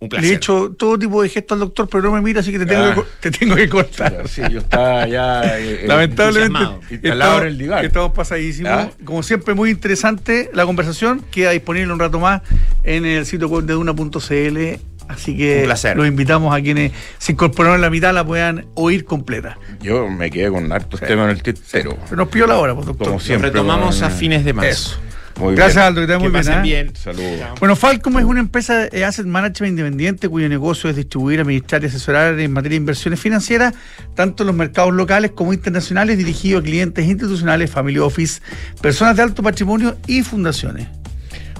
Un 0.00 0.08
placer. 0.08 0.26
Le 0.28 0.32
he 0.32 0.36
hecho 0.36 0.74
todo 0.78 0.98
tipo 0.98 1.22
de 1.22 1.28
gestos 1.28 1.56
al 1.56 1.60
doctor, 1.60 1.88
pero 1.90 2.04
no 2.04 2.12
me 2.12 2.20
mira, 2.20 2.40
así 2.40 2.52
que 2.52 2.60
te 2.60 2.66
tengo, 2.66 2.94
que, 2.94 3.30
te 3.30 3.38
tengo 3.38 3.56
que 3.56 3.68
cortar. 3.68 4.28
Sí, 4.28 4.42
yo 4.50 4.60
estaba 4.60 5.08
ya. 5.08 5.58
Eh, 5.58 5.84
Lamentablemente, 5.86 6.58
estamos, 6.90 7.44
el 7.44 7.60
estamos 7.84 8.12
pasadísimos. 8.12 8.70
¿Ah? 8.70 8.90
Como 9.04 9.22
siempre, 9.24 9.54
muy 9.54 9.70
interesante 9.70 10.50
la 10.54 10.64
conversación. 10.66 11.24
Queda 11.32 11.50
disponible 11.50 11.92
un 11.92 11.98
rato 11.98 12.20
más 12.20 12.42
en 12.84 13.04
el 13.04 13.26
sitio 13.26 13.48
web 13.48 13.64
de 13.64 13.74
Duna.cl. 13.74 14.80
Así 15.08 15.36
que 15.36 15.66
los 15.66 16.06
invitamos 16.06 16.54
a 16.54 16.60
quienes 16.60 16.92
se 17.16 17.32
incorporaron 17.32 17.76
en 17.76 17.80
la 17.80 17.90
mitad 17.90 18.12
la 18.12 18.24
puedan 18.24 18.66
oír 18.74 19.06
completa. 19.06 19.58
Yo 19.80 20.06
me 20.08 20.30
quedé 20.30 20.50
con 20.50 20.70
hartos 20.70 21.00
temas 21.00 21.24
en 21.24 21.30
el 21.30 21.42
tintero. 21.42 21.96
Pero 22.04 22.16
nos 22.16 22.28
pidió 22.28 22.46
la 22.46 22.58
hora, 22.58 22.74
pues, 22.74 22.86
doctor. 22.86 23.08
Como 23.08 23.20
siempre. 23.20 23.48
Retomamos 23.48 24.02
a 24.02 24.10
fines 24.10 24.44
de 24.44 24.52
marzo. 24.52 24.98
Gracias, 25.40 25.76
Aldo, 25.76 26.00
que 26.00 26.06
te 26.06 26.18
muy 26.18 26.30
bien. 26.30 26.48
¿eh? 26.48 26.60
bien. 26.62 26.96
Saludos. 26.96 27.40
Bueno, 27.60 27.76
Falcom 27.76 28.18
es 28.18 28.24
una 28.24 28.40
empresa 28.40 28.88
de 28.88 29.04
asset 29.04 29.26
management 29.26 29.72
independiente 29.72 30.28
cuyo 30.28 30.48
negocio 30.48 30.90
es 30.90 30.96
distribuir, 30.96 31.40
administrar 31.40 31.82
y 31.82 31.86
asesorar 31.86 32.38
en 32.38 32.52
materia 32.52 32.74
de 32.74 32.80
inversiones 32.80 33.20
financieras, 33.20 33.74
tanto 34.14 34.42
en 34.42 34.48
los 34.48 34.56
mercados 34.56 34.92
locales 34.92 35.32
como 35.32 35.52
internacionales, 35.52 36.18
dirigido 36.18 36.58
a 36.58 36.62
clientes 36.62 37.04
institucionales, 37.06 37.70
family 37.70 37.98
office, 37.98 38.40
personas 38.80 39.16
de 39.16 39.22
alto 39.22 39.42
patrimonio 39.42 39.96
y 40.06 40.22
fundaciones. 40.22 40.88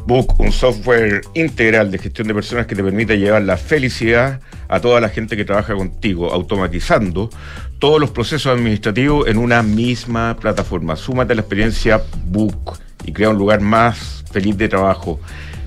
Book, 0.06 0.40
un 0.40 0.52
software 0.52 1.20
integral 1.34 1.90
de 1.90 1.98
gestión 1.98 2.26
de 2.28 2.34
personas 2.34 2.66
que 2.66 2.74
te 2.74 2.82
permite 2.82 3.18
llevar 3.18 3.42
la 3.42 3.58
felicidad 3.58 4.40
a 4.68 4.80
toda 4.80 5.00
la 5.00 5.10
gente 5.10 5.36
que 5.36 5.44
trabaja 5.44 5.74
contigo, 5.74 6.32
automatizando 6.32 7.28
todos 7.78 8.00
los 8.00 8.10
procesos 8.10 8.52
administrativos 8.52 9.28
en 9.28 9.36
una 9.36 9.62
misma 9.62 10.36
plataforma. 10.40 10.96
Súmate 10.96 11.32
a 11.32 11.36
la 11.36 11.42
experiencia 11.42 12.02
Book 12.24 12.78
y 13.04 13.12
crea 13.12 13.30
un 13.30 13.38
lugar 13.38 13.60
más 13.60 14.24
feliz 14.30 14.56
de 14.56 14.68
trabajo. 14.68 15.20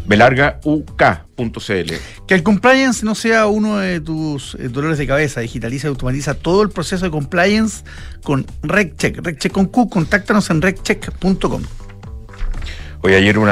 belargauk.cl. 0.07 1.93
Que 2.27 2.33
el 2.33 2.43
compliance 2.43 3.05
no 3.05 3.15
sea 3.15 3.47
uno 3.47 3.77
de 3.77 4.01
tus 4.01 4.55
eh, 4.55 4.67
dolores 4.69 4.97
de 4.97 5.07
cabeza. 5.07 5.41
Digitaliza 5.41 5.87
y 5.87 5.89
automatiza 5.89 6.33
todo 6.33 6.63
el 6.63 6.69
proceso 6.69 7.05
de 7.05 7.11
compliance 7.11 7.83
con 8.23 8.45
RecCheck. 8.63 9.19
RecCheck 9.23 9.51
con 9.51 9.67
Q. 9.67 9.89
Contáctanos 9.89 10.49
en 10.49 10.61
reccheck.com. 10.61 11.63
Hoy 13.03 13.15
ayer 13.15 13.39
un, 13.39 13.49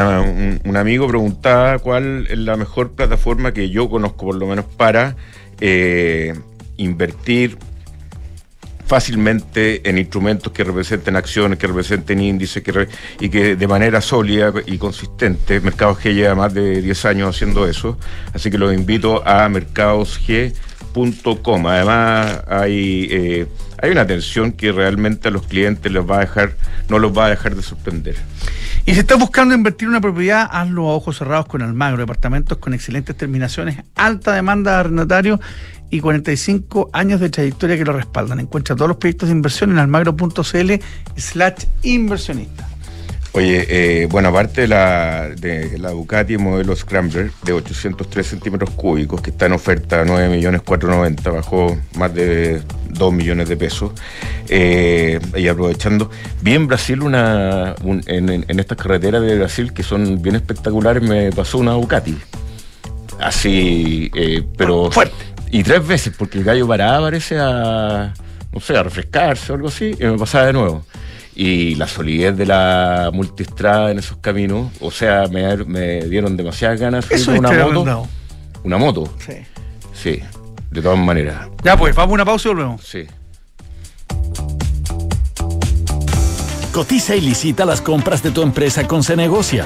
amigo 0.77 1.07
preguntaba 1.07 1.79
cuál 1.79 2.27
es 2.29 2.37
la 2.37 2.55
mejor 2.55 2.91
plataforma 2.91 3.51
que 3.51 3.71
yo 3.71 3.89
conozco 3.89 4.27
por 4.27 4.35
lo 4.35 4.45
menos 4.45 4.65
para 4.65 5.15
eh, 5.59 6.35
invertir 6.77 7.57
fácilmente 8.89 9.87
en 9.87 9.97
instrumentos 9.99 10.51
que 10.51 10.63
representen 10.63 11.15
acciones, 11.15 11.59
que 11.59 11.67
representen 11.67 12.19
índices 12.19 12.63
que 12.63 12.87
y 13.19 13.29
que 13.29 13.55
de 13.55 13.67
manera 13.67 14.01
sólida 14.01 14.51
y 14.65 14.79
consistente, 14.79 15.61
Mercados 15.61 15.99
G 15.99 16.15
lleva 16.15 16.33
más 16.33 16.55
de 16.55 16.81
10 16.81 17.05
años 17.05 17.35
haciendo 17.35 17.67
eso, 17.67 17.99
así 18.33 18.49
que 18.49 18.57
los 18.57 18.73
invito 18.73 19.21
a 19.27 19.47
mercadosg.com. 19.47 21.67
Además 21.67 22.41
hay, 22.47 23.07
eh, 23.11 23.45
hay 23.79 23.91
una 23.91 24.01
atención 24.01 24.53
que 24.53 24.71
realmente 24.71 25.27
a 25.27 25.31
los 25.31 25.45
clientes 25.45 25.91
les 25.91 26.03
va 26.03 26.17
a 26.17 26.21
dejar, 26.21 26.55
no 26.89 26.97
los 26.97 27.15
va 27.15 27.27
a 27.27 27.29
dejar 27.29 27.55
de 27.55 27.61
sorprender. 27.61 28.15
Y 28.87 28.95
si 28.95 29.01
estás 29.01 29.19
buscando 29.19 29.53
invertir 29.53 29.85
en 29.85 29.89
una 29.89 30.01
propiedad, 30.01 30.49
hazlo 30.51 30.89
a 30.89 30.95
ojos 30.95 31.19
cerrados 31.19 31.45
con 31.45 31.61
Almagro, 31.61 31.99
departamentos 31.99 32.57
con 32.57 32.73
excelentes 32.73 33.15
terminaciones, 33.15 33.83
alta 33.93 34.33
demanda 34.33 34.71
de 34.71 34.77
arrendatarios 34.79 35.39
y 35.89 35.99
45 35.99 36.89
años 36.93 37.19
de 37.19 37.29
trayectoria 37.29 37.77
que 37.77 37.85
lo 37.85 37.93
respaldan. 37.93 38.39
Encuentra 38.39 38.75
todos 38.75 38.89
los 38.89 38.97
proyectos 38.97 39.29
de 39.29 39.35
inversión 39.35 39.71
en 39.71 39.79
almagro.cl 39.79 40.73
slash 41.15 41.65
inversionista. 41.83 42.67
Oye, 43.31 43.67
eh, 43.69 44.07
bueno, 44.07 44.29
aparte 44.29 44.61
de 44.61 44.67
la, 44.67 45.29
de 45.29 45.77
la 45.77 45.91
Ducati 45.91 46.37
modelo 46.37 46.75
Scrambler 46.75 47.31
de 47.43 47.53
803 47.53 48.25
centímetros 48.25 48.71
cúbicos, 48.71 49.21
que 49.21 49.29
está 49.29 49.45
en 49.45 49.53
oferta 49.53 50.01
a 50.01 50.05
9 50.05 50.29
millones 50.29 50.63
490, 50.63 51.29
bajó 51.29 51.77
más 51.95 52.11
de 52.15 52.63
2 52.89 53.13
millones 53.13 53.47
de 53.47 53.55
pesos, 53.55 53.91
eh, 54.47 55.19
y 55.35 55.47
aprovechando, 55.47 56.09
vi 56.41 56.55
en 56.55 56.65
Brasil 56.65 57.03
una, 57.03 57.75
en, 58.07 58.29
en, 58.29 58.59
estas 58.59 58.79
carreteras 58.79 59.21
de 59.21 59.37
Brasil 59.37 59.73
que 59.73 59.83
son 59.83 60.19
bien 60.23 60.35
espectaculares, 60.35 61.03
me 61.03 61.31
pasó 61.31 61.59
una 61.59 61.73
Ducati. 61.73 62.17
Así, 63.19 64.09
eh, 64.15 64.43
pero... 64.57 64.89
Fuerte 64.89 65.38
y 65.51 65.63
tres 65.63 65.85
veces, 65.85 66.13
porque 66.17 66.37
el 66.37 66.43
gallo 66.43 66.67
paraba, 66.67 67.01
parece 67.01 67.37
a, 67.39 68.13
no 68.51 68.59
sé, 68.59 68.77
a 68.77 68.83
refrescarse 68.83 69.51
o 69.51 69.55
algo 69.55 69.67
así, 69.69 69.95
y 69.99 70.03
me 70.03 70.17
pasaba 70.17 70.45
de 70.45 70.53
nuevo. 70.53 70.85
Y 71.35 71.75
la 71.75 71.87
solidez 71.87 72.35
de 72.35 72.45
la 72.45 73.11
multistrada 73.13 73.91
en 73.91 73.99
esos 73.99 74.17
caminos, 74.17 74.71
o 74.81 74.91
sea, 74.91 75.27
me, 75.31 75.55
me 75.65 76.05
dieron 76.05 76.35
demasiadas 76.35 76.79
ganas 76.79 77.07
de 77.07 77.39
una 77.39 77.51
moto. 77.51 78.07
Una 78.63 78.77
moto. 78.77 79.13
Sí. 79.25 79.33
Sí, 79.93 80.21
de 80.69 80.81
todas 80.81 80.99
maneras. 80.99 81.47
Ya 81.63 81.77
pues, 81.77 81.95
vamos 81.95 82.11
a 82.11 82.13
una 82.15 82.25
pausa 82.25 82.49
y 82.49 82.53
volvemos. 82.53 82.83
Sí. 82.83 83.05
Cotiza 86.71 87.15
y 87.15 87.21
licita 87.21 87.65
las 87.65 87.81
compras 87.81 88.21
de 88.21 88.31
tu 88.31 88.41
empresa 88.41 88.87
con 88.87 89.03
Cenegocia. 89.03 89.65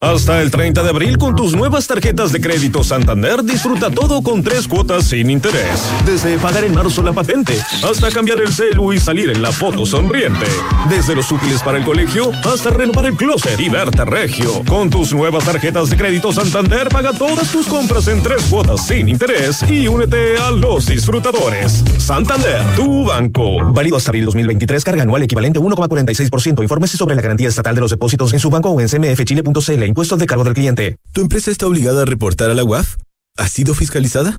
Hasta 0.00 0.42
el 0.42 0.50
30 0.50 0.82
de 0.82 0.90
abril 0.90 1.16
con 1.16 1.34
tus 1.34 1.54
nuevas 1.54 1.86
tarjetas 1.86 2.30
de 2.30 2.40
crédito 2.40 2.84
Santander 2.84 3.42
disfruta 3.42 3.90
todo 3.90 4.22
con 4.22 4.42
tres 4.42 4.68
cuotas 4.68 5.04
sin 5.04 5.30
interés. 5.30 5.90
Desde 6.04 6.38
pagar 6.38 6.64
en 6.64 6.74
marzo 6.74 7.02
la 7.02 7.14
patente 7.14 7.58
hasta 7.82 8.10
cambiar 8.10 8.40
el 8.40 8.52
celu 8.52 8.92
y 8.92 9.00
salir 9.00 9.30
en 9.30 9.40
la 9.40 9.52
foto 9.52 9.86
sonriente. 9.86 10.46
Desde 10.90 11.14
los 11.14 11.32
útiles 11.32 11.62
para 11.62 11.78
el 11.78 11.84
colegio 11.84 12.30
hasta 12.44 12.70
renovar 12.70 13.06
el 13.06 13.16
closet 13.16 13.58
y 13.58 13.70
verte 13.70 14.04
regio. 14.04 14.62
Con 14.68 14.90
tus 14.90 15.14
nuevas 15.14 15.44
tarjetas 15.44 15.88
de 15.88 15.96
crédito 15.96 16.30
Santander 16.30 16.88
paga 16.88 17.14
todas 17.14 17.50
tus 17.50 17.66
compras 17.66 18.06
en 18.08 18.22
tres 18.22 18.42
cuotas 18.50 18.86
sin 18.86 19.08
interés 19.08 19.64
y 19.68 19.88
únete 19.88 20.36
a 20.36 20.50
los 20.50 20.86
disfrutadores. 20.86 21.82
Santander, 21.98 22.62
tu 22.76 23.06
banco. 23.06 23.72
Válido 23.72 23.96
hasta 23.96 24.10
abril 24.10 24.26
2023, 24.26 24.84
carga 24.84 25.02
anual 25.02 25.22
equivalente 25.22 25.58
a 25.58 25.62
1,46%. 25.62 26.62
Infórmese 26.62 26.98
sobre 26.98 27.14
la 27.16 27.22
garantía 27.22 27.48
estatal 27.48 27.74
de 27.74 27.80
los 27.80 27.90
depósitos 27.90 28.32
en 28.34 28.40
su 28.40 28.50
banco 28.50 28.70
o 28.70 28.80
en 28.80 28.88
cmfchile.cl 28.88 29.85
impuestos 29.86 30.18
de 30.18 30.26
cargo 30.26 30.44
del 30.44 30.54
cliente. 30.54 30.96
¿Tu 31.12 31.20
empresa 31.20 31.50
está 31.50 31.66
obligada 31.66 32.02
a 32.02 32.04
reportar 32.04 32.50
a 32.50 32.54
la 32.54 32.64
UAF? 32.64 32.96
¿Ha 33.36 33.48
sido 33.48 33.74
fiscalizada? 33.74 34.38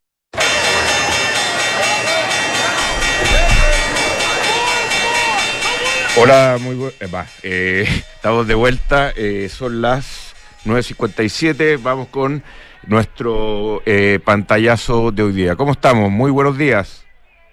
Hola, 6.17 6.57
muy 6.59 6.75
bu- 6.75 6.93
eh, 6.99 7.07
eh, 7.43 7.83
estamos 8.15 8.47
de 8.47 8.53
vuelta, 8.55 9.11
eh, 9.15 9.47
son 9.49 9.81
las 9.81 10.35
9.57, 10.65 11.79
vamos 11.81 12.07
con 12.09 12.43
nuestro 12.85 13.81
eh, 13.85 14.19
pantallazo 14.23 15.11
de 15.11 15.23
hoy 15.23 15.33
día. 15.33 15.55
¿Cómo 15.55 15.71
estamos? 15.71 16.11
Muy 16.11 16.31
buenos 16.31 16.57
días. 16.57 17.05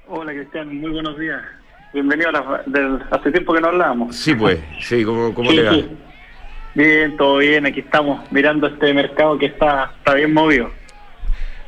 Hola 0.08 0.32
Cristian, 0.32 0.76
muy 0.80 0.90
buenos 0.90 1.18
días. 1.18 1.40
Bienvenido 1.92 2.30
a 2.30 2.32
la, 2.32 2.62
del, 2.66 2.98
hace 3.10 3.30
tiempo 3.30 3.54
que 3.54 3.60
no 3.60 3.68
hablábamos. 3.68 4.16
Sí, 4.16 4.34
pues, 4.34 4.58
sí, 4.80 5.04
¿cómo, 5.04 5.32
cómo 5.34 5.50
Sí, 5.50 5.56
le 5.56 5.62
va? 5.62 5.72
sí. 5.74 5.88
Bien, 6.74 7.16
todo 7.16 7.38
bien, 7.38 7.66
aquí 7.66 7.80
estamos 7.80 8.30
mirando 8.30 8.66
este 8.66 8.92
mercado 8.92 9.38
que 9.38 9.46
está, 9.46 9.92
está 9.98 10.14
bien 10.14 10.32
movido. 10.32 10.70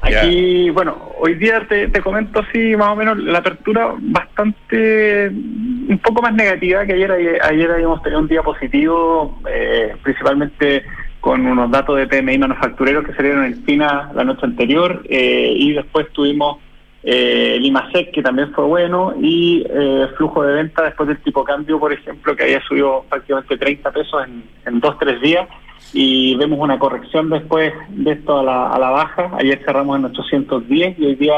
Aquí, 0.03 0.71
bueno, 0.71 1.13
hoy 1.19 1.35
día 1.35 1.67
te, 1.69 1.89
te 1.89 2.01
comento 2.01 2.41
así 2.41 2.75
más 2.77 2.89
o 2.89 2.97
menos 2.97 3.19
la 3.19 3.39
apertura 3.39 3.95
bastante, 3.99 5.29
un 5.29 6.01
poco 6.03 6.23
más 6.23 6.33
negativa 6.35 6.87
que 6.87 6.95
ayer. 6.95 7.13
Ayer, 7.13 7.39
ayer 7.43 7.71
habíamos 7.71 8.03
tenido 8.03 8.21
un 8.21 8.29
día 8.29 8.43
positivo, 8.43 9.39
eh, 9.49 9.95
principalmente 10.03 10.85
con 11.21 11.45
unos 11.47 11.71
datos 11.71 11.99
de 11.99 12.07
PMI 12.07 12.39
manufactureros 12.39 13.05
que 13.05 13.15
salieron 13.15 13.45
en 13.45 13.65
China 13.67 14.11
la 14.15 14.25
noche 14.25 14.47
anterior 14.47 15.03
eh, 15.09 15.53
y 15.55 15.73
después 15.75 16.11
tuvimos 16.13 16.59
eh, 17.03 17.57
el 17.57 17.67
IMASEC 17.67 18.11
que 18.11 18.23
también 18.23 18.53
fue 18.53 18.65
bueno 18.65 19.15
y 19.21 19.67
eh, 19.69 20.07
flujo 20.17 20.43
de 20.43 20.55
venta 20.55 20.83
después 20.83 21.09
del 21.09 21.19
tipo 21.23 21.45
cambio, 21.45 21.79
por 21.79 21.93
ejemplo, 21.93 22.35
que 22.35 22.45
había 22.45 22.63
subido 22.63 23.05
prácticamente 23.09 23.59
30 23.59 23.91
pesos 23.91 24.27
en, 24.27 24.45
en 24.65 24.81
dos, 24.81 24.99
tres 24.99 25.21
días 25.21 25.47
y 25.93 26.37
vemos 26.37 26.59
una 26.61 26.79
corrección 26.79 27.31
después 27.31 27.73
de 27.89 28.13
esto 28.13 28.39
a 28.39 28.43
la, 28.43 28.71
a 28.71 28.79
la 28.79 28.91
baja. 28.91 29.31
Ayer 29.39 29.61
cerramos 29.65 29.99
en 29.99 30.05
810 30.07 30.99
y 30.99 31.07
hoy 31.07 31.15
día 31.17 31.35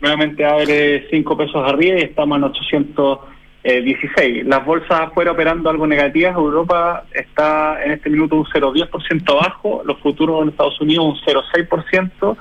nuevamente 0.00 0.44
abre 0.44 1.06
5 1.10 1.36
pesos 1.36 1.66
arriba 1.66 1.98
y 1.98 2.02
estamos 2.02 2.38
en 2.38 2.44
816. 2.44 4.46
Las 4.46 4.64
bolsas 4.64 5.00
afuera 5.00 5.32
operando 5.32 5.70
algo 5.70 5.86
negativas. 5.86 6.36
Europa 6.36 7.04
está 7.12 7.82
en 7.82 7.92
este 7.92 8.10
minuto 8.10 8.36
un 8.36 8.44
0,10% 8.44 9.30
abajo, 9.30 9.82
los 9.84 9.98
futuros 10.00 10.42
en 10.42 10.50
Estados 10.50 10.80
Unidos 10.80 11.04
un 11.04 11.34
0,6%. 11.34 12.36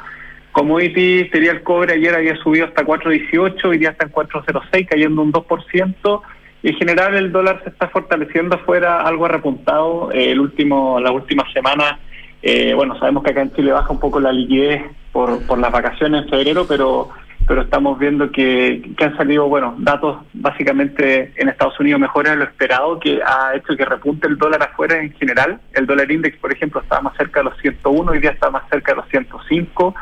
Commodity 0.52 1.28
sería 1.30 1.52
el 1.52 1.64
cobre, 1.64 1.96
ayer 1.96 2.16
había 2.16 2.36
subido 2.38 2.66
hasta 2.66 2.86
4.18, 2.86 3.66
hoy 3.66 3.78
día 3.78 3.90
está 3.90 4.06
en 4.06 4.14
4.06, 4.14 4.88
cayendo 4.88 5.22
un 5.22 5.34
2%. 5.34 6.22
En 6.66 6.74
general 6.78 7.14
el 7.14 7.32
dólar 7.32 7.62
se 7.64 7.70
está 7.70 7.90
fortaleciendo 7.90 8.56
afuera, 8.56 9.02
algo 9.02 9.28
repuntado. 9.28 10.12
Eh, 10.12 10.32
el 10.32 10.40
último, 10.40 11.00
las 11.00 11.12
últimas 11.12 11.54
semanas, 11.54 12.00
eh, 12.42 12.74
bueno, 12.74 12.98
sabemos 12.98 13.24
que 13.24 13.30
acá 13.30 13.44
en 13.44 13.54
Chile 13.54 13.72
baja 13.72 13.92
un 13.92 14.00
poco 14.00 14.20
la 14.20 14.32
liquidez 14.32 14.82
por, 15.12 15.46
por 15.46 15.60
las 15.60 15.72
vacaciones 15.72 16.24
en 16.24 16.30
febrero, 16.30 16.66
pero 16.68 17.10
pero 17.48 17.62
estamos 17.62 18.00
viendo 18.00 18.32
que, 18.32 18.82
que 18.98 19.06
han 19.06 19.16
salido, 19.18 19.48
bueno, 19.48 19.76
datos 19.78 20.18
básicamente 20.34 21.32
en 21.36 21.50
Estados 21.50 21.80
Unidos 21.80 22.02
mejores 22.02 22.32
de 22.32 22.38
lo 22.38 22.46
esperado, 22.46 23.00
que 23.00 23.20
ha 23.24 23.56
hecho 23.56 23.78
que 23.78 23.86
repunte 23.86 24.28
el 24.28 24.38
dólar 24.38 24.64
afuera 24.64 25.00
en 25.00 25.14
general. 25.14 25.60
El 25.74 25.86
dólar 25.86 26.12
index, 26.12 26.36
por 26.40 26.52
ejemplo, 26.52 26.82
estaba 26.82 27.04
más 27.04 27.18
cerca 27.18 27.42
de 27.42 27.52
los 27.52 27.58
101, 27.60 28.12
hoy 28.12 28.20
día 28.20 28.32
está 28.32 28.50
más 28.50 28.64
cerca 28.72 28.94
de 28.94 28.96
los 28.98 29.10
105. 29.10 29.94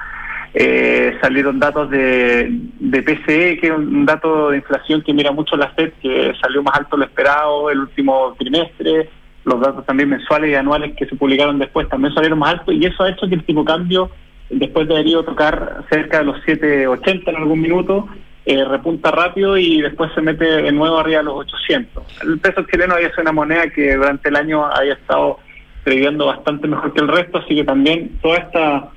Eh, 0.55 1.17
salieron 1.19 1.59
datos 1.59 1.89
de, 1.89 2.47
de 2.79 3.01
PCE, 3.01 3.57
que 3.57 3.67
es 3.67 3.73
un 3.73 4.05
dato 4.05 4.51
de 4.51 4.57
inflación 4.57 5.01
que 5.01 5.13
mira 5.13 5.31
mucho 5.31 5.57
la 5.57 5.69
FED, 5.69 5.93
que 6.01 6.33
salió 6.39 6.61
más 6.61 6.77
alto 6.77 6.95
lo 6.95 7.05
esperado 7.05 7.71
el 7.71 7.79
último 7.79 8.35
trimestre. 8.37 9.09
Los 9.45 9.59
datos 9.59 9.85
también 9.85 10.09
mensuales 10.09 10.51
y 10.51 10.55
anuales 10.55 10.95
que 10.95 11.07
se 11.07 11.15
publicaron 11.15 11.59
después 11.59 11.89
también 11.89 12.13
salieron 12.13 12.39
más 12.39 12.53
altos 12.53 12.75
y 12.75 12.85
eso 12.85 13.03
ha 13.03 13.09
hecho 13.09 13.27
que 13.27 13.35
el 13.35 13.43
tipo 13.43 13.65
cambio, 13.65 14.09
después 14.49 14.87
de 14.87 14.93
haber 14.93 15.07
ido 15.07 15.21
a 15.21 15.25
tocar 15.25 15.83
cerca 15.89 16.19
de 16.19 16.25
los 16.25 16.37
7.80 16.45 17.27
en 17.27 17.35
algún 17.35 17.59
minuto, 17.59 18.07
eh, 18.45 18.63
repunta 18.63 19.09
rápido 19.09 19.57
y 19.57 19.81
después 19.81 20.11
se 20.13 20.21
mete 20.21 20.45
de 20.45 20.71
nuevo 20.71 20.99
arriba 20.99 21.19
de 21.19 21.25
los 21.25 21.39
800. 21.39 22.23
El 22.23 22.39
peso 22.39 22.63
chileno 22.71 22.95
había 22.95 23.09
sido 23.09 23.23
una 23.23 23.31
moneda 23.31 23.69
que 23.69 23.95
durante 23.95 24.29
el 24.29 24.35
año 24.35 24.65
había 24.65 24.93
estado 24.93 25.39
previendo 25.83 26.27
bastante 26.27 26.67
mejor 26.67 26.93
que 26.93 27.01
el 27.01 27.07
resto, 27.07 27.39
así 27.39 27.55
que 27.55 27.63
también 27.63 28.17
toda 28.21 28.37
esta 28.37 28.89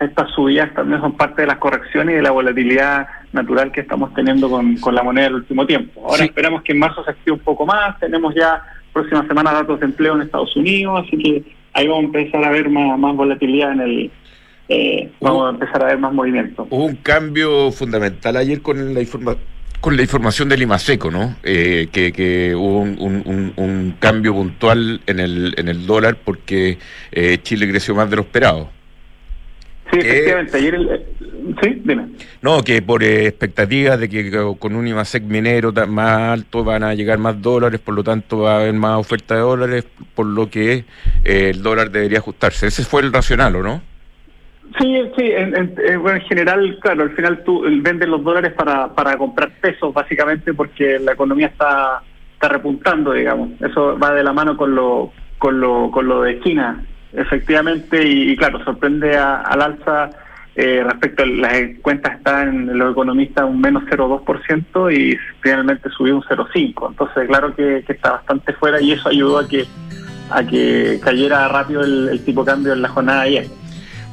estas 0.00 0.30
subidas 0.32 0.72
también 0.74 1.00
son 1.00 1.16
parte 1.16 1.42
de 1.42 1.48
las 1.48 1.56
correcciones 1.58 2.12
y 2.12 2.16
de 2.16 2.22
la 2.22 2.30
volatilidad 2.30 3.06
natural 3.32 3.72
que 3.72 3.80
estamos 3.80 4.12
teniendo 4.14 4.48
con, 4.50 4.76
con 4.76 4.94
la 4.94 5.02
moneda 5.02 5.24
del 5.26 5.36
último 5.36 5.66
tiempo. 5.66 6.02
Ahora 6.04 6.18
Sí. 6.18 6.24
esperamos 6.24 6.62
que 6.62 6.72
en 6.72 6.78
marzo 6.78 7.02
se 7.04 7.10
active 7.10 7.32
un 7.32 7.40
poco 7.42 7.64
más, 7.66 7.98
tenemos 7.98 8.34
ya 8.34 8.62
próxima 8.92 9.26
semana 9.26 9.52
datos 9.52 9.78
de 9.80 9.86
empleo 9.86 10.14
en 10.14 10.22
Estados 10.22 10.54
Unidos, 10.56 11.04
así 11.06 11.16
que 11.18 11.42
ahí 11.74 11.86
vamos 11.88 12.04
a 12.04 12.06
empezar 12.18 12.44
a 12.44 12.50
ver 12.50 12.68
más, 12.70 12.98
más 12.98 13.14
volatilidad 13.16 13.72
en 13.72 13.80
el... 13.80 14.10
eh, 14.68 15.10
vamos 15.20 15.46
a 15.46 15.50
empezar 15.50 15.82
a 15.82 15.86
ver 15.86 15.98
más 15.98 16.12
movimiento. 16.12 16.66
Hubo 16.70 16.84
un 16.84 16.96
cambio 16.96 17.70
fundamental 17.72 18.36
ayer 18.36 18.60
con 18.62 18.94
la 18.94 19.00
informa 19.00 19.36
con 19.78 19.94
la 19.94 20.02
información 20.02 20.48
del 20.48 20.62
IMASECO, 20.62 21.10
¿no? 21.10 21.36
Eh, 21.44 21.88
que, 21.92 22.10
que 22.10 22.54
hubo 22.56 22.80
un- 22.80 23.52
un 23.56 23.94
cambio 24.00 24.32
puntual 24.32 25.00
en 25.06 25.20
el, 25.20 25.54
en 25.58 25.68
el 25.68 25.86
dólar 25.86 26.16
porque 26.24 26.78
eh, 27.12 27.38
Chile 27.42 27.68
creció 27.68 27.94
más 27.94 28.08
de 28.10 28.16
lo 28.16 28.22
esperado. 28.22 28.70
Sí, 29.92 29.98
¿Qué? 30.00 30.08
efectivamente, 30.10 30.56
ayer... 30.56 30.74
El, 30.74 30.88
eh, 30.90 31.06
sí, 31.62 31.82
dime. 31.84 32.08
No, 32.42 32.62
que 32.62 32.82
por 32.82 33.02
eh, 33.04 33.26
expectativas 33.26 33.98
de 34.00 34.08
que 34.08 34.30
co- 34.30 34.56
con 34.56 34.74
un 34.74 34.86
IMASEC 34.86 35.22
minero 35.22 35.72
más 35.88 36.18
alto 36.32 36.64
van 36.64 36.82
a 36.82 36.94
llegar 36.94 37.18
más 37.18 37.40
dólares, 37.40 37.80
por 37.80 37.94
lo 37.94 38.02
tanto 38.02 38.38
va 38.40 38.54
a 38.56 38.60
haber 38.60 38.74
más 38.74 38.98
oferta 38.98 39.34
de 39.34 39.40
dólares, 39.40 39.86
por 40.14 40.26
lo 40.26 40.50
que 40.50 40.84
eh, 41.24 41.50
el 41.54 41.62
dólar 41.62 41.90
debería 41.90 42.18
ajustarse. 42.18 42.66
Ese 42.66 42.84
fue 42.84 43.02
el 43.02 43.12
racional, 43.12 43.54
¿o 43.56 43.62
no? 43.62 43.82
Sí, 44.80 45.00
sí, 45.16 45.22
en, 45.30 45.56
en- 45.56 45.74
eh, 45.86 45.96
bueno, 45.96 46.18
en 46.18 46.24
general, 46.26 46.78
claro, 46.82 47.04
al 47.04 47.14
final 47.14 47.44
tú 47.44 47.62
vendes 47.80 48.08
los 48.08 48.22
dólares 48.24 48.52
para, 48.54 48.92
para 48.92 49.16
comprar 49.16 49.52
pesos, 49.60 49.94
básicamente, 49.94 50.52
porque 50.52 50.98
la 50.98 51.12
economía 51.12 51.46
está 51.46 52.02
está 52.34 52.48
repuntando, 52.50 53.12
digamos. 53.12 53.50
Eso 53.62 53.98
va 53.98 54.12
de 54.12 54.22
la 54.22 54.32
mano 54.32 54.56
con 54.58 54.74
lo, 54.74 55.12
con 55.38 55.58
lo, 55.58 55.90
con 55.90 56.06
lo 56.06 56.20
de 56.22 56.38
China, 56.40 56.84
efectivamente, 57.12 58.02
y, 58.06 58.36
claro, 58.36 58.62
sorprende 58.64 59.16
al 59.16 59.62
alza 59.62 60.10
eh, 60.58 60.82
respecto 60.82 61.22
a 61.22 61.26
las 61.26 61.52
cuentas 61.82 62.16
están 62.16 62.48
en 62.48 62.78
los 62.78 62.92
economistas 62.92 63.44
un 63.44 63.60
menos 63.60 63.82
0,2% 63.84 64.90
y 64.90 65.18
finalmente 65.42 65.90
subió 65.90 66.16
un 66.16 66.22
0,5%. 66.22 66.88
Entonces, 66.88 67.28
claro 67.28 67.54
que, 67.54 67.84
está 67.86 68.12
bastante 68.12 68.54
fuera 68.54 68.80
y 68.80 68.92
eso 68.92 69.08
ayudó 69.08 69.38
a 69.38 69.46
que 69.46 69.66
a 70.30 70.42
que 70.42 70.98
cayera 71.04 71.46
rápido 71.46 71.82
el, 71.82 72.20
tipo 72.24 72.42
de 72.42 72.50
cambio 72.50 72.72
en 72.72 72.82
la 72.82 72.88
jornada 72.88 73.22
de 73.22 73.28
ayer. 73.28 73.46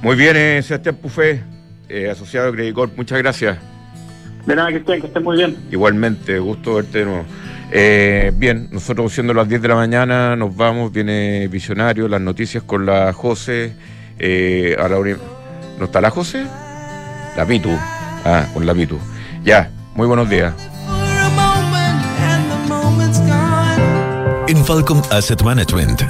Muy 0.01 0.15
bien, 0.15 0.35
eh, 0.35 0.61
Sebastián 0.61 0.97
Pufé, 0.97 1.41
eh, 1.89 2.09
asociado 2.09 2.51
de 2.51 2.73
Credit 2.73 2.97
muchas 2.97 3.17
gracias. 3.19 3.57
De 4.45 4.55
nada, 4.55 4.69
estén, 4.69 4.99
que 4.99 5.07
estén 5.07 5.23
muy 5.23 5.37
bien. 5.37 5.55
Igualmente, 5.71 6.37
gusto 6.39 6.75
verte 6.75 6.99
de 6.99 7.05
nuevo. 7.05 7.25
Eh, 7.75 8.31
bien, 8.35 8.69
nosotros 8.71 9.11
siendo 9.11 9.33
las 9.33 9.49
10 9.49 9.59
de 9.63 9.67
la 9.67 9.73
mañana 9.73 10.35
nos 10.35 10.55
vamos, 10.55 10.91
viene 10.91 11.47
Visionario, 11.47 12.07
las 12.07 12.21
noticias 12.21 12.61
con 12.63 12.85
la 12.85 13.11
José. 13.13 13.73
Eh, 14.19 14.75
a 14.79 14.87
la 14.87 14.97
¿No 15.79 15.85
está 15.85 15.99
la 15.99 16.11
José? 16.11 16.45
La 17.35 17.45
Mitu. 17.45 17.71
Ah, 18.25 18.45
con 18.53 18.67
la 18.67 18.75
Mitu. 18.75 18.99
Ya, 19.43 19.71
muy 19.95 20.05
buenos 20.05 20.29
días. 20.29 20.53
En 24.47 24.63
Falcom 24.63 25.01
Asset 25.09 25.41
Management 25.41 26.01